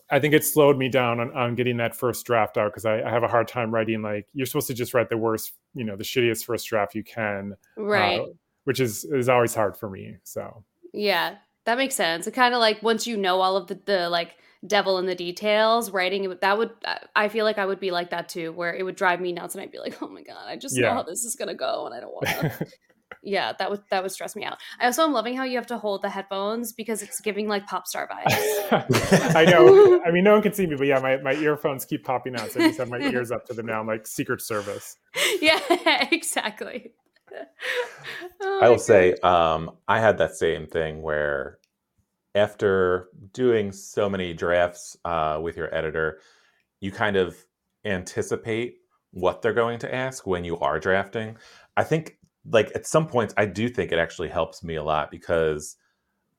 I 0.10 0.19
think 0.19 0.34
it 0.34 0.45
slowed 0.45 0.78
me 0.78 0.89
down 0.89 1.19
on, 1.19 1.32
on 1.36 1.56
getting 1.56 1.78
that 1.78 1.95
first 1.95 2.26
draft 2.26 2.58
out 2.58 2.71
because 2.71 2.86
I, 2.86 3.02
I 3.02 3.10
have 3.10 3.23
a 3.23 3.28
hard 3.28 3.47
time 3.47 3.73
writing 3.73 4.02
like 4.02 4.28
you're 4.34 4.45
supposed 4.45 4.67
to 4.67 4.73
just 4.73 4.93
write 4.93 5.10
the 5.10 5.17
worst, 5.17 5.54
you 5.73 5.84
know, 5.84 5.95
the 5.95 6.04
shittiest 6.04 6.45
first 6.45 6.67
draft 6.67 6.95
you 6.95 7.04
can, 7.04 7.56
Right. 7.76 8.19
uh, 8.19 8.26
which 8.63 8.80
is 8.80 9.06
is 9.06 9.28
always 9.30 9.54
hard 9.54 9.76
for 9.78 9.89
me. 9.89 10.15
So 10.23 10.63
Yeah, 10.93 11.36
that 11.65 11.78
makes 11.78 11.95
sense. 11.95 12.28
It 12.28 12.32
kind 12.32 12.54
of 12.54 12.60
like 12.60 12.82
once 12.84 13.06
you 13.08 13.17
know 13.17 13.41
all 13.41 13.58
of 13.58 13.67
the, 13.67 13.80
the 13.86 14.10
like 14.10 14.36
devil 14.65 14.97
in 14.97 15.06
the 15.06 15.15
details, 15.15 15.91
writing 15.91 16.36
that 16.41 16.58
would 16.58 16.71
I- 16.86 17.06
I 17.15 17.28
feel 17.30 17.45
like 17.45 17.58
I 17.58 17.65
would 17.65 17.80
be 17.80 17.91
like 17.91 18.10
that 18.12 18.30
too, 18.30 18.52
where 18.54 18.73
it 18.73 18.84
would 18.84 18.95
drive 18.95 19.19
me 19.21 19.32
nuts, 19.34 19.56
and 19.56 19.62
I'd 19.62 19.71
be 19.71 19.80
like, 19.80 20.02
oh 20.02 20.08
my 20.08 20.23
god, 20.23 20.47
I 20.47 20.56
just 20.56 20.76
know 20.78 20.93
how 20.93 21.04
this 21.04 21.23
is 21.26 21.36
gonna 21.36 21.54
go, 21.56 21.86
and 21.86 21.93
I 21.93 22.00
don't 22.00 22.13
want 22.13 22.28
to. 22.28 22.67
Yeah, 23.23 23.53
that 23.58 23.69
would 23.69 23.82
that 23.89 24.03
would 24.03 24.12
stress 24.12 24.36
me 24.36 24.43
out. 24.43 24.58
I 24.80 24.86
also 24.86 25.03
am 25.03 25.13
loving 25.13 25.36
how 25.36 25.43
you 25.43 25.58
have 25.58 25.67
to 25.67 25.77
hold 25.77 26.01
the 26.01 26.10
headphones 26.10 26.73
because 26.73 27.01
it's 27.01 27.19
giving 27.21 27.47
like 27.47 27.65
pop 27.65 27.88
star 27.88 28.08
vibes. 28.27 29.36
I 29.36 29.45
know. 29.45 30.01
I 30.03 30.12
mean, 30.12 30.23
no 30.23 30.34
one 30.34 30.41
can 30.41 30.53
see 30.53 30.67
me, 30.67 30.75
but 30.75 30.88
yeah, 30.88 30.99
my, 30.99 31.17
my 31.17 31.34
earphones 31.34 31.86
keep 31.86 32.03
popping 32.03 32.36
out. 32.36 32.51
So 32.51 32.60
I 32.60 32.67
just 32.67 32.80
have 32.80 32.89
my 32.89 32.99
ears 32.99 33.32
up 33.32 33.45
to 33.47 33.53
them 33.53 33.65
now. 33.65 33.80
I'm 33.80 33.88
like 33.88 34.08
Secret 34.08 34.41
Service. 34.41 34.97
yeah, 35.41 35.60
exactly. 36.12 36.91
Oh 38.41 38.60
I 38.60 38.62
my 38.62 38.69
will 38.69 38.80
say, 38.80 39.13
um, 39.23 39.71
I 39.88 39.99
had 39.99 40.17
that 40.19 40.36
same 40.36 40.67
thing 40.67 41.01
where 41.01 41.60
after 42.36 43.10
doing 43.34 43.71
so 43.71 44.10
many 44.10 44.34
drafts 44.34 44.95
uh, 45.03 45.39
with 45.41 45.58
your 45.58 45.73
editor, 45.73 46.19
you 46.80 46.91
kind 46.91 47.15
of 47.15 47.36
anticipate 47.84 48.77
what 49.12 49.41
they're 49.41 49.53
going 49.53 49.80
to 49.80 49.93
ask 49.93 50.27
when 50.27 50.43
you 50.43 50.58
are 50.60 50.80
drafting. 50.80 51.38
I 51.75 51.84
think, 51.84 52.17
like, 52.51 52.71
at 52.75 52.86
some 52.88 53.07
points, 53.07 53.33
I 53.38 53.45
do 53.45 53.69
think 53.69 53.91
it 53.91 53.99
actually 53.99 54.29
helps 54.29 54.63
me 54.63 54.75
a 54.75 54.83
lot 54.83 55.12
because 55.12 55.75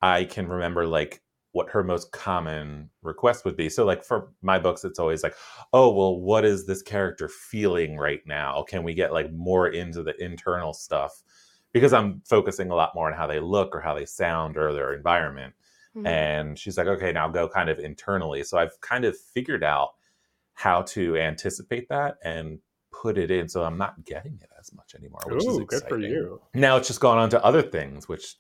I 0.03 0.25
can 0.25 0.49
remember, 0.49 0.87
like, 0.87 1.23
what 1.53 1.71
her 1.71 1.83
most 1.85 2.13
common 2.13 2.91
request 3.03 3.45
would 3.45 3.57
be. 3.57 3.69
So, 3.69 3.85
like, 3.85 4.05
for 4.05 4.31
my 4.43 4.59
books, 4.59 4.85
it's 4.85 4.99
always 4.99 5.23
like, 5.23 5.35
oh, 5.73 5.93
well, 5.95 6.21
what 6.21 6.45
is 6.45 6.67
this 6.67 6.83
character 6.83 7.29
feeling 7.29 7.97
right 7.97 8.21
now? 8.27 8.63
Can 8.65 8.83
we 8.85 8.95
get, 8.95 9.13
like, 9.13 9.33
more 9.33 9.69
into 9.69 10.03
the 10.03 10.15
internal 10.23 10.75
stuff? 10.75 11.23
Because 11.73 11.93
I'm 11.93 12.23
focusing 12.27 12.71
a 12.71 12.75
lot 12.75 12.95
more 12.95 13.09
on 13.11 13.17
how 13.17 13.27
they 13.27 13.41
look 13.41 13.75
or 13.75 13.81
how 13.81 13.95
they 13.95 14.07
sound 14.07 14.57
or 14.57 14.73
their 14.73 14.95
environment. 14.95 15.55
Mhm. 15.97 16.07
And 16.07 16.59
she's 16.59 16.79
like, 16.79 16.87
okay, 16.87 17.13
now 17.13 17.29
go 17.29 17.49
kind 17.49 17.69
of 17.71 17.79
internally. 17.79 18.45
So 18.45 18.59
I've 18.59 18.81
kind 18.81 19.05
of 19.05 19.17
figured 19.19 19.65
out 19.65 19.91
how 20.55 20.83
to 20.83 21.17
anticipate 21.17 21.89
that 21.89 22.17
and 22.25 22.61
put 22.93 23.19
it 23.19 23.31
in 23.31 23.49
so 23.49 23.63
I'm 23.65 23.79
not 23.79 24.05
getting 24.05 24.39
it 24.43 24.51
as 24.69 24.77
much 24.77 24.95
anymore, 24.95 25.21
which 25.27 25.45
is 25.45 25.59
Ooh, 25.59 25.65
good 25.65 25.83
for 25.89 25.99
you. 25.99 26.41
Now 26.55 26.77
it's 26.77 26.89
just 26.89 27.01
gone 27.01 27.19
on 27.19 27.31
to 27.31 27.45
other 27.45 27.63
things, 27.63 28.09
which 28.09 28.37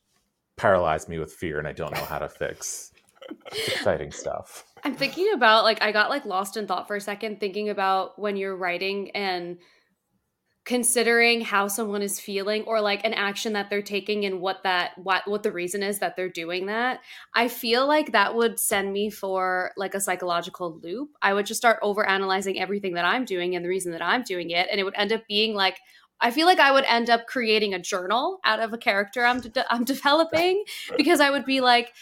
paralyze 0.57 1.09
me 1.09 1.19
with 1.19 1.33
fear 1.33 1.59
and 1.59 1.69
I 1.69 1.73
don't 1.73 1.95
know 1.95 2.05
how 2.05 2.19
to 2.19 2.29
fix. 2.29 2.93
It's 3.47 3.69
exciting 3.69 4.11
stuff. 4.11 4.65
I'm 4.85 4.95
thinking 4.95 5.33
about 5.35 5.65
like 5.65 5.83
I 5.83 5.93
got 5.93 6.11
like 6.11 6.25
lost 6.25 6.57
in 6.57 6.67
thought 6.67 6.87
for 6.89 6.97
a 6.97 7.01
second 7.01 7.41
thinking 7.41 7.69
about 7.69 8.19
when 8.19 8.37
you're 8.37 8.57
writing 8.57 9.11
and 9.13 9.59
considering 10.65 11.41
how 11.41 11.67
someone 11.67 12.03
is 12.03 12.21
feeling 12.21 12.63
or 12.65 12.83
like 12.83 13.03
an 13.03 13.15
action 13.15 13.55
that 13.55 13.71
they're 13.71 13.81
taking 13.81 14.27
and 14.27 14.39
what 14.39 14.63
that 14.65 14.91
what 14.99 15.27
what 15.27 15.43
the 15.43 15.51
reason 15.51 15.83
is 15.83 15.99
that 16.01 16.15
they're 16.15 16.29
doing 16.29 16.67
that. 16.67 17.01
I 17.35 17.49
feel 17.49 17.87
like 17.87 18.13
that 18.13 18.35
would 18.35 18.61
send 18.61 18.93
me 18.93 19.09
for 19.09 19.73
like 19.79 19.95
a 19.95 20.01
psychological 20.01 20.79
loop. 20.83 21.11
I 21.23 21.33
would 21.33 21.47
just 21.47 21.59
start 21.59 21.79
over 21.81 22.07
analyzing 22.07 22.61
everything 22.61 22.95
that 22.95 23.07
I'm 23.07 23.25
doing 23.25 23.57
and 23.57 23.65
the 23.65 23.71
reason 23.71 23.93
that 23.93 24.03
I'm 24.03 24.23
doing 24.23 24.51
it 24.51 24.69
and 24.71 24.79
it 24.79 24.85
would 24.85 24.97
end 24.97 25.13
up 25.13 25.27
being 25.27 25.55
like 25.55 25.79
I 26.21 26.31
feel 26.31 26.47
like 26.47 26.59
I 26.59 26.73
would 26.73 26.85
end 26.85 27.11
up 27.11 27.27
creating 27.27 27.75
a 27.75 27.79
journal 27.79 28.41
out 28.45 28.61
of 28.61 28.73
a 28.73 28.79
character 28.79 29.25
I'm 29.25 29.41
de- 29.41 29.73
I'm 29.73 29.85
developing 29.85 30.65
because 30.97 31.21
I 31.21 31.31
would 31.31 31.45
be 31.45 31.61
like 31.61 31.93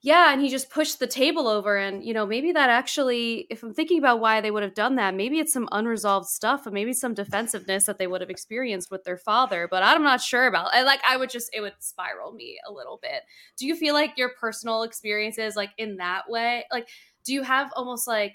yeah 0.00 0.32
and 0.32 0.40
he 0.40 0.48
just 0.48 0.70
pushed 0.70 1.00
the 1.00 1.06
table 1.06 1.48
over 1.48 1.76
and 1.76 2.04
you 2.04 2.14
know 2.14 2.24
maybe 2.24 2.52
that 2.52 2.70
actually 2.70 3.46
if 3.50 3.62
i'm 3.62 3.74
thinking 3.74 3.98
about 3.98 4.20
why 4.20 4.40
they 4.40 4.50
would 4.50 4.62
have 4.62 4.74
done 4.74 4.94
that 4.94 5.14
maybe 5.14 5.38
it's 5.40 5.52
some 5.52 5.68
unresolved 5.72 6.28
stuff 6.28 6.66
and 6.66 6.74
maybe 6.74 6.92
some 6.92 7.14
defensiveness 7.14 7.86
that 7.86 7.98
they 7.98 8.06
would 8.06 8.20
have 8.20 8.30
experienced 8.30 8.90
with 8.90 9.02
their 9.04 9.16
father 9.16 9.66
but 9.68 9.82
i'm 9.82 10.02
not 10.02 10.20
sure 10.20 10.46
about 10.46 10.72
and 10.74 10.86
like 10.86 11.00
i 11.08 11.16
would 11.16 11.30
just 11.30 11.50
it 11.52 11.60
would 11.60 11.74
spiral 11.80 12.32
me 12.32 12.58
a 12.68 12.72
little 12.72 12.98
bit. 13.02 13.22
Do 13.56 13.66
you 13.66 13.74
feel 13.74 13.94
like 13.94 14.16
your 14.16 14.30
personal 14.40 14.82
experiences 14.82 15.56
like 15.56 15.70
in 15.78 15.96
that 15.96 16.28
way 16.28 16.64
like 16.70 16.88
do 17.24 17.32
you 17.32 17.42
have 17.42 17.72
almost 17.74 18.06
like 18.06 18.34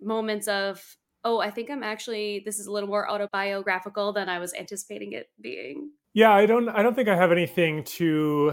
moments 0.00 0.46
of 0.46 0.96
oh 1.24 1.38
i 1.40 1.50
think 1.50 1.70
i'm 1.70 1.82
actually 1.82 2.40
this 2.44 2.58
is 2.58 2.66
a 2.66 2.72
little 2.72 2.88
more 2.88 3.08
autobiographical 3.10 4.12
than 4.12 4.28
i 4.28 4.38
was 4.38 4.54
anticipating 4.54 5.12
it 5.12 5.30
being 5.40 5.90
Yeah, 6.14 6.32
I 6.32 6.46
don't 6.46 6.68
I 6.68 6.82
don't 6.82 6.94
think 6.94 7.08
I 7.08 7.16
have 7.16 7.32
anything 7.32 7.84
too 7.84 8.52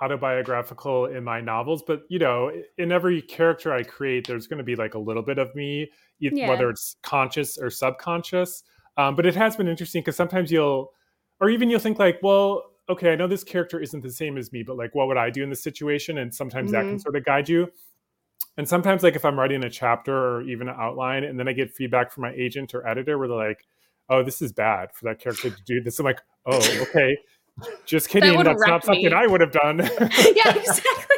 autobiographical 0.00 1.06
in 1.06 1.24
my 1.24 1.40
novels, 1.40 1.82
but 1.86 2.02
you 2.08 2.18
know, 2.18 2.50
in 2.78 2.92
every 2.92 3.22
character 3.22 3.72
I 3.72 3.82
create, 3.82 4.26
there's 4.26 4.46
going 4.46 4.58
to 4.58 4.64
be 4.64 4.76
like 4.76 4.94
a 4.94 4.98
little 4.98 5.22
bit 5.22 5.38
of 5.38 5.54
me, 5.54 5.90
Yeah. 6.30 6.46
whether 6.46 6.68
it's 6.68 6.96
conscious 7.02 7.56
or 7.58 7.70
subconscious. 7.70 8.62
Um, 8.98 9.14
but 9.16 9.24
it 9.26 9.34
has 9.36 9.56
been 9.56 9.68
interesting 9.68 10.02
because 10.02 10.16
sometimes 10.16 10.50
you'll, 10.50 10.92
or 11.40 11.48
even 11.50 11.70
you'll 11.70 11.80
think 11.80 11.98
like, 11.98 12.18
well, 12.22 12.62
okay, 12.88 13.12
I 13.12 13.16
know 13.16 13.26
this 13.26 13.44
character 13.44 13.78
isn't 13.80 14.02
the 14.02 14.10
same 14.10 14.36
as 14.38 14.52
me, 14.52 14.62
but 14.62 14.76
like, 14.76 14.94
what 14.94 15.06
would 15.08 15.16
I 15.18 15.30
do 15.30 15.42
in 15.42 15.50
this 15.50 15.62
situation? 15.62 16.18
And 16.18 16.34
sometimes 16.34 16.70
that 16.72 16.88
can 16.88 16.98
Mhm. 16.98 16.98
sort 16.98 17.16
of 17.16 17.24
guide 17.24 17.48
you. 17.48 17.70
And 18.56 18.68
sometimes, 18.68 19.02
like, 19.02 19.16
if 19.16 19.24
I'm 19.24 19.38
writing 19.38 19.62
a 19.64 19.70
chapter 19.70 20.16
or 20.16 20.42
even 20.42 20.68
an 20.68 20.76
outline, 20.78 21.24
and 21.24 21.38
then 21.38 21.46
I 21.46 21.52
get 21.52 21.72
feedback 21.72 22.10
from 22.10 22.22
my 22.22 22.32
agent 22.32 22.74
or 22.74 22.86
editor 22.86 23.18
where 23.18 23.28
they're 23.28 23.36
like, 23.36 23.64
oh, 24.08 24.22
this 24.22 24.40
is 24.40 24.52
bad 24.52 24.94
for 24.94 25.04
that 25.06 25.20
character 25.20 25.50
to 25.50 25.62
do 25.64 25.82
this. 25.82 25.98
I'm 25.98 26.04
like, 26.04 26.22
oh, 26.46 26.56
okay. 26.82 27.16
Just 27.86 28.08
kidding. 28.08 28.36
would 28.36 28.46
That's 28.46 28.66
not 28.66 28.84
something 28.84 29.04
me. 29.04 29.12
I 29.12 29.26
would 29.26 29.40
have 29.40 29.52
done. 29.52 29.78
yeah, 29.78 30.54
exactly. 30.54 31.16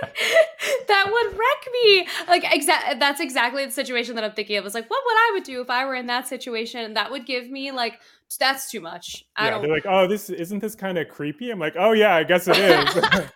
that 0.86 1.10
would 1.10 1.32
wreck 1.32 1.72
me. 1.72 2.06
Like 2.28 2.44
exa- 2.44 2.98
that's 3.00 3.20
exactly 3.20 3.64
the 3.64 3.72
situation 3.72 4.14
that 4.14 4.24
I'm 4.24 4.32
thinking 4.32 4.56
of. 4.56 4.64
It's 4.64 4.74
like, 4.74 4.88
what 4.88 5.02
would 5.04 5.16
I 5.16 5.30
would 5.34 5.42
do 5.42 5.60
if 5.60 5.68
I 5.68 5.84
were 5.84 5.96
in 5.96 6.06
that 6.06 6.28
situation? 6.28 6.80
And 6.80 6.96
that 6.96 7.10
would 7.10 7.26
give 7.26 7.50
me 7.50 7.72
like 7.72 7.98
that's 8.38 8.70
too 8.70 8.80
much. 8.80 9.24
I 9.36 9.46
yeah, 9.46 9.50
don't 9.50 9.62
they're 9.62 9.70
like, 9.70 9.86
oh, 9.86 10.06
this 10.06 10.30
isn't 10.30 10.60
this 10.60 10.76
kind 10.76 10.96
of 10.96 11.08
creepy. 11.08 11.50
I'm 11.50 11.58
like, 11.58 11.74
oh 11.76 11.92
yeah, 11.92 12.14
I 12.14 12.22
guess 12.22 12.46
it 12.46 12.56
is. 12.56 12.94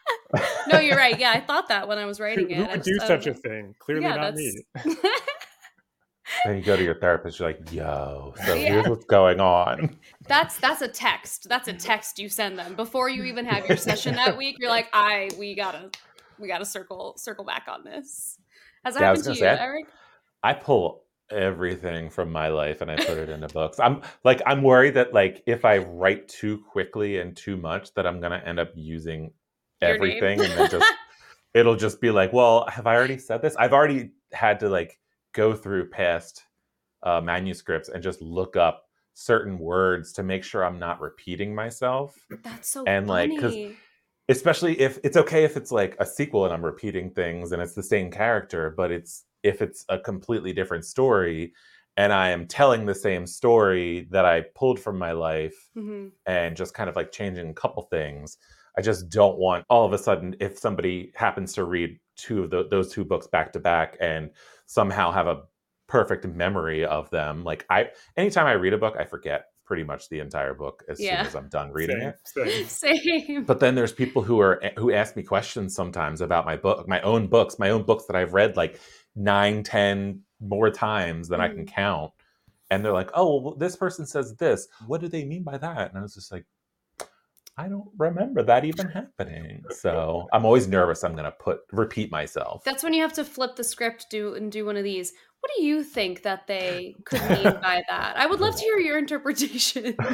No, 0.68 0.78
you're 0.80 0.96
right. 0.96 1.18
Yeah, 1.18 1.30
I 1.32 1.40
thought 1.40 1.68
that 1.68 1.88
when 1.88 1.98
I 1.98 2.06
was 2.06 2.18
who 2.18 2.24
writing 2.24 2.50
it. 2.50 2.56
who 2.56 2.64
I 2.64 2.72
would 2.72 2.82
do 2.82 2.98
I 3.02 3.06
such 3.06 3.26
a 3.26 3.34
thing? 3.34 3.74
Clearly 3.78 4.02
Yeah, 4.04 4.16
not 4.16 4.34
that's- 4.34 4.54
me. 4.86 4.94
Then 6.46 6.56
you 6.56 6.62
go 6.62 6.76
to 6.76 6.82
your 6.82 6.94
therapist, 6.98 7.38
you're 7.38 7.48
like, 7.48 7.72
yo, 7.72 8.32
so 8.46 8.54
Yeah. 8.54 8.72
here's 8.72 8.88
what's 8.88 9.04
going 9.04 9.38
on. 9.40 9.98
That's 10.28 10.56
that's 10.56 10.80
a 10.80 10.88
text. 10.88 11.46
That's 11.48 11.68
a 11.68 11.72
text 11.72 12.18
you 12.18 12.28
send 12.28 12.58
them 12.58 12.74
before 12.74 13.08
you 13.10 13.24
even 13.24 13.44
have 13.44 13.68
your 13.68 13.76
session 13.76 14.14
that 14.14 14.36
week. 14.38 14.56
You're 14.58 14.70
like, 14.70 14.88
I 14.92 15.30
we 15.38 15.54
gotta 15.54 15.90
we 16.38 16.48
gotta 16.48 16.64
circle 16.64 17.14
circle 17.18 17.44
back 17.44 17.64
on 17.68 17.84
this. 17.84 18.38
Has 18.84 18.94
that 18.94 19.00
Yeah, 19.00 19.06
happened 19.08 19.24
to 19.24 19.30
you, 19.30 19.36
say, 19.36 19.46
Erik? 19.46 19.86
I 20.42 20.54
pull 20.54 21.04
everything 21.30 22.08
from 22.10 22.32
my 22.32 22.48
life 22.48 22.80
and 22.80 22.90
I 22.90 22.96
put 22.96 23.18
it 23.18 23.28
into 23.28 23.48
books. 23.48 23.78
I'm 23.78 24.00
like 24.24 24.40
I'm 24.46 24.62
worried 24.62 24.94
that 24.94 25.12
like 25.12 25.42
if 25.46 25.64
I 25.64 25.78
write 25.78 26.28
too 26.28 26.58
quickly 26.70 27.18
and 27.18 27.36
too 27.36 27.56
much 27.56 27.92
that 27.94 28.06
I'm 28.06 28.20
gonna 28.20 28.42
end 28.44 28.58
up 28.58 28.70
using 28.74 29.20
Your 29.20 29.22
name. 29.22 29.32
Everything 29.82 30.40
and 30.40 30.52
then 30.52 30.70
just 30.70 30.92
it'll 31.54 31.76
just 31.76 32.00
be 32.00 32.10
like, 32.10 32.32
well, 32.32 32.66
have 32.68 32.86
I 32.86 32.94
already 32.94 33.18
said 33.18 33.42
this? 33.42 33.56
I've 33.56 33.72
already 33.72 34.10
had 34.32 34.60
to 34.60 34.68
like 34.68 34.98
go 35.32 35.54
through 35.54 35.90
past 35.90 36.44
uh, 37.02 37.20
manuscripts 37.20 37.88
and 37.88 38.02
just 38.02 38.22
look 38.22 38.56
up 38.56 38.84
certain 39.14 39.58
words 39.58 40.12
to 40.14 40.22
make 40.22 40.44
sure 40.44 40.64
I'm 40.64 40.78
not 40.78 41.00
repeating 41.00 41.54
myself. 41.54 42.16
That's 42.42 42.68
so 42.68 42.84
And, 42.86 43.06
like 43.08 43.30
because 43.30 43.56
especially 44.28 44.80
if 44.80 44.98
it's 45.04 45.16
okay 45.16 45.44
if 45.44 45.56
it's 45.56 45.72
like 45.72 45.96
a 45.98 46.06
sequel 46.06 46.44
and 46.44 46.54
I'm 46.54 46.64
repeating 46.64 47.10
things 47.10 47.52
and 47.52 47.60
it's 47.60 47.74
the 47.74 47.82
same 47.82 48.10
character, 48.10 48.72
but 48.76 48.90
it's 48.90 49.24
if 49.42 49.60
it's 49.60 49.84
a 49.88 49.98
completely 49.98 50.52
different 50.52 50.84
story 50.84 51.52
and 51.96 52.12
I 52.12 52.30
am 52.30 52.46
telling 52.46 52.86
the 52.86 52.94
same 52.94 53.26
story 53.26 54.08
that 54.10 54.24
I 54.24 54.42
pulled 54.54 54.80
from 54.80 54.98
my 54.98 55.12
life 55.12 55.68
Mhm. 55.76 56.12
and 56.24 56.56
just 56.56 56.72
kind 56.72 56.88
of 56.88 56.96
like 56.96 57.12
changing 57.12 57.50
a 57.50 57.54
couple 57.54 57.82
things. 57.82 58.38
I 58.76 58.80
just 58.82 59.08
don't 59.08 59.38
want 59.38 59.64
all 59.68 59.84
of 59.84 59.92
a 59.92 59.98
sudden 59.98 60.36
if 60.40 60.58
somebody 60.58 61.12
happens 61.14 61.52
to 61.54 61.64
read 61.64 61.98
two 62.16 62.44
of 62.44 62.50
tho- 62.50 62.68
those 62.68 62.92
two 62.92 63.04
books 63.04 63.26
back 63.26 63.52
to 63.52 63.60
back 63.60 63.96
and 64.00 64.30
somehow 64.66 65.10
have 65.12 65.26
a 65.26 65.42
perfect 65.88 66.24
memory 66.24 66.84
of 66.84 67.10
them. 67.10 67.44
Like 67.44 67.66
I 67.68 67.90
anytime 68.16 68.46
I 68.46 68.52
read 68.52 68.72
a 68.72 68.78
book, 68.78 68.96
I 68.98 69.04
forget 69.04 69.46
pretty 69.64 69.84
much 69.84 70.08
the 70.08 70.20
entire 70.20 70.54
book 70.54 70.82
as 70.88 71.00
Yeah. 71.00 71.18
soon 71.18 71.26
as 71.26 71.34
I'm 71.36 71.48
done 71.48 71.72
reading 71.72 72.12
Same, 72.24 72.46
it. 72.46 72.68
same. 72.68 73.24
Same. 73.26 73.44
But 73.44 73.60
then 73.60 73.74
there's 73.74 73.92
people 73.92 74.22
who 74.22 74.40
are 74.40 74.62
who 74.78 74.92
ask 74.92 75.16
me 75.16 75.22
questions 75.22 75.74
sometimes 75.74 76.20
about 76.20 76.44
my 76.44 76.56
book, 76.56 76.88
my 76.88 77.00
own 77.02 77.26
books, 77.28 77.58
my 77.58 77.70
own 77.70 77.82
books 77.82 78.06
that 78.06 78.16
I've 78.16 78.34
read 78.34 78.56
like 78.56 78.80
nine, 79.14 79.62
ten 79.62 80.22
more 80.40 80.70
times 80.70 81.28
than 81.28 81.40
I 81.40 81.48
can 81.48 81.64
mm. 81.64 81.68
count. 81.68 82.12
And 82.70 82.82
they're 82.84 82.92
like, 82.92 83.10
"Oh, 83.14 83.40
well, 83.40 83.54
this 83.54 83.76
person 83.76 84.06
says 84.06 84.34
this. 84.36 84.66
What 84.86 85.02
do 85.02 85.08
they 85.08 85.24
mean 85.24 85.42
by 85.42 85.58
that?" 85.58 85.90
And 85.90 85.98
I 85.98 86.02
was 86.02 86.14
just 86.14 86.32
like, 86.32 86.46
"I 87.56 87.68
don't 87.68 87.88
remember 87.98 88.42
that 88.42 88.64
even 88.64 88.88
happening." 88.88 89.64
So 89.70 90.28
I'm 90.32 90.44
always 90.44 90.68
nervous. 90.68 91.04
I'm 91.04 91.14
gonna 91.14 91.32
put 91.32 91.60
repeat 91.72 92.10
myself. 92.10 92.64
That's 92.64 92.82
when 92.82 92.92
you 92.92 93.02
have 93.02 93.12
to 93.14 93.24
flip 93.24 93.56
the 93.56 93.64
script 93.64 94.06
do 94.10 94.34
and 94.34 94.50
do 94.50 94.64
one 94.64 94.76
of 94.76 94.84
these. 94.84 95.12
What 95.40 95.50
do 95.56 95.64
you 95.64 95.82
think 95.82 96.22
that 96.22 96.46
they 96.46 96.94
could 97.04 97.20
mean 97.28 97.42
by 97.60 97.82
that? 97.88 98.16
I 98.16 98.26
would 98.26 98.40
love 98.40 98.54
to 98.54 98.62
hear 98.62 98.78
your 98.78 98.96
interpretation. 98.98 99.96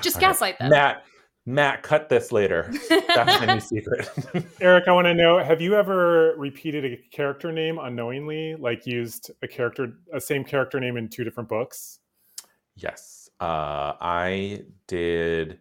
Just 0.00 0.16
All 0.16 0.22
right. 0.22 0.28
gaslight 0.28 0.58
them. 0.60 0.70
Matt, 0.70 1.04
Matt, 1.46 1.82
cut 1.82 2.08
this 2.08 2.30
later. 2.30 2.72
That's 2.88 3.40
my 3.40 3.54
new 3.54 3.60
secret. 3.82 4.08
Erik, 4.60 4.86
I 4.86 4.92
want 4.92 5.06
to 5.06 5.14
know: 5.14 5.42
Have 5.42 5.60
you 5.60 5.74
ever 5.74 6.34
repeated 6.36 6.84
a 6.84 6.96
character 7.10 7.50
name 7.50 7.78
unknowingly, 7.78 8.54
like 8.54 8.86
used 8.86 9.30
a 9.42 9.48
character, 9.48 9.94
a 10.14 10.20
same 10.20 10.44
character 10.44 10.78
name 10.78 10.96
in 10.96 11.08
two 11.08 11.24
different 11.24 11.48
books? 11.48 11.98
Yes. 12.76 13.28
Uh, 13.40 13.94
I 14.00 14.62
did 14.86 15.58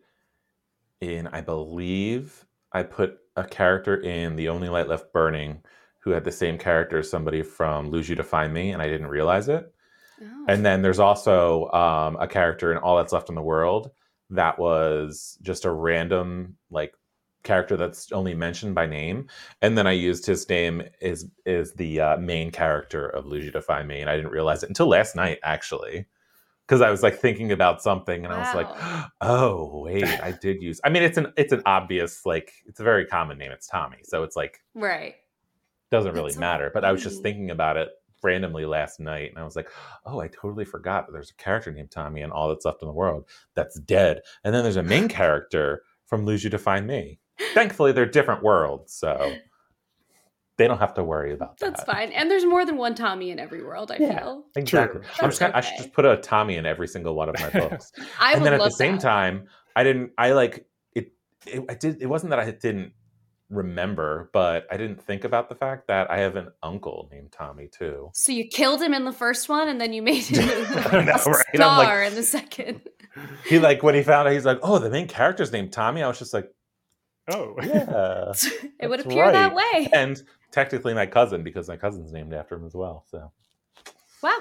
in, 1.02 1.28
I 1.28 1.42
believe, 1.42 2.46
I 2.72 2.84
put 2.84 3.18
a 3.36 3.44
character 3.44 3.98
in 3.98 4.36
The 4.36 4.50
Only 4.50 4.70
Light 4.70 4.88
Left 4.88 5.12
Burning 5.12 5.62
who 6.00 6.12
had 6.12 6.24
the 6.24 6.32
same 6.32 6.58
character 6.58 7.00
as 7.00 7.10
somebody 7.10 7.44
from 7.44 7.90
Lose 7.90 8.10
You 8.10 8.16
to 8.16 8.24
Find 8.24 8.54
Me, 8.54 8.72
and 8.72 8.82
I 8.82 8.88
didn't 8.88 9.08
realize 9.08 9.50
it. 9.50 9.72
Oh. 10.22 10.46
And 10.48 10.66
then 10.66 10.82
there's 10.82 11.00
also 11.00 11.70
um, 11.72 12.18
a 12.20 12.28
character 12.28 12.72
in 12.72 12.78
All 12.78 12.98
That's 12.98 13.14
Left 13.14 13.30
in 13.30 13.36
the 13.36 13.42
World 13.42 13.92
that 14.32 14.58
was 14.58 15.38
just 15.42 15.66
a 15.66 15.72
random 15.72 16.56
like 16.70 16.94
character 17.44 17.76
that's 17.76 18.12
only 18.12 18.34
mentioned 18.34 18.76
by 18.76 18.86
name, 18.86 19.28
and 19.62 19.78
then 19.78 19.88
I 19.88 19.92
used 19.92 20.26
his 20.26 20.48
name 20.48 20.84
is 21.02 21.28
is 21.46 21.74
the 21.74 22.00
uh, 22.00 22.18
main 22.18 22.52
character 22.52 23.08
of 23.08 23.26
Lose 23.26 23.46
You 23.46 23.52
to 23.52 23.62
Find 23.62 23.88
Me, 23.88 24.00
and 24.00 24.10
I 24.10 24.16
didn't 24.16 24.32
realize 24.32 24.64
it 24.64 24.70
until 24.70 24.88
last 24.88 25.16
night 25.16 25.40
actually, 25.44 26.06
because 26.72 26.82
I 26.82 26.90
was 26.90 27.04
like 27.04 27.20
thinking 27.20 27.52
about 27.52 27.82
something, 27.82 28.24
and 28.24 28.34
I 28.34 28.38
was 28.38 28.56
like, 28.56 29.12
oh 29.22 29.82
wait, 29.84 30.06
I 30.24 30.32
did 30.32 30.62
use. 30.62 30.80
I 30.86 30.90
mean, 30.90 31.04
it's 31.04 31.18
an 31.18 31.34
it's 31.36 31.52
an 31.52 31.62
obvious 31.66 32.26
like 32.26 32.54
it's 32.66 32.80
a 32.80 32.84
very 32.84 33.06
common 33.06 33.38
name. 33.38 33.52
It's 33.52 33.68
Tommy, 33.68 33.98
so 34.04 34.24
it's 34.24 34.38
like 34.38 34.62
Right. 34.74 35.16
doesn't 35.90 36.14
really 36.14 36.28
That's 36.28 36.36
so 36.36 36.40
matter. 36.40 36.72
But 36.74 36.86
I 36.86 36.94
was 36.94 37.04
just 37.04 37.22
thinking 37.24 37.52
about 37.52 37.76
it 37.76 37.90
randomly 38.24 38.66
last 38.66 39.02
night, 39.02 39.32
and 39.32 39.38
I 39.38 39.44
was 39.44 39.58
like, 39.58 39.70
oh, 40.06 40.22
I 40.22 40.30
totally 40.30 40.64
forgot 40.64 41.08
that 41.08 41.12
there's 41.12 41.32
a 41.32 41.44
character 41.44 41.74
named 41.74 41.92
Tommy, 41.92 42.22
and 42.22 42.32
all 42.32 42.48
that's 42.48 42.64
left 42.64 42.82
in 42.82 42.88
the 42.88 42.94
world 42.94 43.26
that's 43.54 43.78
dead, 43.82 44.22
and 44.46 44.56
then 44.56 44.64
there's 44.64 44.78
a 44.78 44.84
main 44.84 45.08
character 45.20 45.84
from 46.06 46.26
Lose 46.26 46.42
You 46.42 46.50
to 46.52 46.58
Find 46.58 46.88
Me. 46.88 47.20
Thankfully, 47.54 47.92
they're 47.92 48.06
different 48.06 48.44
worlds, 48.44 48.94
so 48.94 49.34
they 50.62 50.68
don't 50.68 50.78
have 50.80 50.94
to 50.94 51.04
worry 51.04 51.34
about 51.34 51.58
that. 51.58 51.66
That's 51.76 51.84
fine. 51.84 52.12
And 52.12 52.30
there's 52.30 52.46
more 52.46 52.66
than 52.66 52.78
one 52.78 52.94
Tommy 52.96 53.32
in 53.32 53.40
every 53.40 53.64
world, 53.64 53.92
I 53.92 53.98
Yeah. 53.98 54.20
feel. 54.20 54.44
Exactly. 54.56 55.02
I'm 55.20 55.30
just 55.30 55.40
gonna, 55.40 55.54
I 55.56 55.62
should 55.62 55.78
just 55.78 55.94
put 55.94 56.06
a 56.06 56.18
Tommy 56.18 56.56
in 56.58 56.66
every 56.66 56.88
single 56.88 57.16
one 57.16 57.30
of 57.30 57.36
my 57.40 57.50
books. 57.60 57.92
I 58.20 58.34
and 58.34 58.42
would 58.42 58.52
then 58.52 58.60
at 58.60 58.64
the 58.64 58.70
same 58.72 58.94
that. 58.96 59.02
time, 59.02 59.48
I 59.76 59.84
didn't. 59.84 60.12
I 60.18 60.32
like 60.34 60.66
it. 60.96 61.12
It, 61.48 61.64
I 61.70 61.74
did. 61.74 62.02
It 62.02 62.06
wasn't 62.08 62.30
that 62.32 62.40
I 62.40 62.52
didn't 62.52 62.94
remember, 63.50 64.30
but 64.32 64.66
I 64.72 64.78
didn't 64.78 65.02
think 65.04 65.24
about 65.26 65.50
the 65.50 65.56
fact 65.56 65.88
that 65.88 66.10
I 66.10 66.20
have 66.20 66.36
an 66.38 66.50
uncle 66.64 67.10
named 67.12 67.32
Tommy 67.32 67.68
too. 67.68 68.10
So 68.14 68.32
you 68.32 68.48
killed 68.48 68.82
him 68.82 68.94
in 68.94 69.04
the 69.06 69.12
first 69.12 69.50
one, 69.50 69.68
and 69.68 69.80
then 69.82 69.92
you 69.94 70.02
made 70.02 70.24
him 70.26 70.48
I 70.50 70.98
a 71.00 71.06
know, 71.06 71.18
star 71.18 71.34
right? 71.34 71.62
I'm 71.62 71.78
like- 71.78 72.08
in 72.10 72.16
the 72.16 72.24
second. 72.24 72.82
He 73.46 73.60
like 73.60 73.84
when 73.84 73.94
he 73.94 74.04
found 74.04 74.30
out, 74.30 74.34
he's 74.34 74.46
like, 74.46 74.60
"Oh, 74.64 74.80
the 74.80 74.90
main 74.90 75.06
character's 75.10 75.52
named 75.52 75.74
Tommy." 75.74 76.02
I 76.02 76.08
was 76.08 76.18
just 76.18 76.34
like, 76.34 76.50
Oh, 77.30 77.56
"Yeah." 77.62 78.32
it 78.80 78.88
would 78.90 79.00
That's 79.00 79.06
appear 79.06 79.30
that 79.30 79.54
way. 79.54 79.90
and 79.92 80.22
technically 80.52 80.94
my 80.94 81.06
cousin 81.06 81.44
because 81.44 81.68
my 81.68 81.78
cousin's 81.78 82.12
named 82.12 82.34
after 82.34 82.56
him 82.56 82.66
as 82.66 82.76
well. 82.76 83.06
So 83.10 83.32
Wow. 84.22 84.38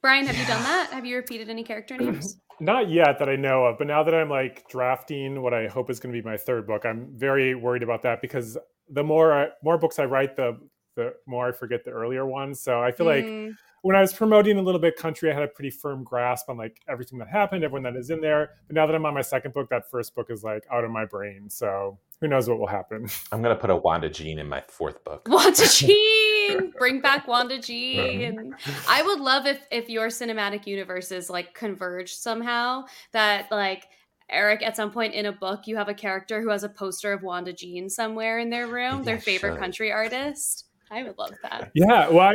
Brian, 0.00 0.26
have 0.26 0.36
you 0.36 0.46
done 0.46 0.62
that? 0.62 0.90
Have 0.92 1.04
you 1.04 1.16
repeated 1.16 1.50
any 1.50 1.64
character 1.64 1.96
names? 1.96 2.38
Not 2.60 2.88
yet 2.88 3.18
that 3.18 3.28
I 3.28 3.36
know 3.36 3.66
of, 3.66 3.78
but 3.78 3.86
now 3.86 4.02
that 4.02 4.14
I'm 4.14 4.28
like 4.28 4.68
drafting 4.68 5.42
what 5.42 5.54
I 5.54 5.68
hope 5.68 5.90
is 5.90 6.00
going 6.00 6.14
to 6.14 6.20
be 6.20 6.28
my 6.28 6.36
third 6.36 6.66
book, 6.66 6.84
I'm 6.84 7.08
very 7.14 7.54
worried 7.54 7.82
about 7.82 8.02
that 8.02 8.20
because 8.20 8.56
the 8.88 9.04
more 9.04 9.32
I, 9.32 9.48
more 9.62 9.78
books 9.78 9.98
I 9.98 10.04
write, 10.04 10.36
the 10.36 10.58
the 10.98 11.14
more 11.26 11.48
I 11.48 11.52
forget 11.52 11.84
the 11.84 11.92
earlier 11.92 12.26
ones. 12.26 12.60
So 12.60 12.82
I 12.82 12.90
feel 12.90 13.06
like 13.06 13.24
Mm, 13.24 13.56
when 13.82 13.94
I 13.94 14.00
was 14.00 14.12
promoting 14.12 14.58
a 14.58 14.62
little 14.62 14.80
bit 14.80 14.96
country, 14.96 15.30
I 15.30 15.34
had 15.34 15.44
a 15.44 15.48
pretty 15.48 15.70
firm 15.70 16.02
grasp 16.02 16.50
on 16.50 16.56
like 16.56 16.80
everything 16.88 17.18
that 17.20 17.28
happened, 17.28 17.62
everyone 17.62 17.84
that 17.84 17.96
is 17.96 18.10
in 18.10 18.20
there. 18.20 18.50
But 18.66 18.74
now 18.74 18.86
that 18.86 18.94
I'm 18.94 19.06
on 19.06 19.14
my 19.14 19.22
second 19.22 19.54
book, 19.54 19.70
that 19.70 19.88
first 19.90 20.14
book 20.14 20.30
is 20.30 20.42
like 20.42 20.64
out 20.72 20.84
of 20.84 20.90
my 20.90 21.04
brain. 21.04 21.48
So 21.48 21.98
who 22.20 22.28
knows 22.28 22.48
what 22.48 22.58
will 22.58 22.66
happen? 22.66 23.08
I'm 23.32 23.40
gonna 23.42 23.56
put 23.56 23.70
a 23.70 23.76
Wanda 23.76 24.10
Jean 24.10 24.38
in 24.38 24.48
my 24.48 24.62
fourth 24.68 25.02
book. 25.04 25.28
Wanda 25.30 25.66
Jean, 25.70 26.72
bring 26.78 27.00
back 27.00 27.28
Wanda 27.28 27.60
Jean. 27.60 28.54
I 28.88 29.02
would 29.02 29.20
love 29.20 29.46
if 29.46 29.60
if 29.70 29.88
your 29.88 30.08
cinematic 30.08 30.66
universes 30.66 31.30
like 31.30 31.54
converge 31.54 32.14
somehow. 32.14 32.84
That 33.12 33.50
like 33.50 33.86
Erik, 34.30 34.62
at 34.62 34.76
some 34.76 34.90
point 34.90 35.14
in 35.14 35.24
a 35.26 35.32
book, 35.32 35.66
you 35.66 35.76
have 35.76 35.88
a 35.88 35.94
character 35.94 36.42
who 36.42 36.50
has 36.50 36.62
a 36.62 36.68
poster 36.68 37.12
of 37.12 37.22
Wanda 37.22 37.52
Jean 37.52 37.88
somewhere 37.88 38.38
in 38.38 38.50
their 38.50 38.66
room, 38.66 39.02
their 39.04 39.20
favorite 39.20 39.52
should. 39.52 39.60
country 39.60 39.90
artist. 39.90 40.67
I 40.90 41.02
would 41.02 41.18
love 41.18 41.34
that. 41.42 41.70
Yeah, 41.74 42.08
well, 42.08 42.32
I, 42.32 42.34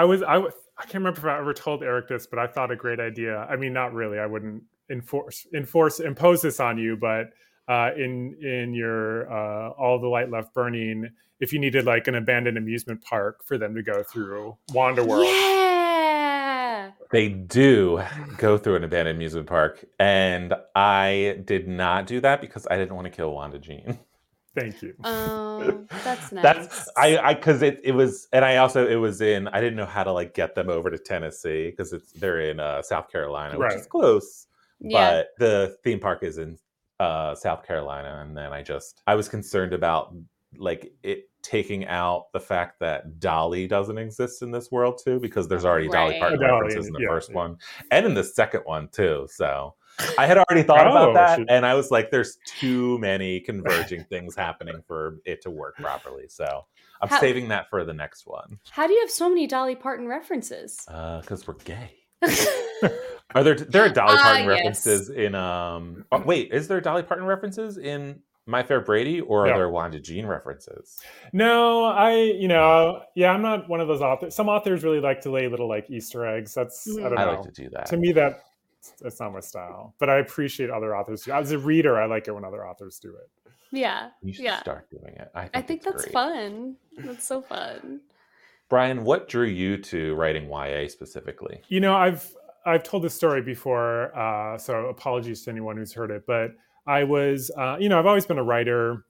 I 0.00 0.04
was, 0.04 0.22
I, 0.22 0.36
was- 0.38 0.54
I 0.78 0.82
can't 0.82 0.94
remember 0.94 1.18
if 1.20 1.24
I 1.26 1.38
ever 1.38 1.52
told 1.52 1.82
Erik 1.82 2.08
this, 2.08 2.26
but 2.26 2.38
I 2.38 2.46
thought 2.46 2.70
a 2.70 2.76
great 2.76 3.00
idea. 3.00 3.36
I 3.50 3.56
mean, 3.56 3.72
not 3.72 3.92
really. 3.92 4.18
I 4.18 4.26
wouldn't 4.26 4.62
enforce, 4.90 5.46
enforce, 5.54 6.00
impose 6.00 6.40
this 6.42 6.58
on 6.60 6.78
you, 6.78 6.96
but 6.96 7.26
uh, 7.68 7.90
in 7.96 8.34
in 8.42 8.72
your 8.74 9.30
uh, 9.30 9.70
all 9.70 10.00
the 10.00 10.08
light 10.08 10.30
left 10.30 10.54
burning, 10.54 11.08
if 11.38 11.52
you 11.52 11.58
needed 11.58 11.84
like 11.84 12.08
an 12.08 12.14
abandoned 12.14 12.56
amusement 12.58 13.02
park 13.04 13.44
for 13.46 13.58
them 13.58 13.74
to 13.74 13.82
go 13.82 14.02
through 14.02 14.56
Wanda 14.72 15.04
World. 15.04 15.26
Yeah. 15.26 16.90
They 17.12 17.28
do 17.28 18.02
go 18.38 18.56
through 18.56 18.76
an 18.76 18.84
abandoned 18.84 19.16
amusement 19.16 19.46
park, 19.48 19.84
and 19.98 20.54
I 20.74 21.40
did 21.44 21.68
not 21.68 22.06
do 22.06 22.20
that 22.20 22.40
because 22.40 22.66
I 22.70 22.76
didn't 22.78 22.94
want 22.94 23.04
to 23.04 23.10
kill 23.10 23.32
Wanda 23.32 23.58
Jean. 23.58 23.98
Thank 24.54 24.82
you. 24.82 24.94
Oh, 25.04 25.86
that's 26.04 26.32
nice. 26.32 26.42
That's 26.42 26.88
I 26.96 27.18
I 27.18 27.34
because 27.34 27.62
it 27.62 27.80
it 27.84 27.92
was, 27.92 28.26
and 28.32 28.44
I 28.44 28.56
also 28.56 28.86
it 28.86 28.96
was 28.96 29.20
in. 29.20 29.46
I 29.48 29.60
didn't 29.60 29.76
know 29.76 29.86
how 29.86 30.02
to 30.02 30.12
like 30.12 30.34
get 30.34 30.54
them 30.56 30.68
over 30.68 30.90
to 30.90 30.98
Tennessee 30.98 31.70
because 31.70 31.92
it's 31.92 32.12
they're 32.12 32.40
in 32.40 32.58
uh, 32.58 32.82
South 32.82 33.10
Carolina, 33.10 33.56
which 33.58 33.72
is 33.74 33.80
Right. 33.82 33.88
close, 33.88 34.48
yeah. 34.80 35.22
but 35.22 35.28
the 35.38 35.76
theme 35.84 36.00
park 36.00 36.24
is 36.24 36.38
in 36.38 36.58
uh, 36.98 37.34
South 37.36 37.64
Carolina, 37.64 38.24
and 38.26 38.36
then 38.36 38.52
I 38.52 38.62
just 38.62 39.02
I 39.06 39.14
was 39.14 39.28
concerned 39.28 39.72
about 39.72 40.14
like 40.56 40.92
it 41.04 41.28
taking 41.42 41.86
out 41.86 42.32
the 42.32 42.40
fact 42.40 42.80
that 42.80 43.20
Dolly 43.20 43.68
doesn't 43.68 43.96
exist 43.98 44.42
in 44.42 44.50
this 44.50 44.70
world 44.72 45.00
too, 45.02 45.20
because 45.20 45.46
there's 45.46 45.64
already 45.64 45.88
Dolly 45.88 46.14
Right. 46.14 46.20
Parton 46.20 46.40
Dolly, 46.40 46.52
references 46.52 46.88
in 46.88 46.92
the 46.92 47.02
yeah, 47.02 47.08
first 47.08 47.30
yeah. 47.30 47.36
one 47.36 47.56
and 47.92 48.04
in 48.04 48.14
the 48.14 48.24
second 48.24 48.62
one 48.64 48.88
too. 48.88 49.28
So 49.30 49.74
I 50.18 50.26
had 50.26 50.38
already 50.38 50.62
thought 50.62 50.86
Oh, 50.86 50.90
about 50.90 51.14
that, 51.14 51.38
should- 51.38 51.50
and 51.50 51.66
I 51.66 51.74
was 51.74 51.90
like, 51.90 52.10
"There's 52.10 52.38
too 52.46 52.98
many 52.98 53.40
converging 53.40 54.04
things 54.04 54.34
happening 54.34 54.82
for 54.86 55.18
it 55.24 55.42
to 55.42 55.50
work 55.50 55.76
properly." 55.76 56.26
So 56.28 56.64
I'm 57.02 57.08
How- 57.08 57.20
saving 57.20 57.48
that 57.48 57.68
for 57.70 57.84
the 57.84 57.92
next 57.94 58.26
one 58.26 58.58
How 58.70 58.86
do 58.86 58.92
you 58.94 59.00
have 59.00 59.10
so 59.10 59.28
many 59.28 59.46
Dolly 59.46 59.74
Parton 59.76 60.06
references? 60.08 60.80
because 60.86 61.46
we're 61.46 61.54
gay. 61.54 61.90
Are 63.34 63.44
there 63.44 63.54
there 63.54 63.84
are 63.84 63.88
Dolly 63.88 64.16
Ah, 64.18 64.22
Parton 64.22 64.42
yes. 64.44 64.48
references 64.58 65.10
in 65.10 65.34
um? 65.34 66.04
oh, 66.10 66.20
wait, 66.20 66.52
is 66.52 66.66
there 66.66 66.80
Dolly 66.80 67.02
Parton 67.04 67.26
references 67.26 67.78
in 67.78 68.20
My 68.46 68.62
Fair 68.64 68.80
Brady, 68.80 69.20
or 69.20 69.44
are 69.46 69.50
No. 69.50 69.56
there 69.56 69.68
Wanda 69.68 70.00
Jean 70.00 70.26
references? 70.26 70.98
No, 71.32 71.84
I, 71.84 72.14
you 72.16 72.48
know, 72.48 73.02
yeah, 73.14 73.30
I'm 73.32 73.42
not 73.42 73.68
one 73.68 73.80
of 73.80 73.86
those 73.86 74.00
authors. 74.00 74.34
Some 74.34 74.48
authors 74.48 74.82
really 74.82 74.98
like 75.00 75.20
to 75.22 75.30
lay 75.30 75.46
little 75.46 75.68
like 75.68 75.88
Easter 75.88 76.26
eggs. 76.26 76.54
That's 76.54 76.88
I 76.98 77.02
don't 77.02 77.14
know. 77.14 77.20
I 77.20 77.24
know. 77.26 77.30
like 77.40 77.42
to 77.54 77.62
do 77.62 77.70
that. 77.70 77.86
to 77.86 77.96
me 77.96 78.10
that 78.12 78.40
that's 79.00 79.20
not 79.20 79.32
my 79.32 79.40
style 79.40 79.94
but 79.98 80.08
i 80.10 80.16
appreciate 80.18 80.70
other 80.70 80.96
authors 80.96 81.22
do. 81.22 81.32
as 81.32 81.52
a 81.52 81.58
reader 81.58 82.00
i 82.00 82.06
like 82.06 82.26
it 82.28 82.32
when 82.34 82.44
other 82.44 82.66
authors 82.66 82.98
do 82.98 83.10
it 83.14 83.30
yeah. 83.72 84.10
you 84.20 84.32
should 84.32 84.44
Yeah. 84.44 84.58
start 84.60 84.90
doing 84.90 85.14
it. 85.14 85.30
I 85.32 85.42
think, 85.42 85.50
I 85.54 85.62
think 85.62 85.82
that's 85.84 86.02
great. 86.02 86.12
fun. 86.12 86.76
That's 86.98 87.24
so 87.24 87.40
fun. 87.40 88.00
Brian, 88.68 89.04
what 89.04 89.28
drew 89.28 89.46
you 89.46 89.76
to 89.78 90.14
writing 90.16 90.48
YA 90.50 90.88
specifically? 90.88 91.60
you 91.68 91.78
know 91.80 91.94
i've 91.94 92.32
i've 92.66 92.82
told 92.82 93.04
this 93.04 93.14
story 93.14 93.42
before 93.42 94.10
uh, 94.18 94.58
so 94.58 94.86
apologies 94.86 95.42
to 95.42 95.50
anyone 95.50 95.76
who's 95.76 95.92
heard 95.92 96.10
it 96.10 96.24
but 96.26 96.50
i 96.86 97.04
was 97.04 97.50
uh, 97.56 97.76
you 97.78 97.88
know 97.88 97.98
i've 97.98 98.06
always 98.06 98.26
been 98.26 98.38
a 98.38 98.42
writer 98.42 99.04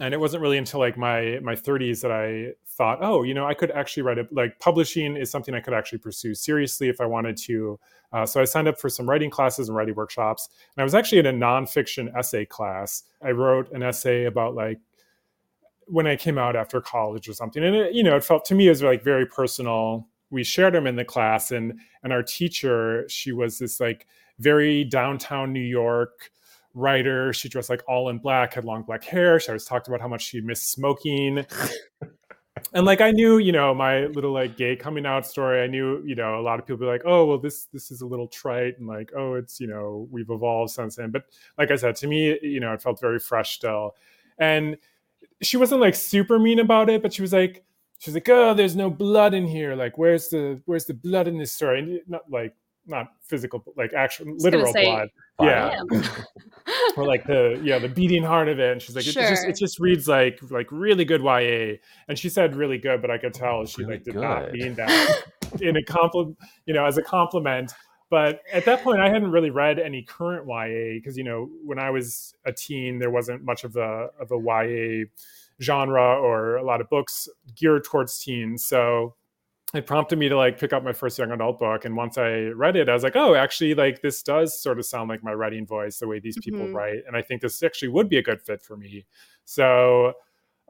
and 0.00 0.14
it 0.14 0.20
wasn't 0.20 0.40
really 0.40 0.56
until 0.58 0.78
like 0.80 0.96
my 0.96 1.38
my 1.42 1.54
30s 1.56 2.00
that 2.02 2.12
i 2.12 2.52
thought 2.80 2.98
oh 3.02 3.22
you 3.22 3.34
know 3.34 3.44
i 3.44 3.52
could 3.52 3.70
actually 3.72 4.02
write 4.02 4.16
it 4.16 4.32
like 4.32 4.58
publishing 4.58 5.14
is 5.14 5.30
something 5.30 5.54
i 5.54 5.60
could 5.60 5.74
actually 5.74 5.98
pursue 5.98 6.34
seriously 6.34 6.88
if 6.88 6.98
i 6.98 7.04
wanted 7.04 7.36
to. 7.36 7.78
Uh, 8.10 8.24
so 8.24 8.40
i 8.40 8.44
signed 8.44 8.66
up 8.66 8.80
for 8.80 8.88
some 8.88 9.06
writing 9.06 9.28
classes 9.28 9.68
and 9.68 9.76
writing 9.76 9.94
workshops 9.94 10.48
and 10.74 10.80
i 10.80 10.84
was 10.84 10.94
actually 10.94 11.18
in 11.18 11.26
a 11.26 11.32
nonfiction 11.32 12.10
essay 12.16 12.46
class. 12.46 13.02
I 13.22 13.32
wrote 13.32 13.70
an 13.72 13.82
essay 13.82 14.24
about 14.24 14.54
like 14.54 14.80
when 15.88 16.06
i 16.06 16.16
came 16.16 16.38
out 16.38 16.56
after 16.56 16.80
college 16.80 17.28
or 17.28 17.34
something 17.34 17.62
and 17.62 17.76
it, 17.76 17.92
you 17.92 18.02
know 18.02 18.16
it 18.16 18.24
felt 18.24 18.46
to 18.46 18.54
me 18.54 18.70
was 18.70 18.82
like 18.82 19.04
very 19.04 19.26
personal. 19.26 20.08
We 20.30 20.42
shared 20.42 20.72
them 20.72 20.86
in 20.86 20.96
the 20.96 21.04
class 21.04 21.50
and 21.50 21.78
and 22.02 22.14
our 22.14 22.22
teacher 22.22 23.04
she 23.10 23.32
was 23.32 23.58
this 23.58 23.78
like 23.78 24.06
very 24.38 24.84
downtown 24.84 25.52
new 25.52 25.60
york 25.60 26.30
writer. 26.72 27.34
She 27.34 27.50
dressed 27.50 27.68
like 27.68 27.82
all 27.86 28.08
in 28.08 28.18
black 28.18 28.54
had 28.54 28.64
long 28.64 28.84
black 28.84 29.04
hair. 29.04 29.38
She 29.38 29.48
always 29.48 29.66
talked 29.66 29.88
about 29.88 30.00
how 30.00 30.08
much 30.08 30.22
she 30.22 30.40
missed 30.40 30.70
smoking 30.70 31.44
and 32.72 32.84
like 32.84 33.00
i 33.00 33.10
knew 33.10 33.38
you 33.38 33.52
know 33.52 33.74
my 33.74 34.06
little 34.06 34.32
like 34.32 34.56
gay 34.56 34.74
coming 34.74 35.06
out 35.06 35.26
story 35.26 35.62
i 35.62 35.66
knew 35.66 36.02
you 36.04 36.14
know 36.14 36.38
a 36.38 36.42
lot 36.42 36.58
of 36.58 36.66
people 36.66 36.78
be 36.78 36.86
like 36.86 37.02
oh 37.04 37.24
well 37.24 37.38
this 37.38 37.66
this 37.72 37.90
is 37.90 38.00
a 38.00 38.06
little 38.06 38.26
trite 38.26 38.78
and 38.78 38.88
like 38.88 39.12
oh 39.16 39.34
it's 39.34 39.60
you 39.60 39.66
know 39.66 40.08
we've 40.10 40.30
evolved 40.30 40.72
since 40.72 40.96
then. 40.96 41.10
But 41.10 41.24
like 41.58 41.70
i 41.70 41.76
said 41.76 41.96
to 41.96 42.06
me 42.06 42.38
you 42.42 42.60
know 42.60 42.72
it 42.72 42.82
felt 42.82 43.00
very 43.00 43.18
fresh 43.18 43.54
still. 43.54 43.94
And 44.38 44.76
she 45.42 45.56
wasn't 45.56 45.80
like 45.80 45.94
super 45.94 46.38
mean 46.38 46.58
about 46.58 46.90
it 46.90 47.02
but 47.02 47.12
she 47.12 47.22
was 47.22 47.32
like 47.32 47.64
she 47.98 48.10
was 48.10 48.14
like 48.14 48.28
oh 48.28 48.54
there's 48.54 48.76
no 48.76 48.90
blood 48.90 49.32
in 49.34 49.46
here. 49.46 49.76
Like 49.76 49.96
where's 49.96 50.28
the 50.28 50.60
where's 50.66 50.86
the 50.86 50.94
blood 50.94 51.28
in 51.28 51.38
this 51.38 51.52
story? 51.52 51.78
And 51.80 52.00
not 52.08 52.30
like 52.30 52.54
not 52.90 53.12
physical 53.22 53.64
like 53.76 53.92
actual 53.94 54.34
literal 54.38 54.72
say, 54.72 54.84
blood. 54.84 55.08
yeah. 55.40 55.80
Or 56.96 57.06
like 57.06 57.24
the 57.24 57.60
yeah 57.64 57.78
the 57.78 57.88
beating 57.88 58.22
heart 58.22 58.48
of 58.48 58.58
it 58.60 58.72
and 58.72 58.82
she's 58.82 58.94
like 58.94 59.06
it, 59.06 59.16
it 59.16 59.28
just 59.28 59.46
it 59.46 59.56
just 59.56 59.80
reads 59.80 60.06
like 60.06 60.38
like 60.50 60.66
really 60.70 61.04
good 61.04 61.22
YA 61.22 61.76
and 62.08 62.18
she 62.18 62.28
said 62.28 62.54
really 62.54 62.78
good 62.78 63.00
but 63.00 63.10
I 63.10 63.18
could 63.18 63.32
tell 63.32 63.64
she 63.64 63.82
Really 63.82 63.94
like 63.94 64.04
did 64.04 64.16
not 64.16 64.52
mean 64.52 64.74
that 64.74 65.24
in 65.60 65.76
a 65.76 65.82
compliment 65.82 66.36
you 66.66 66.74
know 66.74 66.84
as 66.84 66.98
a 66.98 67.02
compliment. 67.02 67.72
But 68.10 68.40
at 68.52 68.64
that 68.64 68.82
point 68.82 69.00
I 69.00 69.08
hadn't 69.08 69.30
really 69.30 69.50
read 69.50 69.78
any 69.78 70.02
current 70.02 70.46
YA 70.46 70.98
because 70.98 71.16
you 71.16 71.24
know 71.24 71.48
when 71.64 71.78
I 71.78 71.90
was 71.90 72.34
a 72.44 72.52
teen 72.52 72.98
there 72.98 73.10
wasn't 73.10 73.44
much 73.44 73.64
of 73.64 73.76
a 73.76 74.08
of 74.20 74.30
a 74.32 74.38
YA 74.38 75.04
genre 75.60 76.18
or 76.18 76.56
a 76.56 76.64
lot 76.64 76.80
of 76.80 76.88
books 76.88 77.28
geared 77.54 77.84
towards 77.84 78.18
teens. 78.18 78.64
So 78.64 79.14
it 79.74 79.86
prompted 79.86 80.18
me 80.18 80.28
to 80.28 80.36
like 80.36 80.58
pick 80.58 80.72
up 80.72 80.82
my 80.82 80.92
first 80.92 81.18
young 81.18 81.30
adult 81.30 81.58
book 81.58 81.84
and 81.84 81.96
once 81.96 82.18
i 82.18 82.30
read 82.56 82.74
it 82.76 82.88
i 82.88 82.92
was 82.92 83.02
like 83.02 83.14
oh 83.16 83.34
actually 83.34 83.74
like 83.74 84.02
this 84.02 84.22
does 84.22 84.60
sort 84.60 84.78
of 84.78 84.84
sound 84.84 85.08
like 85.08 85.22
my 85.22 85.32
writing 85.32 85.64
voice 85.66 85.98
the 85.98 86.06
way 86.08 86.18
these 86.18 86.38
people 86.38 86.66
Mhm. 86.66 86.72
write 86.74 86.98
and 87.06 87.16
i 87.16 87.22
think 87.22 87.40
this 87.42 87.62
actually 87.62 87.88
would 87.88 88.08
be 88.08 88.16
a 88.18 88.22
good 88.22 88.40
fit 88.42 88.62
for 88.62 88.76
me 88.76 89.06
so 89.44 90.12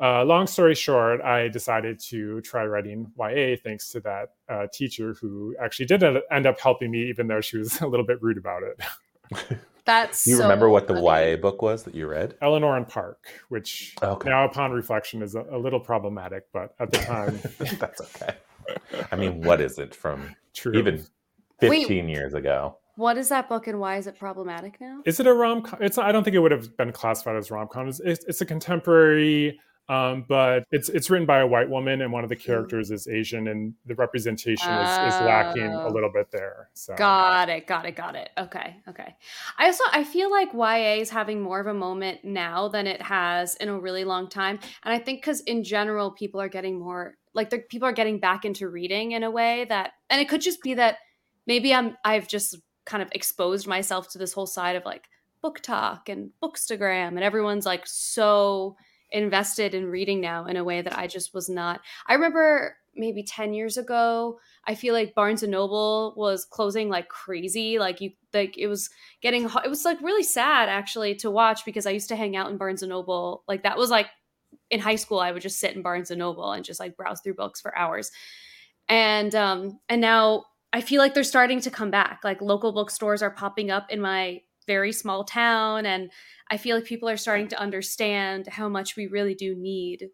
uh, 0.02 0.24
long 0.24 0.46
story 0.46 0.74
short 0.74 1.20
i 1.22 1.48
decided 1.48 1.98
to 2.00 2.40
try 2.42 2.64
writing 2.64 3.06
ya 3.18 3.56
thanks 3.62 3.88
to 3.90 4.00
that 4.00 4.30
uh, 4.48 4.66
teacher 4.72 5.14
who 5.20 5.54
actually 5.62 5.86
did 5.86 6.02
end- 6.02 6.22
end 6.30 6.46
up 6.46 6.58
helping 6.60 6.90
me 6.90 7.08
even 7.08 7.26
though 7.26 7.40
she 7.40 7.56
was 7.58 7.80
a 7.82 7.86
little 7.86 8.06
bit 8.06 8.20
rude 8.22 8.38
about 8.38 8.62
it 8.62 9.58
That's 9.86 10.26
you 10.26 10.36
so 10.36 10.42
remember 10.42 10.68
what 10.68 10.86
the 10.86 10.94
funny. 10.94 11.30
YA 11.32 11.36
book 11.36 11.62
was 11.62 11.82
that 11.84 11.94
you 11.94 12.06
read? 12.06 12.34
eleanor 12.42 12.76
and 12.76 12.86
park 12.86 13.28
which 13.48 13.94
Okay. 14.02 14.28
now 14.28 14.44
upon 14.44 14.72
reflection 14.72 15.22
is 15.22 15.34
a, 15.34 15.42
a 15.50 15.58
little 15.58 15.80
problematic 15.80 16.44
but 16.52 16.74
at 16.78 16.90
the 16.90 16.98
time 16.98 17.40
That's 17.78 18.00
okay. 18.00 18.34
I 19.10 19.16
mean, 19.16 19.42
what 19.42 19.60
is 19.60 19.78
it 19.78 19.94
from 19.94 20.34
true 20.54 20.74
even 20.74 21.04
15 21.60 22.08
years 22.08 22.34
ago? 22.34 22.76
What 22.96 23.16
is 23.16 23.28
that 23.30 23.48
book 23.48 23.66
and 23.66 23.80
why 23.80 23.96
is 23.96 24.06
it 24.06 24.18
problematic 24.18 24.80
now? 24.80 25.00
Is 25.06 25.20
it 25.20 25.26
a 25.26 25.32
rom 25.32 25.62
com? 25.62 25.78
It's 25.82 25.96
I 25.96 26.12
don't 26.12 26.24
think 26.24 26.36
it 26.36 26.40
would 26.40 26.52
have 26.52 26.76
been 26.76 26.92
classified 26.92 27.36
as 27.36 27.50
rom 27.50 27.68
com. 27.68 27.88
It's, 27.88 28.00
it's, 28.00 28.24
it's 28.26 28.40
a 28.40 28.46
contemporary, 28.46 29.58
um, 29.90 30.24
but 30.28 30.64
it's 30.70 30.88
it's 30.88 31.10
written 31.10 31.26
by 31.26 31.40
a 31.40 31.46
white 31.46 31.68
woman, 31.68 32.00
and 32.02 32.12
one 32.12 32.22
of 32.22 32.30
the 32.30 32.36
characters 32.36 32.90
is 32.90 33.08
Asian, 33.08 33.48
and 33.48 33.74
the 33.86 33.94
representation 33.96 34.70
is, 34.72 34.88
is 35.14 35.20
lacking 35.20 35.66
a 35.66 35.86
Oh. 35.86 35.90
little 35.90 36.10
bit 36.12 36.30
there. 36.30 36.70
So 36.74 36.94
Got 36.94 37.48
it, 37.48 37.66
got 37.66 37.86
it, 37.86 37.96
got 37.96 38.14
it. 38.14 38.30
Okay, 38.38 38.76
okay. 38.88 39.16
I 39.58 39.66
also 39.66 39.84
I 39.92 40.04
feel 40.04 40.30
like 40.30 40.52
YA 40.54 41.00
is 41.00 41.10
having 41.10 41.40
more 41.40 41.58
of 41.60 41.66
a 41.66 41.74
moment 41.74 42.24
now 42.24 42.68
than 42.68 42.86
it 42.86 43.02
has 43.02 43.56
in 43.56 43.68
a 43.68 43.78
really 43.78 44.04
long 44.04 44.28
time, 44.28 44.60
and 44.84 44.94
I 44.94 44.98
think 44.98 45.20
because 45.20 45.40
in 45.40 45.64
general 45.64 46.12
people 46.12 46.40
are 46.40 46.48
getting 46.48 46.78
more 46.78 47.16
like 47.34 47.50
the 47.50 47.58
people 47.58 47.88
are 47.88 47.92
getting 47.92 48.18
back 48.20 48.44
into 48.44 48.68
reading 48.68 49.12
in 49.12 49.22
a 49.24 49.30
way 49.30 49.64
that, 49.68 49.92
and 50.08 50.20
it 50.20 50.28
could 50.28 50.40
just 50.40 50.62
be 50.62 50.74
that 50.74 50.98
maybe 51.46 51.74
I'm 51.74 51.96
I've 52.04 52.28
just 52.28 52.56
kind 52.86 53.02
of 53.02 53.08
exposed 53.12 53.66
myself 53.66 54.08
to 54.10 54.18
this 54.18 54.32
whole 54.32 54.46
side 54.46 54.76
of 54.76 54.84
like 54.84 55.08
book 55.42 55.60
talk 55.60 56.08
and 56.08 56.30
bookstagram, 56.42 57.08
and 57.08 57.22
everyone's 57.24 57.66
like 57.66 57.82
so 57.86 58.76
invested 59.12 59.74
in 59.74 59.90
reading 59.90 60.20
now 60.20 60.46
in 60.46 60.56
a 60.56 60.64
way 60.64 60.82
that 60.82 60.98
I 60.98 61.06
just 61.06 61.34
was 61.34 61.48
not. 61.48 61.80
I 62.06 62.14
remember 62.14 62.76
maybe 62.94 63.22
10 63.22 63.54
years 63.54 63.76
ago, 63.76 64.38
I 64.66 64.74
feel 64.74 64.94
like 64.94 65.14
Barnes 65.14 65.42
and 65.42 65.52
Noble 65.52 66.14
was 66.16 66.44
closing 66.44 66.88
like 66.88 67.08
crazy. 67.08 67.78
Like 67.78 68.00
you 68.00 68.12
like 68.32 68.58
it 68.58 68.66
was 68.66 68.90
getting 69.22 69.44
it 69.44 69.68
was 69.68 69.84
like 69.84 70.00
really 70.00 70.22
sad 70.22 70.68
actually 70.68 71.14
to 71.16 71.30
watch 71.30 71.64
because 71.64 71.86
I 71.86 71.90
used 71.90 72.08
to 72.08 72.16
hang 72.16 72.36
out 72.36 72.50
in 72.50 72.58
Barnes 72.58 72.82
and 72.82 72.90
Noble. 72.90 73.44
Like 73.48 73.62
that 73.62 73.78
was 73.78 73.90
like 73.90 74.06
in 74.70 74.80
high 74.80 74.96
school 74.96 75.20
I 75.20 75.32
would 75.32 75.42
just 75.42 75.60
sit 75.60 75.74
in 75.74 75.82
Barnes 75.82 76.10
and 76.10 76.18
Noble 76.18 76.52
and 76.52 76.64
just 76.64 76.80
like 76.80 76.96
browse 76.96 77.20
through 77.20 77.34
books 77.34 77.60
for 77.60 77.76
hours. 77.76 78.10
And 78.88 79.34
um 79.34 79.80
and 79.88 80.00
now 80.00 80.44
I 80.72 80.80
feel 80.80 81.00
like 81.00 81.14
they're 81.14 81.24
starting 81.24 81.60
to 81.62 81.70
come 81.70 81.90
back. 81.90 82.20
Like 82.22 82.40
local 82.40 82.72
bookstores 82.72 83.22
are 83.22 83.30
popping 83.30 83.70
up 83.70 83.90
in 83.90 84.00
my 84.00 84.42
very 84.66 84.92
small 84.92 85.24
town 85.24 85.86
and 85.86 86.10
I 86.50 86.56
feel 86.56 86.76
like 86.76 86.84
people 86.84 87.08
are 87.08 87.16
starting 87.16 87.48
to 87.48 87.60
understand 87.60 88.48
how 88.48 88.68
much 88.68 88.96
we 88.96 89.06
really 89.06 89.34
do 89.34 89.54
need 89.54 90.08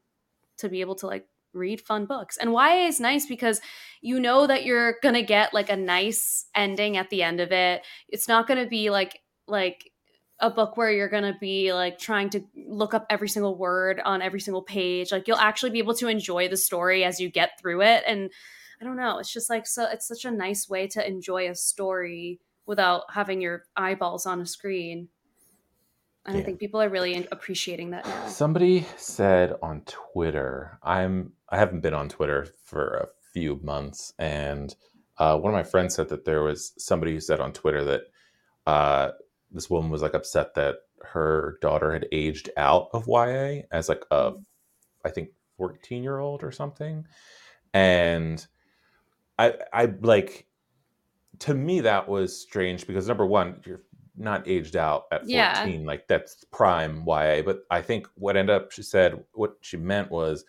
to 0.59 0.68
be 0.68 0.80
able 0.80 0.95
to 0.97 1.07
like 1.07 1.26
read 1.55 1.80
fun 1.80 2.07
books. 2.07 2.37
And 2.37 2.53
YA 2.53 2.87
is 2.87 3.01
nice 3.01 3.26
because 3.26 3.61
you 4.03 4.20
know 4.20 4.47
that 4.47 4.64
you're 4.64 4.97
going 5.03 5.14
to 5.14 5.22
get 5.22 5.55
like 5.55 5.70
a 5.70 5.76
nice 5.76 6.47
ending 6.55 6.97
at 6.97 7.11
the 7.11 7.22
end 7.22 7.41
of 7.41 7.53
it. 7.53 7.84
It's 8.09 8.28
not 8.28 8.47
going 8.47 8.62
to 8.62 8.68
be 8.68 8.91
like 8.91 9.20
like 9.49 9.91
a 10.39 10.51
book 10.51 10.76
where 10.76 10.91
you're 10.91 11.09
going 11.09 11.22
to 11.22 11.39
be 11.41 11.72
like 11.72 11.99
trying 11.99 12.28
to 12.28 12.43
look 12.68 12.93
up 12.93 13.07
every 13.09 13.28
single 13.28 13.57
word 13.57 14.03
on 14.05 14.20
every 14.20 14.41
single 14.41 14.62
page. 14.62 15.11
Like 15.11 15.26
you'll 15.26 15.39
actually 15.39 15.70
be 15.70 15.78
able 15.78 15.95
to 15.95 16.09
enjoy 16.09 16.49
the 16.49 16.57
story 16.59 17.05
as 17.05 17.18
you 17.18 17.30
get 17.30 17.59
through 17.59 17.82
it 17.82 18.05
and 18.07 18.30
I 18.80 18.84
don't 18.84 18.99
know, 18.99 19.18
it's 19.18 19.32
just 19.32 19.49
like 19.49 19.66
so 19.66 19.87
it's 19.91 20.07
such 20.07 20.26
a 20.26 20.30
nice 20.30 20.68
way 20.68 20.87
to 20.89 21.07
enjoy 21.07 21.49
a 21.49 21.55
story 21.55 22.41
without 22.66 23.05
having 23.11 23.41
your 23.41 23.62
eyeballs 23.74 24.26
on 24.26 24.41
a 24.41 24.47
screen. 24.47 25.09
And 26.27 26.37
I 26.37 26.41
Yeah. 26.41 26.47
think 26.47 26.59
people 26.59 26.83
are 26.83 26.89
really 26.89 27.27
appreciating 27.31 27.91
that 27.91 28.05
now. 28.07 28.27
Somebody 28.27 28.87
said 28.97 29.55
on 29.62 29.83
Twitter, 29.83 30.79
I'm 30.83 31.33
I 31.49 31.59
haven't 31.59 31.81
been 31.81 31.95
on 31.95 32.09
Twitter 32.09 32.47
for 32.64 32.89
a 32.95 33.07
few 33.33 33.61
months, 33.62 34.12
and 34.18 34.74
uh, 35.18 35.39
one 35.39 35.53
of 35.53 35.57
my 35.57 35.62
friends 35.62 35.95
said 35.95 36.09
that 36.09 36.24
there 36.24 36.43
was 36.43 36.72
somebody 36.79 37.12
who 37.12 37.20
said 37.20 37.41
on 37.41 37.53
Twitter 37.53 37.85
that 37.85 38.01
uh, 38.66 39.12
this 39.53 39.70
woman 39.70 39.91
was 39.91 40.03
like 40.03 40.14
upset 40.14 40.55
that 40.55 40.77
her 41.03 41.59
daughter 41.62 41.93
had 41.93 42.09
aged 42.11 42.51
out 42.57 42.89
of 42.93 43.07
YA 43.07 43.62
as 43.70 43.89
like 43.89 44.05
a, 44.11 44.33
I 45.05 45.11
think, 45.11 45.31
14 45.59 46.03
year 46.03 46.18
old 46.18 46.43
or 46.43 46.51
something, 46.51 47.07
and 47.72 48.45
I 49.39 49.55
I 49.72 49.85
like 50.01 50.49
to 51.41 51.55
me 51.55 51.81
that 51.83 52.09
was 52.09 52.37
strange 52.41 52.87
because 52.87 53.07
number 53.07 53.27
one 53.27 53.61
you're 53.64 53.83
not 54.17 54.47
aged 54.49 54.77
out 54.77 55.05
at 55.12 55.21
14 55.21 55.31
Yeah. 55.31 55.79
like 55.87 56.07
that's 56.09 56.45
prime 56.51 57.05
YA 57.07 57.43
but 57.43 57.64
I 57.71 57.83
think 57.83 58.09
what 58.14 58.37
ended 58.37 58.55
up 58.57 58.73
she 58.73 58.83
said 58.83 59.23
what 59.33 59.57
she 59.61 59.77
meant 59.77 60.11
was 60.11 60.45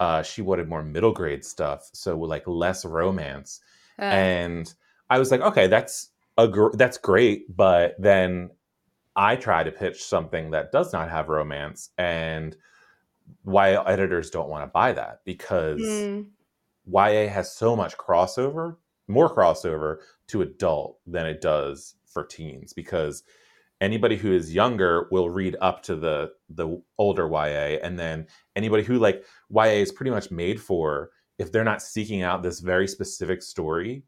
uh 0.00 0.22
she 0.22 0.42
wanted 0.42 0.68
more 0.68 0.82
middle 0.82 1.12
grade 1.12 1.44
stuff 1.44 1.88
so 1.92 2.16
like 2.18 2.46
less 2.46 2.84
romance. 2.84 3.60
Uh, 3.98 4.02
and 4.04 4.74
I 5.10 5.18
was 5.18 5.30
like 5.30 5.40
okay 5.40 5.66
that's 5.66 6.10
a 6.36 6.46
gr- 6.46 6.74
that's 6.74 6.98
great 6.98 7.54
but 7.56 7.96
then 7.98 8.50
I 9.16 9.34
try 9.34 9.64
to 9.64 9.72
pitch 9.72 10.02
something 10.04 10.52
that 10.52 10.70
does 10.70 10.92
not 10.92 11.10
have 11.10 11.28
romance 11.28 11.90
and 11.98 12.56
YA 13.44 13.82
editors 13.82 14.30
don't 14.30 14.48
want 14.48 14.62
to 14.62 14.68
buy 14.68 14.92
that 14.92 15.20
because 15.24 15.80
mm, 15.80 16.26
YA 16.86 17.28
has 17.28 17.52
so 17.52 17.74
much 17.76 17.96
crossover, 17.98 18.76
more 19.08 19.34
crossover 19.34 19.98
to 20.28 20.42
adult 20.42 20.98
than 21.06 21.26
it 21.26 21.40
does 21.40 21.94
for 22.10 22.24
teens 22.24 22.72
because 22.72 23.22
anybody 23.80 24.16
who 24.16 24.32
is 24.32 24.54
younger 24.54 25.08
will 25.10 25.30
read 25.30 25.56
up 25.60 25.82
to 25.84 25.96
the 25.96 26.30
the 26.48 26.80
older 26.98 27.28
YA 27.28 27.78
and 27.82 27.98
then 27.98 28.26
anybody 28.56 28.82
who 28.82 28.98
like 28.98 29.24
YA 29.50 29.80
is 29.82 29.92
pretty 29.92 30.10
much 30.10 30.30
made 30.30 30.60
for 30.60 31.10
if 31.38 31.52
they're 31.52 31.64
not 31.64 31.82
seeking 31.82 32.22
out 32.22 32.42
this 32.42 32.60
very 32.60 32.88
specific 32.88 33.42
story, 33.42 34.02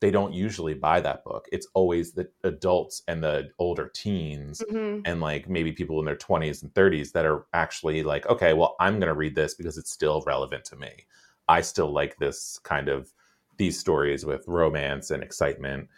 they 0.00 0.10
don't 0.10 0.32
usually 0.32 0.74
buy 0.74 1.00
that 1.00 1.24
book. 1.24 1.46
It's 1.50 1.66
always 1.74 2.12
the 2.12 2.28
adults 2.44 3.02
and 3.08 3.22
the 3.22 3.48
older 3.58 3.90
teens 3.94 4.62
mhm. 4.70 5.02
and 5.04 5.20
like 5.20 5.48
maybe 5.48 5.72
people 5.72 5.98
in 5.98 6.04
their 6.04 6.16
20s 6.16 6.62
and 6.62 6.72
30s 6.74 7.12
that 7.12 7.24
are 7.24 7.46
actually 7.54 8.02
like 8.02 8.26
okay 8.28 8.52
well 8.52 8.76
i'm 8.78 8.98
going 8.98 9.08
to 9.08 9.14
read 9.14 9.34
this 9.34 9.54
because 9.54 9.78
it's 9.78 9.90
still 9.90 10.22
relevant 10.26 10.64
to 10.64 10.76
me 10.76 10.90
i 11.48 11.60
still 11.60 11.92
like 11.92 12.16
this 12.18 12.60
kind 12.62 12.88
of 12.88 13.12
these 13.56 13.78
stories 13.78 14.24
with 14.24 14.44
romance 14.46 15.10
and 15.10 15.22
excitement 15.22 15.88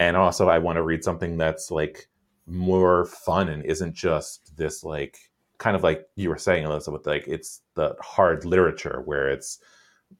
and 0.00 0.16
also 0.16 0.48
i 0.48 0.58
want 0.58 0.76
to 0.76 0.82
read 0.82 1.04
something 1.04 1.36
that's 1.38 1.70
like 1.70 2.08
more 2.48 3.04
fun 3.06 3.48
and 3.48 3.64
isn't 3.64 3.94
just 3.94 4.56
this 4.56 4.82
like 4.82 5.18
kind 5.58 5.76
of 5.76 5.84
like 5.84 6.06
you 6.16 6.28
were 6.28 6.38
saying 6.38 6.64
elizabeth 6.64 7.06
like 7.06 7.28
it's 7.28 7.60
the 7.76 7.94
hard 8.00 8.44
literature 8.44 9.02
where 9.04 9.28
it's 9.30 9.60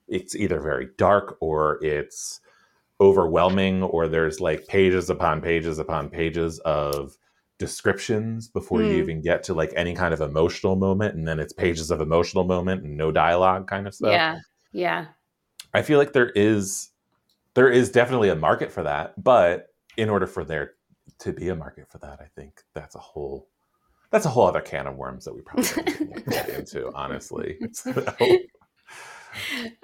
it's 0.06 0.36
either 0.36 0.60
very 0.60 0.88
dark 0.98 1.36
or 1.40 1.82
it's 1.82 2.40
overwhelming 3.00 3.82
or 3.82 4.06
there's 4.06 4.40
like 4.40 4.66
pages 4.68 5.10
upon 5.10 5.40
pages 5.40 5.78
upon 5.80 6.10
pages 6.10 6.58
of 6.60 7.16
descriptions 7.58 8.48
before 8.48 8.82
you 8.82 8.92
Hmm. 8.94 8.98
even 9.00 9.22
get 9.22 9.42
to 9.44 9.54
like 9.54 9.72
any 9.76 9.94
kind 9.94 10.14
of 10.14 10.20
emotional 10.20 10.76
moment 10.76 11.14
and 11.14 11.26
then 11.26 11.40
it's 11.40 11.52
pages 11.52 11.90
of 11.90 12.00
emotional 12.00 12.44
moment 12.44 12.84
and 12.84 12.96
no 12.96 13.10
dialogue 13.10 13.66
kind 13.66 13.86
of 13.86 13.94
stuff 13.94 14.12
yeah, 14.12 14.38
yeah. 14.72 15.06
i 15.74 15.82
feel 15.82 15.98
like 15.98 16.12
there 16.12 16.30
is 16.30 16.90
there 17.54 17.68
is 17.70 17.90
definitely 17.90 18.28
a 18.28 18.36
market 18.36 18.70
for 18.70 18.82
that 18.82 19.14
but 19.22 19.68
in 19.96 20.08
order 20.08 20.26
for 20.26 20.44
there 20.44 20.72
to 21.18 21.32
be 21.32 21.48
a 21.48 21.54
market 21.56 21.86
for 21.90 21.98
that 21.98 22.20
i 22.20 22.26
think 22.36 22.60
that's 22.74 22.94
a 22.94 22.98
whole 22.98 23.48
that's 24.10 24.26
a 24.26 24.28
whole 24.28 24.46
other 24.46 24.60
can 24.60 24.86
of 24.86 24.96
worms 24.96 25.24
that 25.24 25.34
we 25.34 25.40
probably 25.42 26.22
get 26.28 26.48
into 26.58 26.90
honestly 26.94 27.58
So- 27.72 28.04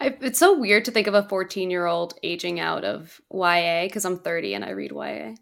I, 0.01 0.17
it's 0.21 0.39
so 0.41 0.59
weird 0.59 0.85
to 0.87 0.91
think 0.91 1.07
of 1.07 1.15
a 1.15 1.23
14 1.23 1.71
year 1.71 1.87
old 1.87 2.15
aging 2.25 2.59
out 2.59 2.85
of 2.85 3.21
YA 3.33 3.85
because 3.85 4.05
I'm 4.05 4.19
30 4.19 4.55
and 4.55 4.65
I 4.65 4.71
read 4.71 4.91
YA. 4.91 5.35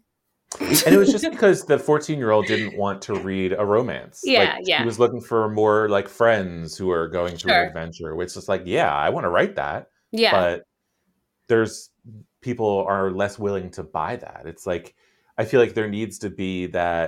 and 0.61 0.93
it 0.93 0.97
was 0.97 1.11
just 1.11 1.29
because 1.29 1.65
the 1.65 1.79
14 1.79 2.19
year 2.19 2.29
old 2.29 2.45
didn't 2.45 2.77
want 2.77 3.01
to 3.03 3.15
read 3.15 3.53
a 3.57 3.65
romance 3.65 4.21
Yeah, 4.23 4.55
like, 4.57 4.67
yeah. 4.67 4.79
he 4.79 4.85
was 4.85 4.99
looking 4.99 5.21
for 5.21 5.49
more 5.49 5.89
like 5.89 6.07
friends 6.07 6.77
who 6.77 6.91
are 6.91 7.07
going 7.07 7.35
through 7.35 7.51
Sure. 7.51 7.63
an 7.63 7.67
adventure 7.69 8.15
which 8.15 8.37
is 8.37 8.47
like 8.47 8.61
yeah 8.65 8.93
i 8.93 9.09
want 9.09 9.23
to 9.25 9.29
write 9.29 9.55
that 9.55 9.87
Yeah. 10.11 10.31
but 10.31 10.63
there's 11.47 11.89
people 12.45 12.85
are 12.87 13.11
less 13.11 13.39
willing 13.39 13.69
to 13.71 13.83
buy 13.83 14.15
that 14.15 14.43
it's 14.45 14.65
like 14.67 14.93
i 15.37 15.43
feel 15.43 15.59
like 15.59 15.73
there 15.73 15.89
needs 15.89 16.19
to 16.19 16.29
be 16.29 16.67
that 16.67 17.07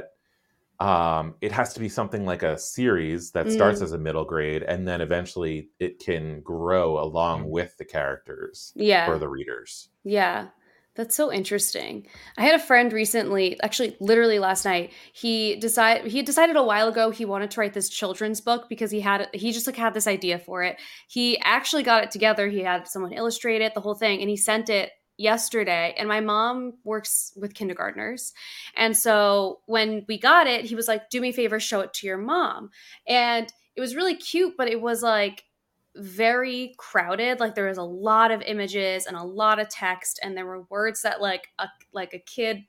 um 0.79 1.35
it 1.41 1.51
has 1.51 1.73
to 1.73 1.79
be 1.79 1.89
something 1.89 2.25
like 2.25 2.43
a 2.43 2.57
series 2.57 3.31
that 3.31 3.51
starts 3.51 3.79
Mm. 3.79 3.83
as 3.83 3.91
a 3.93 3.97
middle 3.97 4.25
grade 4.25 4.63
and 4.63 4.87
then 4.87 4.99
eventually 5.01 5.69
it 5.79 5.99
can 5.99 6.41
grow 6.41 6.99
along 6.99 7.49
with 7.49 7.77
the 7.77 7.85
characters 7.85 8.73
yeah. 8.75 9.05
for 9.05 9.17
the 9.19 9.27
readers 9.29 9.89
Yeah. 10.03 10.47
That's 10.97 11.15
so 11.15 11.31
interesting. 11.31 12.07
I 12.39 12.41
had 12.47 12.55
a 12.55 12.67
friend 12.69 12.91
recently, 12.91 13.61
actually 13.61 13.95
literally 13.99 14.39
last 14.39 14.65
night, 14.65 14.91
he 15.13 15.55
decided 15.57 16.11
he 16.11 16.23
decided 16.23 16.55
a 16.55 16.63
while 16.63 16.87
ago 16.87 17.11
he 17.11 17.23
wanted 17.23 17.51
to 17.51 17.59
write 17.59 17.75
this 17.75 17.87
children's 17.87 18.41
book 18.41 18.61
because 18.67 18.89
he 18.89 19.01
had 19.01 19.29
he 19.31 19.51
just 19.51 19.67
like 19.67 19.75
had 19.75 19.93
this 19.93 20.07
idea 20.07 20.39
for 20.39 20.63
it. 20.63 20.75
He 21.07 21.37
actually 21.41 21.83
got 21.83 22.03
it 22.03 22.09
together. 22.09 22.47
He 22.47 22.61
had 22.61 22.87
someone 22.87 23.13
illustrate 23.13 23.61
it, 23.61 23.75
the 23.75 23.81
whole 23.85 23.93
thing, 23.93 24.21
and 24.21 24.29
he 24.33 24.37
sent 24.37 24.71
it 24.71 24.89
yesterday 25.17 25.95
and 25.97 26.07
my 26.07 26.21
mom 26.21 26.73
works 26.83 27.33
with 27.35 27.53
kindergartners. 27.53 28.33
And 28.75 28.95
so 28.95 29.61
when 29.65 30.05
we 30.07 30.17
got 30.19 30.47
it 30.47 30.65
he 30.65 30.75
was 30.75 30.87
like 30.87 31.09
do 31.09 31.19
me 31.19 31.29
a 31.29 31.33
favor 31.33 31.59
show 31.59 31.81
it 31.81 31.93
to 31.95 32.07
your 32.07 32.17
mom. 32.17 32.69
And 33.07 33.51
it 33.75 33.81
was 33.81 33.95
really 33.95 34.15
cute 34.15 34.55
but 34.57 34.69
it 34.69 34.81
was 34.81 35.01
like 35.01 35.43
very 35.95 36.75
crowded. 36.77 37.39
Like 37.39 37.55
there 37.55 37.67
was 37.67 37.77
a 37.77 37.83
lot 37.83 38.31
of 38.31 38.41
images 38.43 39.07
and 39.07 39.17
a 39.17 39.23
lot 39.23 39.59
of 39.59 39.69
text 39.69 40.19
and 40.21 40.37
there 40.37 40.45
were 40.45 40.63
words 40.63 41.01
that 41.01 41.21
like 41.21 41.49
a 41.59 41.67
like 41.91 42.13
a 42.13 42.19
kid 42.19 42.63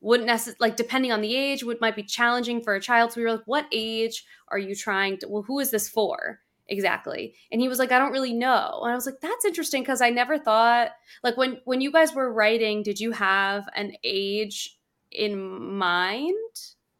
wouldn't 0.00 0.28
necessarily 0.28 0.56
like 0.60 0.76
depending 0.76 1.12
on 1.12 1.20
the 1.20 1.36
age 1.36 1.62
would 1.62 1.80
might 1.80 1.96
be 1.96 2.02
challenging 2.02 2.62
for 2.62 2.74
a 2.74 2.80
child. 2.80 3.12
So 3.12 3.20
we 3.20 3.24
were 3.24 3.32
like 3.32 3.46
what 3.46 3.66
age 3.72 4.24
are 4.48 4.58
you 4.58 4.74
trying 4.74 5.18
to 5.18 5.28
well 5.28 5.42
who 5.42 5.58
is 5.58 5.70
this 5.70 5.88
for 5.88 6.40
exactly 6.70 7.34
and 7.52 7.60
he 7.60 7.68
was 7.68 7.78
like 7.78 7.92
i 7.92 7.98
don't 7.98 8.12
really 8.12 8.32
know 8.32 8.80
and 8.82 8.92
i 8.92 8.94
was 8.94 9.04
like 9.04 9.20
that's 9.20 9.44
interesting 9.44 9.82
because 9.82 10.00
i 10.00 10.08
never 10.08 10.38
thought 10.38 10.90
like 11.24 11.36
when 11.36 11.60
when 11.64 11.80
you 11.80 11.90
guys 11.92 12.14
were 12.14 12.32
writing 12.32 12.82
did 12.82 12.98
you 13.00 13.10
have 13.12 13.68
an 13.74 13.92
age 14.04 14.78
in 15.10 15.36
mind 15.76 16.34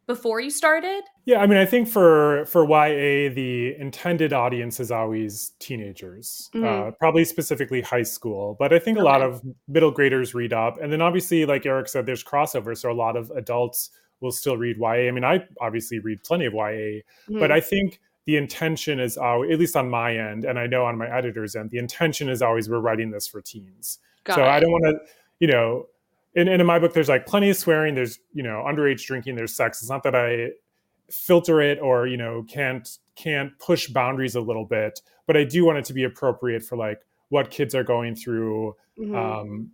before 0.07 0.41
you 0.41 0.51
started 0.51 1.03
Yeah, 1.25 1.39
I 1.41 1.47
mean, 1.47 1.59
I 1.59 1.65
think 1.65 1.87
for 1.87 2.45
for 2.47 2.65
YA, 2.69 3.33
the 3.33 3.77
intended 3.79 4.33
audience 4.33 4.81
is 4.81 4.91
always 4.91 5.53
teenagers, 5.61 6.51
Mhm. 6.53 6.65
uh, 6.65 6.91
probably 6.99 7.25
specifically 7.25 7.81
high 7.81 8.03
school. 8.03 8.57
But 8.59 8.73
I 8.73 8.81
think 8.81 8.99
a 8.99 9.03
lot 9.03 9.23
of 9.23 9.41
middle 9.69 9.93
graders 9.93 10.35
read 10.35 10.53
up, 10.53 10.81
and 10.83 10.93
then 10.93 11.01
obviously, 11.01 11.47
like 11.47 11.65
Erik 11.65 11.87
said, 11.87 12.07
there's 12.07 12.25
crossover, 12.25 12.77
so 12.77 12.91
a 12.91 12.99
lot 13.05 13.17
of 13.17 13.31
adults 13.37 13.91
will 14.21 14.33
still 14.33 14.57
read 14.57 14.79
YA. 14.79 15.07
I 15.07 15.13
mean, 15.13 15.23
I 15.23 15.47
obviously 15.61 16.01
read 16.01 16.25
plenty 16.25 16.47
of 16.47 16.55
YA, 16.55 17.03
but 17.29 17.51
Mhm. 17.51 17.53
I 17.53 17.61
think 17.61 18.01
the 18.31 18.37
intention 18.37 19.01
is 19.01 19.19
always, 19.19 19.51
at 19.51 19.59
least 19.59 19.75
on 19.75 19.91
my 19.91 20.17
end, 20.17 20.45
and 20.45 20.57
I 20.57 20.69
know 20.69 20.85
on 20.85 20.97
my 20.97 21.13
editor's 21.13 21.57
end, 21.57 21.71
the 21.71 21.79
intention 21.79 22.29
is 22.29 22.43
always 22.43 22.71
we're 22.71 22.79
writing 22.79 23.11
this 23.11 23.27
for 23.27 23.41
teens. 23.41 23.99
Got 24.23 24.37
so 24.37 24.45
I 24.45 24.61
don't 24.61 24.71
want 24.71 24.85
to, 24.85 25.01
you 25.41 25.49
know, 25.49 25.87
and, 26.37 26.49
and 26.49 26.61
in 26.61 26.67
my 26.67 26.79
book, 26.79 26.95
there's 26.95 27.09
like 27.09 27.27
plenty 27.27 27.51
of 27.51 27.57
swearing. 27.57 27.97
There's 27.97 28.21
you 28.33 28.45
know 28.45 28.65
underage 28.65 29.05
drinking. 29.05 29.35
There's 29.35 29.53
sex. 29.53 29.83
It's 29.83 29.91
not 29.91 30.05
that 30.05 30.15
I 30.15 30.51
filter 31.11 31.61
it 31.61 31.81
or 31.81 32.07
you 32.07 32.17
know 32.17 32.45
can't 32.49 32.89
can't 33.17 33.59
push 33.59 33.89
boundaries 33.89 34.37
a 34.37 34.41
little 34.41 34.65
bit, 34.65 35.01
but 35.27 35.37
I 35.37 35.43
do 35.43 35.65
want 35.65 35.79
it 35.79 35.85
to 35.87 35.93
be 35.93 36.05
appropriate 36.05 36.63
for 36.63 36.77
like 36.77 37.01
what 37.31 37.51
kids 37.51 37.75
are 37.75 37.83
going 37.83 38.15
through. 38.15 38.77
Mhm. 38.97 39.17
Um, 39.17 39.73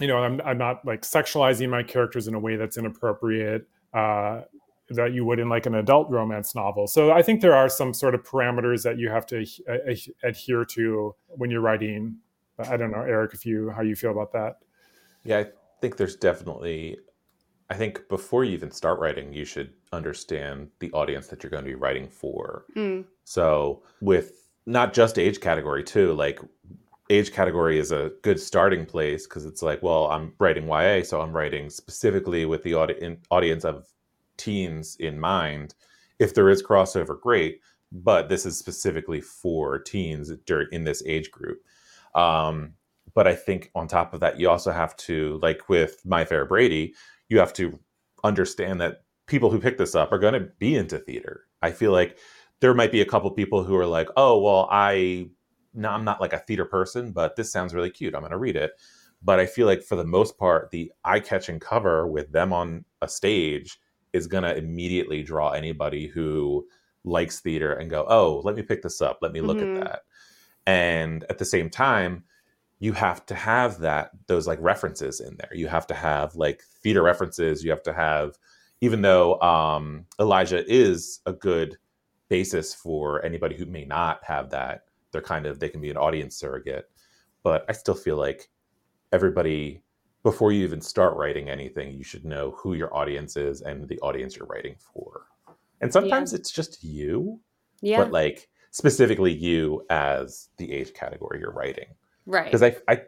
you 0.00 0.06
know, 0.06 0.16
I'm 0.16 0.40
I'm 0.40 0.56
not 0.56 0.86
like 0.86 1.02
sexualizing 1.02 1.68
my 1.68 1.82
characters 1.82 2.28
in 2.28 2.34
a 2.34 2.40
way 2.40 2.56
that's 2.56 2.78
inappropriate. 2.78 3.68
Uh, 3.92 4.40
that 4.90 5.14
you 5.14 5.24
would 5.24 5.38
in 5.38 5.48
like 5.48 5.66
an 5.66 5.76
adult 5.76 6.10
romance 6.10 6.54
novel. 6.54 6.86
So 6.86 7.12
I 7.12 7.22
think 7.22 7.40
there 7.40 7.54
are 7.54 7.68
some 7.68 7.94
sort 7.94 8.14
of 8.14 8.22
parameters 8.22 8.82
that 8.82 8.98
you 8.98 9.08
have 9.08 9.26
to 9.26 9.46
uh, 9.68 9.92
uh, 9.92 9.94
adhere 10.22 10.64
to 10.66 11.14
when 11.28 11.50
you're 11.50 11.60
writing. 11.60 12.16
But 12.56 12.68
I 12.68 12.76
don't 12.76 12.90
know, 12.90 13.00
Erik, 13.00 13.34
if 13.34 13.46
you 13.46 13.70
how 13.70 13.82
you 13.82 13.96
feel 13.96 14.10
about 14.10 14.32
that. 14.32 14.58
Yeah, 15.24 15.38
I 15.38 15.46
think 15.80 15.96
there's 15.96 16.16
definitely. 16.16 16.98
I 17.70 17.74
think 17.76 18.08
before 18.08 18.44
you 18.44 18.52
even 18.52 18.70
start 18.70 19.00
writing, 19.00 19.32
you 19.32 19.46
should 19.46 19.72
understand 19.90 20.68
the 20.80 20.92
audience 20.92 21.28
that 21.28 21.42
you're 21.42 21.50
going 21.50 21.64
to 21.64 21.70
be 21.70 21.74
writing 21.74 22.08
for. 22.08 22.66
Mm. 22.76 23.06
So, 23.24 23.82
with 24.02 24.50
not 24.66 24.92
just 24.92 25.18
age 25.18 25.40
category, 25.40 25.82
too, 25.82 26.12
like 26.12 26.40
age 27.08 27.32
category 27.32 27.78
is 27.78 27.90
a 27.90 28.12
good 28.22 28.38
starting 28.38 28.84
place 28.84 29.26
because 29.26 29.46
it's 29.46 29.62
like, 29.62 29.82
well, 29.82 30.08
I'm 30.08 30.34
writing 30.38 30.68
YA, 30.68 31.02
so 31.04 31.22
I'm 31.22 31.32
writing 31.32 31.70
specifically 31.70 32.44
with 32.44 32.62
the 32.62 32.74
audi- 32.74 33.16
audience 33.30 33.64
of 33.64 33.86
teens 34.36 34.96
in 34.98 35.18
mind. 35.20 35.74
If 36.18 36.34
there 36.34 36.48
is 36.48 36.62
crossover, 36.62 37.20
great, 37.20 37.60
but 37.92 38.28
this 38.28 38.46
is 38.46 38.58
specifically 38.58 39.20
for 39.20 39.78
teens 39.78 40.30
during 40.46 40.68
in 40.72 40.84
this 40.84 41.02
age 41.06 41.30
group. 41.30 41.62
Um, 42.14 42.74
but 43.14 43.26
I 43.26 43.34
think 43.34 43.70
on 43.74 43.86
top 43.86 44.14
of 44.14 44.20
that, 44.20 44.38
you 44.40 44.48
also 44.48 44.72
have 44.72 44.96
to, 44.98 45.38
like 45.42 45.68
with 45.68 46.04
My 46.04 46.24
Fair 46.24 46.44
Brady, 46.44 46.94
you 47.28 47.38
have 47.38 47.52
to 47.54 47.78
understand 48.24 48.80
that 48.80 49.02
people 49.26 49.50
who 49.50 49.60
pick 49.60 49.78
this 49.78 49.94
up 49.94 50.12
are 50.12 50.18
going 50.18 50.34
to 50.34 50.48
be 50.58 50.74
into 50.74 50.98
theater. 50.98 51.46
I 51.62 51.70
feel 51.70 51.92
like 51.92 52.18
there 52.60 52.74
might 52.74 52.92
be 52.92 53.00
a 53.00 53.06
couple 53.06 53.30
people 53.30 53.64
who 53.64 53.76
are 53.76 53.86
like, 53.86 54.08
"Oh, 54.16 54.40
well, 54.40 54.68
I 54.70 55.28
no, 55.74 55.90
I'm 55.90 56.04
not 56.04 56.20
like 56.20 56.32
a 56.32 56.38
theater 56.38 56.64
person, 56.64 57.12
but 57.12 57.36
this 57.36 57.50
sounds 57.52 57.74
really 57.74 57.90
cute. 57.90 58.14
I'm 58.14 58.20
going 58.20 58.32
to 58.32 58.38
read 58.38 58.56
it." 58.56 58.72
But 59.22 59.40
I 59.40 59.46
feel 59.46 59.66
like 59.66 59.82
for 59.82 59.96
the 59.96 60.04
most 60.04 60.38
part, 60.38 60.70
the 60.70 60.92
eye-catching 61.04 61.60
cover 61.60 62.06
with 62.06 62.32
them 62.32 62.52
on 62.52 62.84
a 63.00 63.08
stage 63.08 63.78
is 64.14 64.26
going 64.26 64.44
to 64.44 64.56
immediately 64.56 65.22
draw 65.22 65.50
anybody 65.50 66.06
who 66.08 66.66
likes 67.04 67.40
theater 67.40 67.74
and 67.74 67.90
go, 67.90 68.06
"Oh, 68.08 68.40
let 68.44 68.56
me 68.56 68.62
pick 68.62 68.82
this 68.82 69.02
up. 69.02 69.18
Let 69.22 69.32
me 69.32 69.42
look 69.42 69.58
Mhm. 69.58 69.76
at 69.76 69.84
that." 69.84 70.00
And 70.66 71.24
at 71.30 71.38
the 71.38 71.44
same 71.44 71.70
time, 71.70 72.24
you 72.80 72.92
have 72.92 73.26
to 73.26 73.34
have 73.34 73.80
that 73.80 74.10
those 74.26 74.46
like 74.46 74.58
references 74.60 75.20
in 75.20 75.36
there. 75.38 75.50
You 75.54 75.68
have 75.68 75.86
to 75.88 75.94
have 75.94 76.34
like 76.36 76.62
theater 76.82 77.02
references. 77.02 77.64
You 77.64 77.70
have 77.70 77.82
to 77.84 77.94
have, 77.94 78.38
even 78.80 79.02
though 79.02 79.40
um, 79.40 80.06
Elijah 80.20 80.64
is 80.72 81.20
a 81.26 81.32
good 81.32 81.78
basis 82.28 82.74
for 82.74 83.24
anybody 83.24 83.56
who 83.56 83.66
may 83.66 83.84
not 83.84 84.24
have 84.24 84.50
that. 84.50 84.84
They're 85.12 85.22
kind 85.22 85.46
of 85.46 85.60
they 85.60 85.68
can 85.68 85.80
be 85.80 85.90
an 85.90 85.96
audience 85.96 86.36
surrogate, 86.36 86.90
but 87.42 87.64
I 87.68 87.72
still 87.72 87.94
feel 87.94 88.16
like 88.16 88.50
everybody 89.12 89.83
before 90.24 90.52
you 90.52 90.64
even 90.64 90.80
start 90.80 91.16
writing 91.16 91.48
anything, 91.50 91.92
you 91.92 92.02
should 92.02 92.24
know 92.24 92.52
who 92.52 92.72
your 92.72 92.92
audience 92.96 93.36
is 93.36 93.60
and 93.60 93.86
the 93.86 94.00
audience 94.00 94.36
you're 94.36 94.46
writing 94.46 94.74
for. 94.78 95.26
And 95.82 95.92
sometimes 95.92 96.32
it's 96.32 96.50
just 96.50 96.82
you, 96.82 97.38
yeah. 97.82 97.98
but 97.98 98.10
like 98.10 98.48
specifically 98.70 99.32
you 99.32 99.84
as 99.90 100.48
the 100.56 100.72
age 100.72 100.94
category 100.94 101.40
you're 101.40 101.52
writing. 101.52 101.88
Right. 102.26 102.46
Because 102.46 102.62
I, 102.62 102.74
I 102.88 103.02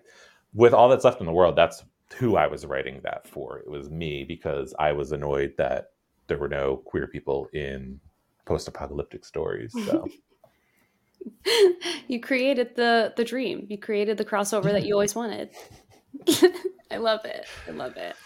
with 0.52 0.74
all 0.74 0.90
that's 0.90 1.04
left 1.04 1.20
in 1.20 1.26
the 1.26 1.32
world 1.32 1.56
that's 1.56 1.82
who 2.18 2.36
i 2.36 2.46
was 2.46 2.64
writing 2.64 3.00
that 3.02 3.26
for. 3.26 3.58
It 3.58 3.68
was 3.68 3.90
me 3.90 4.22
because 4.22 4.74
i 4.78 4.92
was 4.92 5.10
annoyed 5.12 5.54
that 5.56 5.92
there 6.28 6.38
were 6.38 6.48
no 6.48 6.76
queer 6.76 7.06
people 7.06 7.48
in 7.54 7.98
post-apocalyptic 8.44 9.24
stories 9.24 9.72
so. 9.86 10.06
You 12.06 12.20
created 12.20 12.76
the 12.76 13.12
the 13.16 13.24
dream. 13.24 13.66
You 13.68 13.78
created 13.78 14.16
the 14.16 14.24
crossover 14.24 14.70
that 14.70 14.86
you 14.86 14.92
always 14.92 15.14
wanted 15.16 15.50
i 16.91 16.97
love 16.97 17.24
it. 17.24 17.47
I 17.66 17.70
love 17.72 17.97
it. 17.97 18.16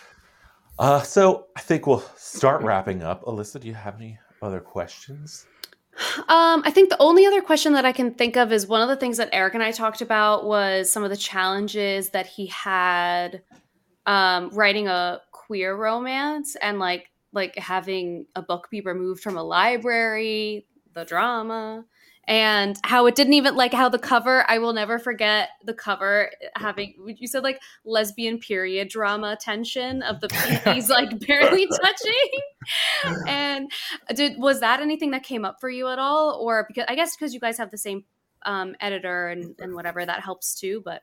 Uh 0.79 1.03
so 1.03 1.47
i 1.57 1.61
think 1.61 1.87
we'll 1.87 2.05
start 2.17 2.63
wrapping 2.63 3.03
up. 3.03 3.25
Alyssa 3.25 3.61
do 3.61 3.69
you 3.69 3.75
have 3.75 3.97
any 3.97 4.19
other 4.43 4.61
questions? 4.61 5.47
Um, 6.29 6.63
I 6.65 6.71
think 6.71 6.89
the 6.89 6.97
only 7.01 7.27
other 7.27 7.43
question 7.43 7.73
that 7.75 7.85
I 7.85 7.93
can 7.93 8.15
think 8.15 8.37
of 8.37 8.53
is 8.53 8.67
one 8.67 8.81
of 8.81 8.89
the 8.89 8.97
things 8.97 9.19
that 9.19 9.29
Erik 9.33 9.55
and 9.55 9.63
I 9.63 9.71
talked 9.71 10.01
about 10.01 10.47
was 10.47 10.91
some 10.91 11.05
of 11.05 11.11
the 11.11 11.17
challenges 11.17 12.11
that 12.11 12.27
he 12.27 12.47
had 12.47 13.43
um, 14.07 14.51
writing 14.51 14.89
a 14.89 15.21
queer 15.33 15.77
romance 15.77 16.57
and 16.57 16.79
like 16.79 17.11
like 17.33 17.57
having 17.57 18.27
a 18.35 18.43
book 18.43 18.69
be 18.71 18.81
removed 18.81 19.23
from 19.23 19.37
a 19.37 19.43
library, 19.43 20.67
the 20.95 21.05
drama, 21.05 21.85
and 22.31 22.79
how 22.85 23.07
it 23.07 23.17
didn't 23.17 23.33
even 23.33 23.57
like 23.57 23.75
how 23.75 23.89
the 23.89 23.99
cover. 23.99 24.49
I 24.49 24.59
will 24.59 24.73
never 24.73 25.01
forget 25.01 25.49
the 25.65 25.75
cover 25.75 26.31
having 26.55 26.95
you 27.19 27.27
said 27.27 27.43
like 27.43 27.61
lesbian 27.85 28.39
period 28.39 28.89
drama 28.89 29.37
tension 29.39 30.03
of 30.03 30.21
the 30.21 30.29
PPs 30.29 30.89
like 30.89 31.19
barely 31.27 31.67
touching 31.67 33.27
and 33.27 33.71
did 34.15 34.39
was 34.39 34.61
that 34.61 34.81
anything 34.81 35.11
that 35.11 35.25
came 35.25 35.45
up 35.45 35.57
for 35.61 35.69
you 35.69 35.89
at 35.89 35.99
all 35.99 36.39
or 36.41 36.65
because 36.69 36.85
i 36.89 36.95
guess 36.95 37.17
because 37.17 37.35
you 37.35 37.41
guys 37.41 37.59
have 37.59 37.71
the 37.71 37.79
same 37.79 38.05
um, 38.47 38.75
editor 38.81 39.29
and, 39.29 39.55
and 39.59 39.75
whatever 39.75 40.05
that 40.05 40.21
helps 40.21 40.55
too 40.55 40.81
but 40.85 41.03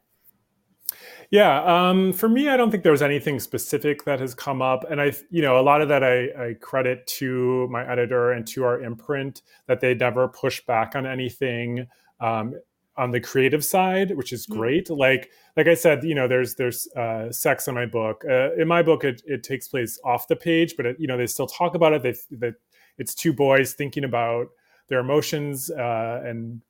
Yeah, 1.30 1.90
um, 1.90 2.14
for 2.14 2.30
me, 2.30 2.48
I 2.48 2.56
don't 2.56 2.72
think 2.72 2.84
there 2.84 2.92
was 2.92 3.02
anything 3.02 3.40
specific 3.40 4.06
that 4.06 4.22
has 4.22 4.34
come 4.34 4.62
up, 4.62 4.90
and 4.90 5.02
I, 5.02 5.12
you 5.30 5.42
know, 5.42 5.60
a 5.60 5.62
lot 5.62 5.82
of 5.82 5.90
that 5.90 6.04
I, 6.04 6.50
I 6.50 6.54
credit 6.62 7.06
to 7.08 7.68
my 7.70 7.90
editor 7.90 8.32
and 8.32 8.48
to 8.48 8.64
our 8.64 8.82
imprint 8.82 9.42
that 9.68 9.82
they 9.82 9.94
never 9.94 10.30
push 10.30 10.62
back 10.66 10.96
on 10.96 11.06
anything 11.06 11.88
um, 12.22 12.56
on 12.96 13.12
the 13.12 13.20
creative 13.20 13.64
side, 13.64 14.16
which 14.16 14.32
is 14.32 14.46
great. 14.46 14.90
Like, 14.90 15.30
like 15.58 15.68
I 15.68 15.74
said, 15.74 16.04
you 16.04 16.16
know, 16.16 16.28
there's 16.28 16.56
there's 16.56 16.88
uh, 16.96 17.32
sex 17.32 17.68
in 17.68 17.76
my 17.76 17.86
book. 17.86 18.24
Uh, 18.28 18.54
in 18.56 18.68
my 18.68 18.82
book, 18.82 19.04
it, 19.04 19.22
it 19.26 19.44
takes 19.44 19.68
place 19.68 20.00
off 20.06 20.28
the 20.30 20.36
page, 20.36 20.76
but 20.78 20.86
it, 20.86 20.96
you 21.00 21.08
know, 21.08 21.18
they 21.18 21.28
still 21.28 21.48
talk 21.48 21.76
about 21.76 21.94
it. 21.94 22.04
They, 22.04 22.16
that 22.38 22.56
it's 22.98 23.14
two 23.14 23.34
boys 23.34 23.74
thinking 23.74 24.06
about 24.06 24.48
their 24.88 25.00
emotions 25.00 25.70
uh, 25.70 26.22
and 26.26 26.62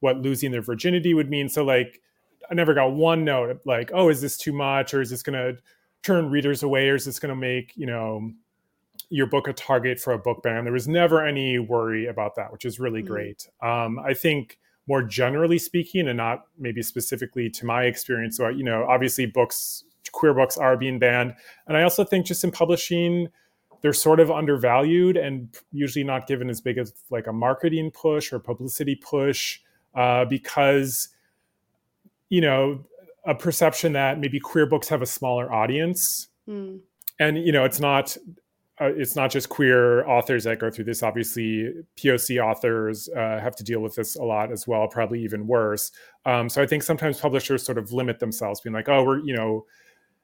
what 0.00 0.18
losing 0.18 0.50
their 0.50 0.62
virginity 0.62 1.12
would 1.14 1.28
mean. 1.28 1.48
So, 1.48 1.64
like 1.64 2.00
I 2.50 2.54
never 2.54 2.74
got 2.74 2.92
one 2.92 3.24
note 3.24 3.60
like, 3.64 3.90
oh, 3.92 4.08
is 4.08 4.20
this 4.20 4.36
too 4.36 4.52
much, 4.52 4.94
or 4.94 5.00
is 5.00 5.10
this 5.10 5.22
going 5.22 5.34
to 5.38 5.60
turn 6.02 6.30
readers 6.30 6.62
away, 6.62 6.88
or 6.88 6.94
is 6.94 7.04
this 7.04 7.18
going 7.18 7.30
to 7.30 7.36
make 7.36 7.72
you 7.76 7.86
know 7.86 8.30
your 9.08 9.26
book 9.26 9.46
a 9.48 9.52
target 9.52 10.00
for 10.00 10.12
a 10.12 10.18
book 10.18 10.42
ban? 10.42 10.64
There 10.64 10.72
was 10.72 10.88
never 10.88 11.24
any 11.24 11.58
worry 11.58 12.06
about 12.06 12.34
that, 12.36 12.52
which 12.52 12.64
is 12.64 12.80
really 12.80 13.02
Mhm. 13.02 13.06
great. 13.06 13.48
Um, 13.62 13.98
I 13.98 14.14
think 14.14 14.58
more 14.88 15.02
generally 15.02 15.58
speaking, 15.58 16.08
and 16.08 16.16
not 16.16 16.46
maybe 16.58 16.82
specifically 16.82 17.50
to 17.50 17.66
my 17.66 17.84
experience, 17.84 18.36
so 18.36 18.48
you 18.48 18.64
know, 18.64 18.84
obviously 18.88 19.26
books 19.26 19.84
queer 20.12 20.32
books 20.32 20.56
are 20.56 20.76
being 20.76 20.98
banned. 20.98 21.34
And 21.66 21.76
I 21.76 21.82
also 21.82 22.04
think 22.04 22.26
just 22.26 22.44
in 22.44 22.50
publishing, 22.50 23.28
they're 23.82 23.92
sort 23.92 24.20
of 24.20 24.30
undervalued 24.30 25.16
and 25.16 25.54
usually 25.72 26.04
not 26.04 26.26
given 26.26 26.48
as 26.48 26.60
big 26.60 26.78
as 26.78 26.94
like 27.10 27.26
a 27.26 27.32
marketing 27.32 27.90
push 27.90 28.32
or 28.32 28.38
publicity 28.38 28.94
push 28.94 29.60
uh, 29.94 30.24
because 30.24 31.08
you 32.28 32.40
know 32.40 32.84
a 33.24 33.34
perception 33.34 33.92
that 33.92 34.18
maybe 34.18 34.38
queer 34.38 34.66
books 34.66 34.88
have 34.88 35.02
a 35.02 35.06
smaller 35.06 35.52
audience. 35.52 36.28
Hmm. 36.46 36.76
and 37.18 37.38
you 37.38 37.50
know 37.50 37.64
it's 37.64 37.80
not 37.80 38.16
uh, 38.80 38.92
it's 38.94 39.16
not 39.16 39.30
just 39.30 39.48
queer 39.48 40.06
authors 40.06 40.44
that 40.44 40.58
go 40.58 40.70
through 40.70 40.84
this. 40.84 41.02
Obviously 41.02 41.72
poc 41.96 42.38
authors 42.44 43.08
uh, 43.08 43.40
have 43.40 43.56
to 43.56 43.64
deal 43.64 43.80
with 43.80 43.94
this 43.94 44.16
a 44.16 44.22
lot 44.22 44.52
as 44.52 44.66
well 44.66 44.86
probably 44.86 45.22
even 45.22 45.46
worse. 45.46 45.90
Um, 46.24 46.48
so 46.48 46.62
i 46.62 46.66
think 46.66 46.82
sometimes 46.82 47.20
publishers 47.20 47.64
sort 47.64 47.78
of 47.78 47.92
limit 47.92 48.18
themselves 48.18 48.60
being 48.60 48.74
like 48.74 48.88
oh 48.88 49.02
we're 49.04 49.18
you 49.20 49.34
know 49.34 49.64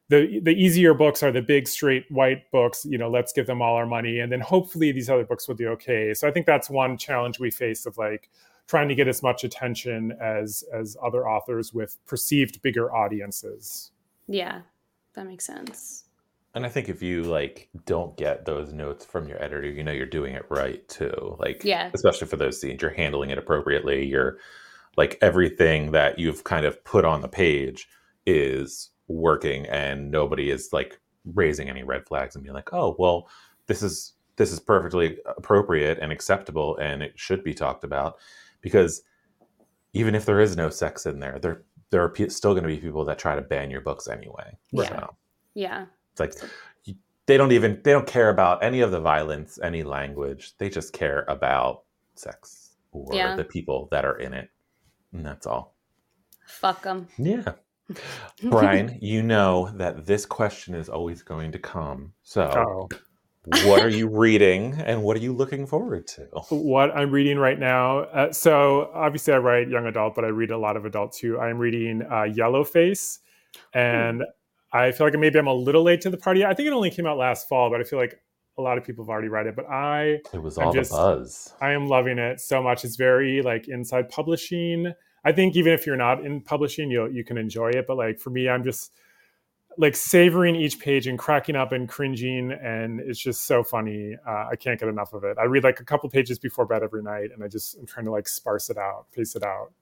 the 0.09 0.41
the 0.41 0.51
easier 0.51 0.95
books 0.95 1.23
are 1.23 1.33
the 1.33 1.41
big 1.41 1.67
straight 1.67 2.05
white 2.11 2.51
books 2.51 2.85
you 2.85 2.99
know 2.99 3.09
let's 3.09 3.33
give 3.33 3.47
them 3.47 3.63
all 3.63 3.75
our 3.77 3.87
money 3.87 4.19
and 4.21 4.31
then 4.31 4.41
hopefully 4.41 4.93
these 4.93 5.09
other 5.09 5.25
books 5.25 5.49
will 5.49 5.55
do 5.55 5.69
okay. 5.69 6.13
So 6.13 6.29
i 6.29 6.31
think 6.31 6.47
that's 6.47 6.69
one 6.69 6.99
challenge 6.99 7.41
we 7.41 7.51
face 7.51 7.87
of 7.87 7.97
like 7.99 8.29
trying 8.67 8.89
to 8.89 8.95
get 8.95 9.09
as 9.09 9.23
much 9.23 9.45
attention 9.45 10.13
as 10.21 10.65
as 10.73 10.97
other 11.03 11.29
authors 11.29 11.73
with 11.75 11.99
perceived 12.07 12.63
bigger 12.63 12.95
audiences 12.95 13.91
Yeah, 14.29 14.63
that 15.15 15.27
makes 15.27 15.45
sense. 15.45 16.05
And 16.55 16.67
I 16.67 16.69
think 16.69 16.89
if 16.91 17.03
you 17.03 17.23
like 17.25 17.69
don't 17.87 18.17
get 18.17 18.45
those 18.45 18.73
notes 18.73 19.05
from 19.07 19.27
your 19.29 19.43
editor, 19.43 19.67
you 19.69 19.83
know 19.83 19.93
you're 19.93 20.07
doing 20.07 20.35
it 20.35 20.45
right 20.51 20.87
too. 20.89 21.37
Like 21.39 21.63
Yeah. 21.65 21.91
especially 21.95 22.27
for 22.29 22.37
those 22.37 22.61
scenes, 22.61 22.83
you're 22.83 22.91
handling 22.91 23.31
it 23.31 23.39
appropriately. 23.39 24.05
You're 24.07 24.39
like 24.97 25.19
everything 25.23 25.93
that 25.93 26.19
you've 26.19 26.45
kind 26.45 26.67
of 26.67 26.83
put 26.85 27.05
on 27.07 27.23
the 27.23 27.29
page 27.29 27.89
is 28.27 28.91
working 29.09 29.67
and 29.67 30.11
nobody 30.11 30.51
is 30.51 30.71
like 30.73 31.01
raising 31.35 31.69
any 31.71 31.83
red 31.83 32.07
flags 32.07 32.35
and 32.35 32.45
being 32.45 32.55
like, 32.55 32.73
"Oh, 32.75 32.97
well, 32.99 33.29
this 33.67 33.83
is 33.83 34.13
this 34.37 34.53
is 34.53 34.61
perfectly 34.61 35.19
appropriate 35.39 35.99
and 36.01 36.13
acceptable 36.13 36.77
and 36.79 37.03
it 37.03 37.13
should 37.19 37.43
be 37.45 37.55
talked 37.55 37.85
about." 37.85 38.19
Because 38.63 39.03
even 39.93 40.15
if 40.15 40.25
there 40.25 40.41
is 40.41 40.57
no 40.57 40.71
sex 40.71 41.05
in 41.07 41.21
there, 41.21 41.39
there 41.41 41.63
there 41.91 42.03
are 42.03 42.09
pe- 42.09 42.29
still 42.29 42.53
going 42.53 42.63
to 42.63 42.69
be 42.69 42.79
people 42.79 43.05
that 43.05 43.19
try 43.19 43.35
to 43.37 43.43
ban 43.43 43.71
your 43.71 43.83
books 43.83 44.09
anyway. 44.09 44.57
Yeah. 44.71 44.89
So 44.89 45.17
Yeah. 45.55 45.87
it's 46.13 46.21
like 46.21 46.33
you- 46.85 46.95
they 47.27 47.37
don't 47.37 47.53
even 47.53 47.81
they 47.85 47.93
don't 47.93 48.07
care 48.07 48.31
about 48.31 48.63
any 48.65 48.81
of 48.81 48.91
the 48.91 49.01
violence, 49.01 49.59
any 49.63 49.83
language. 49.83 50.57
They 50.57 50.71
just 50.71 50.95
care 50.95 51.25
about 51.29 51.83
sex 52.15 52.77
or 52.93 53.15
Yeah. 53.15 53.37
the 53.37 53.45
people 53.45 53.89
that 53.91 54.05
are 54.07 54.17
in 54.19 54.33
it, 54.33 54.49
and 55.13 55.25
that's 55.27 55.47
all. 55.47 55.75
Fuck 56.47 56.83
them. 56.83 57.09
Yeah. 57.19 57.53
Brian, 58.43 58.99
you 59.03 59.23
know 59.23 59.69
that 59.75 60.07
this 60.07 60.25
question 60.25 60.75
is 60.75 60.89
always 60.89 61.23
going 61.23 61.53
to 61.53 61.59
come. 61.59 62.15
So, 62.23 62.51
oh 62.57 62.89
what 63.65 63.83
are 63.83 63.89
you 64.01 64.07
reading 64.09 64.75
and 64.75 65.03
what 65.03 65.17
are 65.17 65.21
you 65.21 65.33
looking 65.33 65.67
forward 65.67 66.07
to? 66.09 66.23
what 66.51 66.97
I'm 66.97 67.11
reading 67.11 67.39
right 67.39 67.59
now. 67.59 68.01
Uh, 68.01 68.33
so 68.33 68.91
obviously, 68.95 69.33
I 69.35 69.39
write 69.39 69.69
young 69.69 69.87
adult, 69.87 70.15
but 70.15 70.25
I 70.25 70.29
read 70.29 70.51
a 70.51 70.59
lot 70.59 70.77
of 70.77 70.85
adult 70.85 71.13
too. 71.13 71.39
I'm 71.41 71.59
reading 71.59 72.03
uh, 72.03 72.27
Yellowface, 72.33 73.19
and 73.75 74.23
I 74.73 74.93
feel 74.93 75.07
like 75.07 75.19
maybe 75.19 75.39
I'm 75.39 75.47
a 75.49 75.55
little 75.55 75.83
late 75.83 76.01
to 76.03 76.11
the 76.11 76.17
party. 76.17 76.45
I 76.45 76.55
think 76.55 76.67
it 76.69 76.73
only 76.73 76.91
came 76.91 77.07
out 77.07 77.19
last 77.19 77.49
fall, 77.49 77.71
but 77.71 77.81
I 77.81 77.85
feel 77.85 77.99
like 77.99 78.19
a 78.59 78.63
lot 78.63 78.77
of 78.79 78.85
people 78.85 79.05
have 79.05 79.11
already 79.11 79.29
read 79.29 79.47
it. 79.47 79.57
But 79.57 79.67
I, 79.69 80.21
It 80.33 80.43
was 80.43 80.59
I'm 80.59 80.67
all 80.69 80.73
just- 80.73 80.91
the 80.91 80.97
buzz. 80.97 81.55
I 81.61 81.73
am 81.73 81.89
loving 81.89 82.19
it 82.19 82.41
so 82.41 82.63
much. 82.63 82.85
It's 82.85 82.97
very 82.97 83.43
like 83.43 83.69
inside 83.69 84.09
publishing. 84.09 84.93
I 85.25 85.33
think 85.33 85.55
even 85.57 85.73
if 85.73 85.87
you're 85.87 85.97
not 85.97 86.25
in 86.25 86.41
publishing, 86.41 86.91
you 86.91 87.09
you 87.09 87.25
can 87.25 87.39
enjoy 87.39 87.71
it. 87.71 87.87
But 87.87 87.97
like 87.97 88.19
for 88.19 88.31
me, 88.31 88.49
I'm 88.49 88.63
just 88.65 88.93
like 89.79 89.97
savoring 89.97 90.57
each 90.57 90.79
page 90.79 91.07
and 91.07 91.19
cracking 91.19 91.57
up 91.57 91.73
and 91.73 91.89
cringing, 91.89 92.53
and 92.53 93.01
it's 93.01 93.19
just 93.19 93.47
so 93.47 93.63
funny. 93.63 94.17
Uh, 94.27 94.49
I 94.51 94.57
can't 94.57 94.79
get 94.79 94.89
enough 94.89 95.13
of 95.13 95.25
it. 95.25 95.37
I 95.39 95.45
read 95.45 95.65
like 95.65 95.81
a 95.81 95.85
couple 95.85 96.09
pages 96.09 96.39
before 96.39 96.67
bed 96.67 96.83
every 96.83 97.03
night, 97.03 97.31
and 97.35 97.43
I 97.43 97.49
just 97.49 97.77
I'm 97.79 97.87
trying 97.87 98.07
to 98.07 98.13
like 98.13 98.29
sparse 98.29 98.71
it 98.71 98.79
out, 98.79 99.07
pace 99.15 99.37
it 99.37 99.43
out. 99.43 99.73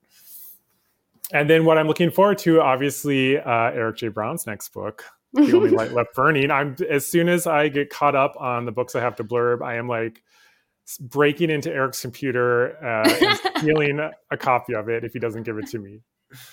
And 1.32 1.48
then 1.48 1.64
what 1.64 1.78
I'm 1.78 1.86
looking 1.86 2.10
forward 2.10 2.38
to, 2.38 2.60
obviously, 2.60 3.38
uh, 3.38 3.70
Erik 3.70 3.96
J. 3.96 4.08
Brown's 4.08 4.46
next 4.46 4.70
book, 4.70 5.04
The 5.32 5.52
Only 5.54 5.70
Light 5.70 5.92
Left 5.92 6.14
Burning. 6.14 6.50
I'm 6.50 6.76
as 6.88 7.06
soon 7.06 7.28
as 7.28 7.46
I 7.46 7.68
get 7.68 7.90
caught 7.90 8.16
up 8.16 8.34
on 8.38 8.64
the 8.64 8.72
books 8.72 8.94
I 8.94 9.00
have 9.00 9.16
to 9.16 9.24
blurb, 9.24 9.62
I 9.62 9.76
am 9.76 9.88
like 9.88 10.22
breaking 10.98 11.50
into 11.50 11.72
Erik's 11.72 12.00
computer 12.00 12.76
uh, 12.84 13.08
and 13.08 13.38
stealing 13.58 14.00
a 14.30 14.36
copy 14.36 14.74
of 14.74 14.88
it 14.88 15.04
if 15.04 15.12
he 15.12 15.18
doesn't 15.18 15.44
give 15.44 15.58
it 15.58 15.68
to 15.68 15.78
me. 15.78 16.00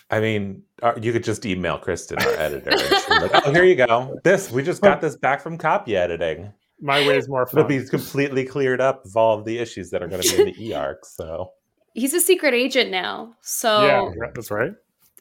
I 0.10 0.20
mean, 0.20 0.64
uh, 0.82 0.94
you 1.02 1.12
could 1.12 1.24
just 1.24 1.46
email 1.46 1.78
Kristen, 1.78 2.18
our 2.20 2.34
editor. 2.36 2.72
And 2.72 3.32
like, 3.32 3.48
oh, 3.48 3.52
here 3.52 3.64
you 3.64 3.76
go. 3.76 4.18
This 4.24 4.52
we 4.52 4.64
just 4.64 4.82
got 4.82 5.02
this 5.02 5.16
back 5.16 5.42
from 5.42 5.58
copy 5.58 5.96
editing. 5.96 6.52
My 6.80 7.06
way 7.08 7.18
is 7.18 7.28
more 7.28 7.46
fun. 7.48 7.60
It'll 7.60 7.70
fun. 7.70 7.84
be 7.84 7.90
completely 7.90 8.46
cleared 8.46 8.82
up 8.82 9.06
of 9.06 9.18
all 9.18 9.38
of 9.38 9.46
the 9.46 9.58
issues 9.58 9.90
that 9.92 10.04
are 10.04 10.08
going 10.08 10.22
to 10.22 10.30
be 10.30 10.42
in 10.42 10.46
the 10.48 10.64
e 10.66 10.74
arc. 10.74 11.06
So 11.06 11.52
He's 11.94 12.14
a 12.14 12.22
secret 12.22 12.54
agent 12.54 12.92
now. 12.92 13.36
So 13.42 13.86
yeah, 13.86 14.28
that's 14.36 14.52
right. 14.52 14.72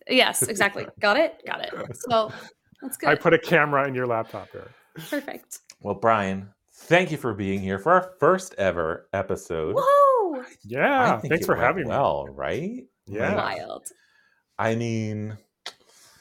yes, 0.09 0.43
exactly. 0.43 0.87
Got 1.01 1.17
it? 1.17 1.43
Got 1.47 1.63
it. 1.63 1.73
So 2.11 2.31
that's 2.83 2.99
good. 2.99 3.09
I 3.09 3.15
put 3.15 3.33
a 3.33 3.39
camera 3.39 3.89
in 3.89 3.95
your 3.95 4.07
laptop 4.07 4.53
there. 4.53 4.71
Perfect. 4.95 5.61
Well, 5.81 5.95
Brian, 5.95 6.51
thank 6.73 7.11
you 7.11 7.17
for 7.17 7.33
being 7.33 7.61
here 7.61 7.79
for 7.79 7.93
our 7.93 8.13
first 8.21 8.55
ever 8.59 9.09
episode. 9.15 9.75
Whoa! 9.79 10.45
Yeah, 10.65 11.19
thanks 11.21 11.47
for 11.47 11.55
went 11.55 11.67
having 11.67 11.85
me. 11.85 11.89
well, 11.89 12.27
right? 12.27 12.85
Yeah. 13.07 13.35
Wild. 13.35 13.87
I 14.59 14.75
mean, 14.75 15.37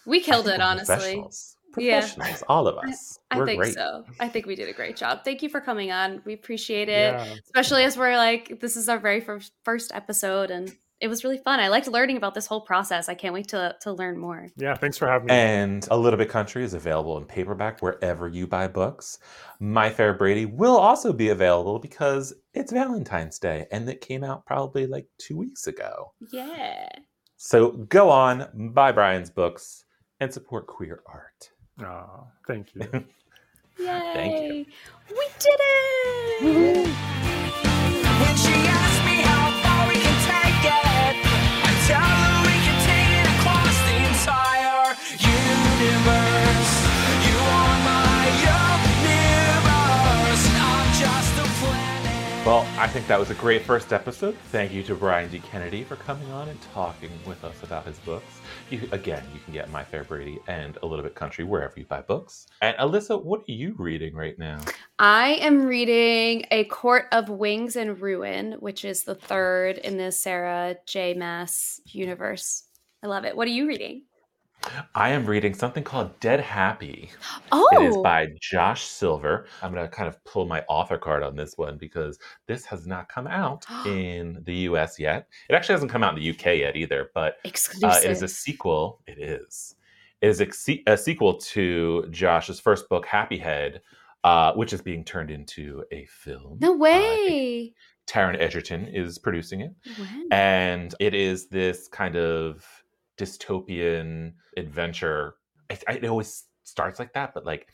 We 0.06 0.20
killed 0.22 0.48
it, 0.48 0.62
honestly. 0.62 1.24
Professionals. 1.72 2.40
Yeah. 2.42 2.48
All 2.48 2.68
of 2.68 2.78
us. 2.78 3.20
I 3.32 3.38
we're 3.38 3.46
think 3.46 3.62
great. 3.62 3.74
so. 3.74 4.06
I 4.20 4.30
think 4.30 4.46
we 4.46 4.56
did 4.56 4.70
a 4.70 4.74
great 4.74 4.96
job. 4.96 5.26
Thank 5.26 5.44
you 5.44 5.50
for 5.50 5.60
coming 5.60 5.92
on. 5.92 6.22
We 6.26 6.34
appreciate 6.34 6.88
it. 6.88 7.14
Yeah. 7.14 7.36
Especially 7.44 7.84
as 7.84 7.98
we're 7.98 8.16
like, 8.16 8.62
this 8.62 8.78
is 8.78 8.88
our 8.88 8.98
very 9.00 9.20
first 9.20 9.52
first 9.64 9.92
episode 9.94 10.52
and 10.52 10.74
it 11.02 11.10
was 11.10 11.26
really 11.26 11.38
fun. 11.38 11.60
I 11.60 11.68
liked 11.68 11.88
learning 11.88 12.16
about 12.16 12.34
this 12.34 12.48
whole 12.48 12.62
process. 12.62 13.10
I 13.10 13.16
can't 13.16 13.34
wait 13.34 13.50
to 13.50 13.76
to 13.82 13.92
learn 13.92 14.18
more. 14.18 14.48
Yeah, 14.56 14.76
thanks 14.76 14.98
for 14.98 15.08
having 15.08 15.28
me. 15.28 15.34
And 15.34 15.86
A 15.92 15.98
Little 15.98 16.18
Bit 16.18 16.30
Country 16.30 16.64
is 16.64 16.74
available 16.74 17.18
in 17.18 17.26
paperback 17.26 17.82
wherever 17.82 18.28
you 18.30 18.48
buy 18.48 18.68
books. 18.70 19.20
My 19.60 19.90
Fair 19.90 20.14
Brady 20.14 20.46
will 20.46 20.78
also 20.78 21.12
be 21.12 21.30
available 21.30 21.80
because 21.80 22.34
it's 22.54 22.72
Valentine's 22.72 23.40
Day 23.40 23.68
and 23.72 23.90
it 23.90 24.00
came 24.00 24.24
out 24.24 24.46
probably 24.46 24.88
like 24.88 25.08
two 25.18 25.36
weeks 25.36 25.68
ago. 25.68 26.14
Yeah. 26.32 26.88
So 27.38 27.72
go 27.72 28.10
on, 28.10 28.72
buy 28.74 28.92
Brian's 28.92 29.30
books, 29.30 29.86
and 30.20 30.34
support 30.34 30.68
queer 30.68 31.02
art. 31.06 31.52
Oh, 31.82 32.28
thank 32.48 32.74
you. 32.74 32.82
Yay. 33.80 33.86
Thank 34.14 34.54
you. 34.54 34.66
We 35.10 35.28
did 35.40 35.60
it. 35.60 36.88
When 36.88 37.65
think 52.96 53.08
that 53.08 53.20
was 53.20 53.30
a 53.30 53.36
great 53.36 53.62
first 53.62 53.92
episode. 53.92 54.38
Thank 54.54 54.72
you 54.72 54.82
to 54.84 54.96
Brian 54.96 55.30
D. 55.30 55.40
Kennedy 55.40 55.84
for 55.84 55.98
coming 55.98 56.32
on 56.32 56.48
and 56.48 56.58
talking 56.74 57.10
with 57.28 57.44
us 57.44 57.62
about 57.62 57.86
his 57.86 58.00
books. 58.00 58.40
You, 58.70 58.88
again, 58.94 59.22
you 59.34 59.42
can 59.42 59.52
get 59.52 59.70
My 59.70 59.84
Fair 59.84 60.06
Brady 60.06 60.40
and 60.48 60.78
A 60.82 60.86
Little 60.86 61.04
Bit 61.04 61.14
Country 61.14 61.44
wherever 61.44 61.74
you 61.76 61.84
buy 61.84 62.00
books. 62.00 62.48
And 62.62 62.78
Alyssa, 62.78 63.22
what 63.22 63.42
are 63.50 63.52
you 63.52 63.76
reading 63.78 64.16
right 64.16 64.40
now? 64.40 64.62
I 64.98 65.32
am 65.42 65.66
reading 65.66 66.46
A 66.52 66.64
Court 66.64 67.08
of 67.12 67.28
Wings 67.28 67.76
and 67.76 68.00
Ruin, 68.00 68.54
which 68.62 68.86
is 68.86 69.04
the 69.04 69.16
third 69.16 69.78
in 69.78 69.98
the 69.98 70.14
Sarah 70.14 70.78
J. 70.86 71.16
Maas 71.16 71.82
universe. 71.88 72.64
I 73.04 73.08
love 73.08 73.26
it. 73.26 73.36
What 73.36 73.50
are 73.50 73.52
you 73.52 73.68
reading? 73.68 74.04
I 74.94 75.10
am 75.10 75.26
reading 75.26 75.54
something 75.54 75.84
called 75.84 76.18
Dead 76.20 76.40
Happy. 76.40 77.10
Oh, 77.52 77.68
It 77.74 77.84
is 77.86 77.98
by 77.98 78.28
Josh 78.42 78.84
Silver. 78.86 79.48
I'm 79.62 79.74
going 79.74 79.86
to 79.86 79.92
kind 79.92 80.08
of 80.08 80.24
pull 80.26 80.46
my 80.46 80.64
author 80.68 80.98
card 80.98 81.24
on 81.24 81.36
this 81.36 81.58
one 81.58 81.78
because 81.78 82.18
this 82.48 82.66
has 82.66 82.88
not 82.88 83.10
come 83.10 83.28
out 83.28 83.66
in 83.86 84.42
the 84.46 84.56
US 84.70 85.00
yet. 85.00 85.28
It 85.50 85.54
actually 85.56 85.74
hasn't 85.74 85.92
come 85.92 86.04
out 86.04 86.18
in 86.18 86.24
the 86.24 86.30
UK 86.30 86.58
yet 86.60 86.76
either, 86.76 87.12
but 87.14 87.38
exclusive. 87.44 87.90
Uh, 87.90 88.00
it 88.04 88.12
is 88.12 88.22
a 88.22 88.28
sequel. 88.28 89.02
It 89.08 89.20
is. 89.20 89.76
It 90.22 90.28
is 90.30 90.42
a, 90.42 90.84
a 90.88 90.98
sequel 90.98 91.36
to 91.36 92.08
Josh's 92.10 92.60
first 92.60 92.90
book, 92.90 93.06
Happy 93.06 93.38
Head, 93.38 93.82
uh, 94.24 94.54
which 94.54 94.74
is 94.74 94.82
being 94.82 95.04
turned 95.04 95.30
into 95.30 95.84
a 95.92 96.06
film. 96.06 96.58
no 96.60 96.74
Uh, 96.74 96.78
way. 96.78 97.74
Taron 98.08 98.40
Egerton 98.40 98.86
is 98.88 99.18
producing 99.18 99.62
it, 99.62 99.74
When? 99.98 100.28
and 100.32 100.94
it 101.00 101.14
is 101.16 101.48
this 101.48 101.88
kind 101.88 102.16
of 102.16 102.64
dystopian 103.18 104.34
adventure. 104.58 105.36
I, 105.70 105.78
I, 105.88 105.94
it 105.94 106.06
always 106.06 106.46
starts 106.64 107.00
like 107.00 107.14
that, 107.14 107.34
but 107.34 107.46
like 107.46 107.68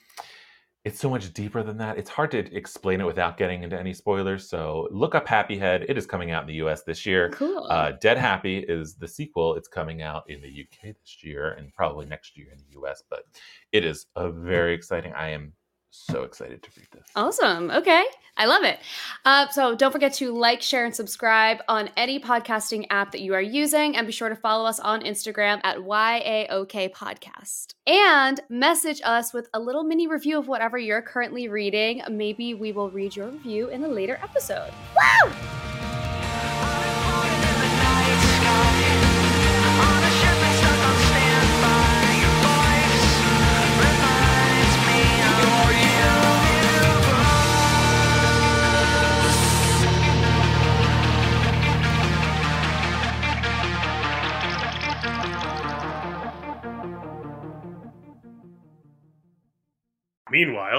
it's 0.84 1.00
so 1.00 1.10
much 1.10 1.32
deeper 1.34 1.62
than 1.62 1.78
that. 1.78 2.00
It's 2.00 2.10
hard 2.10 2.32
to 2.32 2.40
explain 2.56 3.02
it 3.02 3.06
without 3.06 3.38
getting 3.38 3.62
into 3.62 3.80
any 3.80 3.94
spoilers. 3.94 4.50
So 4.50 4.88
look 4.92 5.14
up 5.14 5.28
Happy 5.28 5.58
Head. 5.58 5.86
It 5.88 5.96
is 5.96 6.08
coming 6.08 6.32
out 6.32 6.42
in 6.42 6.48
the 6.48 6.66
US 6.66 6.82
this 6.82 7.06
year. 7.06 7.30
Cool. 7.30 7.68
Uh, 7.70 7.92
Dead 8.02 8.18
Happy 8.18 8.60
is 8.60 8.96
the 8.96 9.08
sequel. 9.08 9.56
It's 9.56 9.68
coming 9.68 10.02
out 10.02 10.24
in 10.28 10.42
the 10.42 10.48
UK 10.48 10.96
this 11.00 11.24
year 11.24 11.52
and 11.52 11.72
probably 11.76 12.08
next 12.08 12.36
year 12.36 12.48
in 12.52 12.58
the 12.58 12.82
US. 12.82 13.04
But 13.08 13.26
it 13.72 13.86
is 13.86 14.08
a 14.16 14.32
very 14.32 14.74
exciting. 14.74 15.14
I 15.14 15.30
am 15.30 15.54
so 15.92 16.24
excited 16.24 16.64
to 16.64 16.70
read 16.78 16.88
this. 16.92 17.08
Awesome. 17.16 17.70
Okay. 17.70 18.04
I 18.38 18.46
love 18.46 18.64
it. 18.64 18.80
Uh, 19.26 19.50
so 19.50 19.76
don't 19.76 19.92
forget 19.92 20.14
to 20.16 20.32
like, 20.32 20.62
share, 20.62 20.86
and 20.86 20.96
subscribe 20.96 21.58
on 21.68 21.90
any 21.98 22.20
podcasting 22.20 22.88
app 22.90 23.12
that 23.12 23.22
you 23.22 23.34
are 23.34 23.42
using. 23.42 23.96
And 23.96 24.08
be 24.08 24.14
sure 24.14 24.30
to 24.30 24.36
follow 24.36 24.66
us 24.66 24.80
on 24.80 25.02
Instagram 25.02 25.60
at 25.64 25.78
YAOK 25.78 26.94
Podcast. 26.94 27.74
And 27.86 28.40
message 28.50 29.02
us 29.04 29.34
with 29.34 29.50
a 29.54 29.60
little 29.60 29.84
mini 29.84 30.08
review 30.08 30.40
of 30.40 30.48
whatever 30.48 30.78
you're 30.78 31.02
currently 31.02 31.50
reading. 31.50 32.02
Maybe 32.10 32.54
we 32.54 32.72
will 32.72 32.90
read 32.90 33.16
your 33.16 33.28
review 33.28 33.68
in 33.68 33.84
a 33.84 33.88
later 33.88 34.18
episode. 34.24 34.72
Woo! 34.96 35.32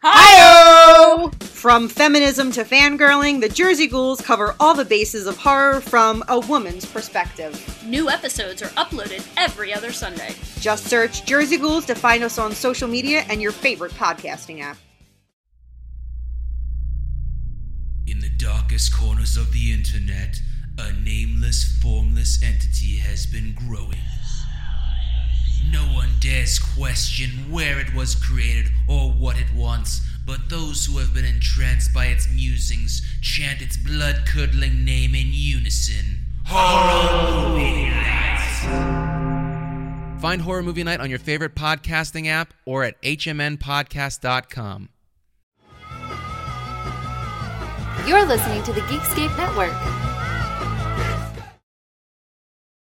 Hi! 0.00 1.28
From 1.40 1.88
feminism 1.88 2.52
to 2.52 2.62
fangirling, 2.62 3.40
the 3.40 3.48
Jersey 3.48 3.88
Ghouls 3.88 4.20
cover 4.20 4.54
all 4.60 4.72
the 4.72 4.84
bases 4.84 5.26
of 5.26 5.36
horror 5.36 5.80
from 5.80 6.22
a 6.28 6.38
woman's 6.38 6.86
perspective. 6.86 7.84
New 7.84 8.08
episodes 8.08 8.62
are 8.62 8.68
uploaded 8.76 9.26
every 9.36 9.74
other 9.74 9.90
Sunday. 9.90 10.36
Just 10.60 10.84
search 10.84 11.24
Jersey 11.24 11.56
Ghouls 11.56 11.84
to 11.86 11.96
find 11.96 12.22
us 12.22 12.38
on 12.38 12.52
social 12.52 12.86
media 12.86 13.24
and 13.28 13.42
your 13.42 13.50
favorite 13.50 13.90
podcasting 13.92 14.60
app. 14.60 14.78
In 18.06 18.20
the 18.20 18.30
darkest 18.36 18.96
corners 18.96 19.36
of 19.36 19.52
the 19.52 19.72
internet, 19.72 20.36
a 20.78 20.92
nameless, 20.92 21.76
formless 21.82 22.40
entity 22.40 22.98
has 22.98 23.26
been 23.26 23.52
growing. 23.66 23.98
No 25.72 25.82
one 25.94 26.10
dares 26.20 26.58
question 26.58 27.50
where 27.50 27.78
it 27.78 27.94
was 27.94 28.14
created 28.14 28.72
or 28.88 29.10
what 29.10 29.38
it 29.38 29.52
wants, 29.54 30.00
but 30.26 30.48
those 30.48 30.86
who 30.86 30.98
have 30.98 31.12
been 31.14 31.24
entranced 31.24 31.92
by 31.92 32.06
its 32.06 32.28
musings 32.32 33.02
chant 33.20 33.60
its 33.60 33.76
blood 33.76 34.24
curdling 34.26 34.84
name 34.84 35.14
in 35.14 35.28
unison. 35.30 36.20
Horror 36.46 37.50
Movie 37.50 37.90
Night! 37.90 39.08
Find 40.20 40.42
Horror 40.42 40.62
Movie 40.62 40.84
Night 40.84 41.00
on 41.00 41.10
your 41.10 41.18
favorite 41.18 41.54
podcasting 41.54 42.26
app 42.26 42.54
or 42.64 42.84
at 42.84 43.00
hmnpodcast.com. 43.02 44.88
You're 48.06 48.24
listening 48.24 48.62
to 48.62 48.72
the 48.72 48.80
Geekscape 48.82 49.36
Network. 49.36 50.07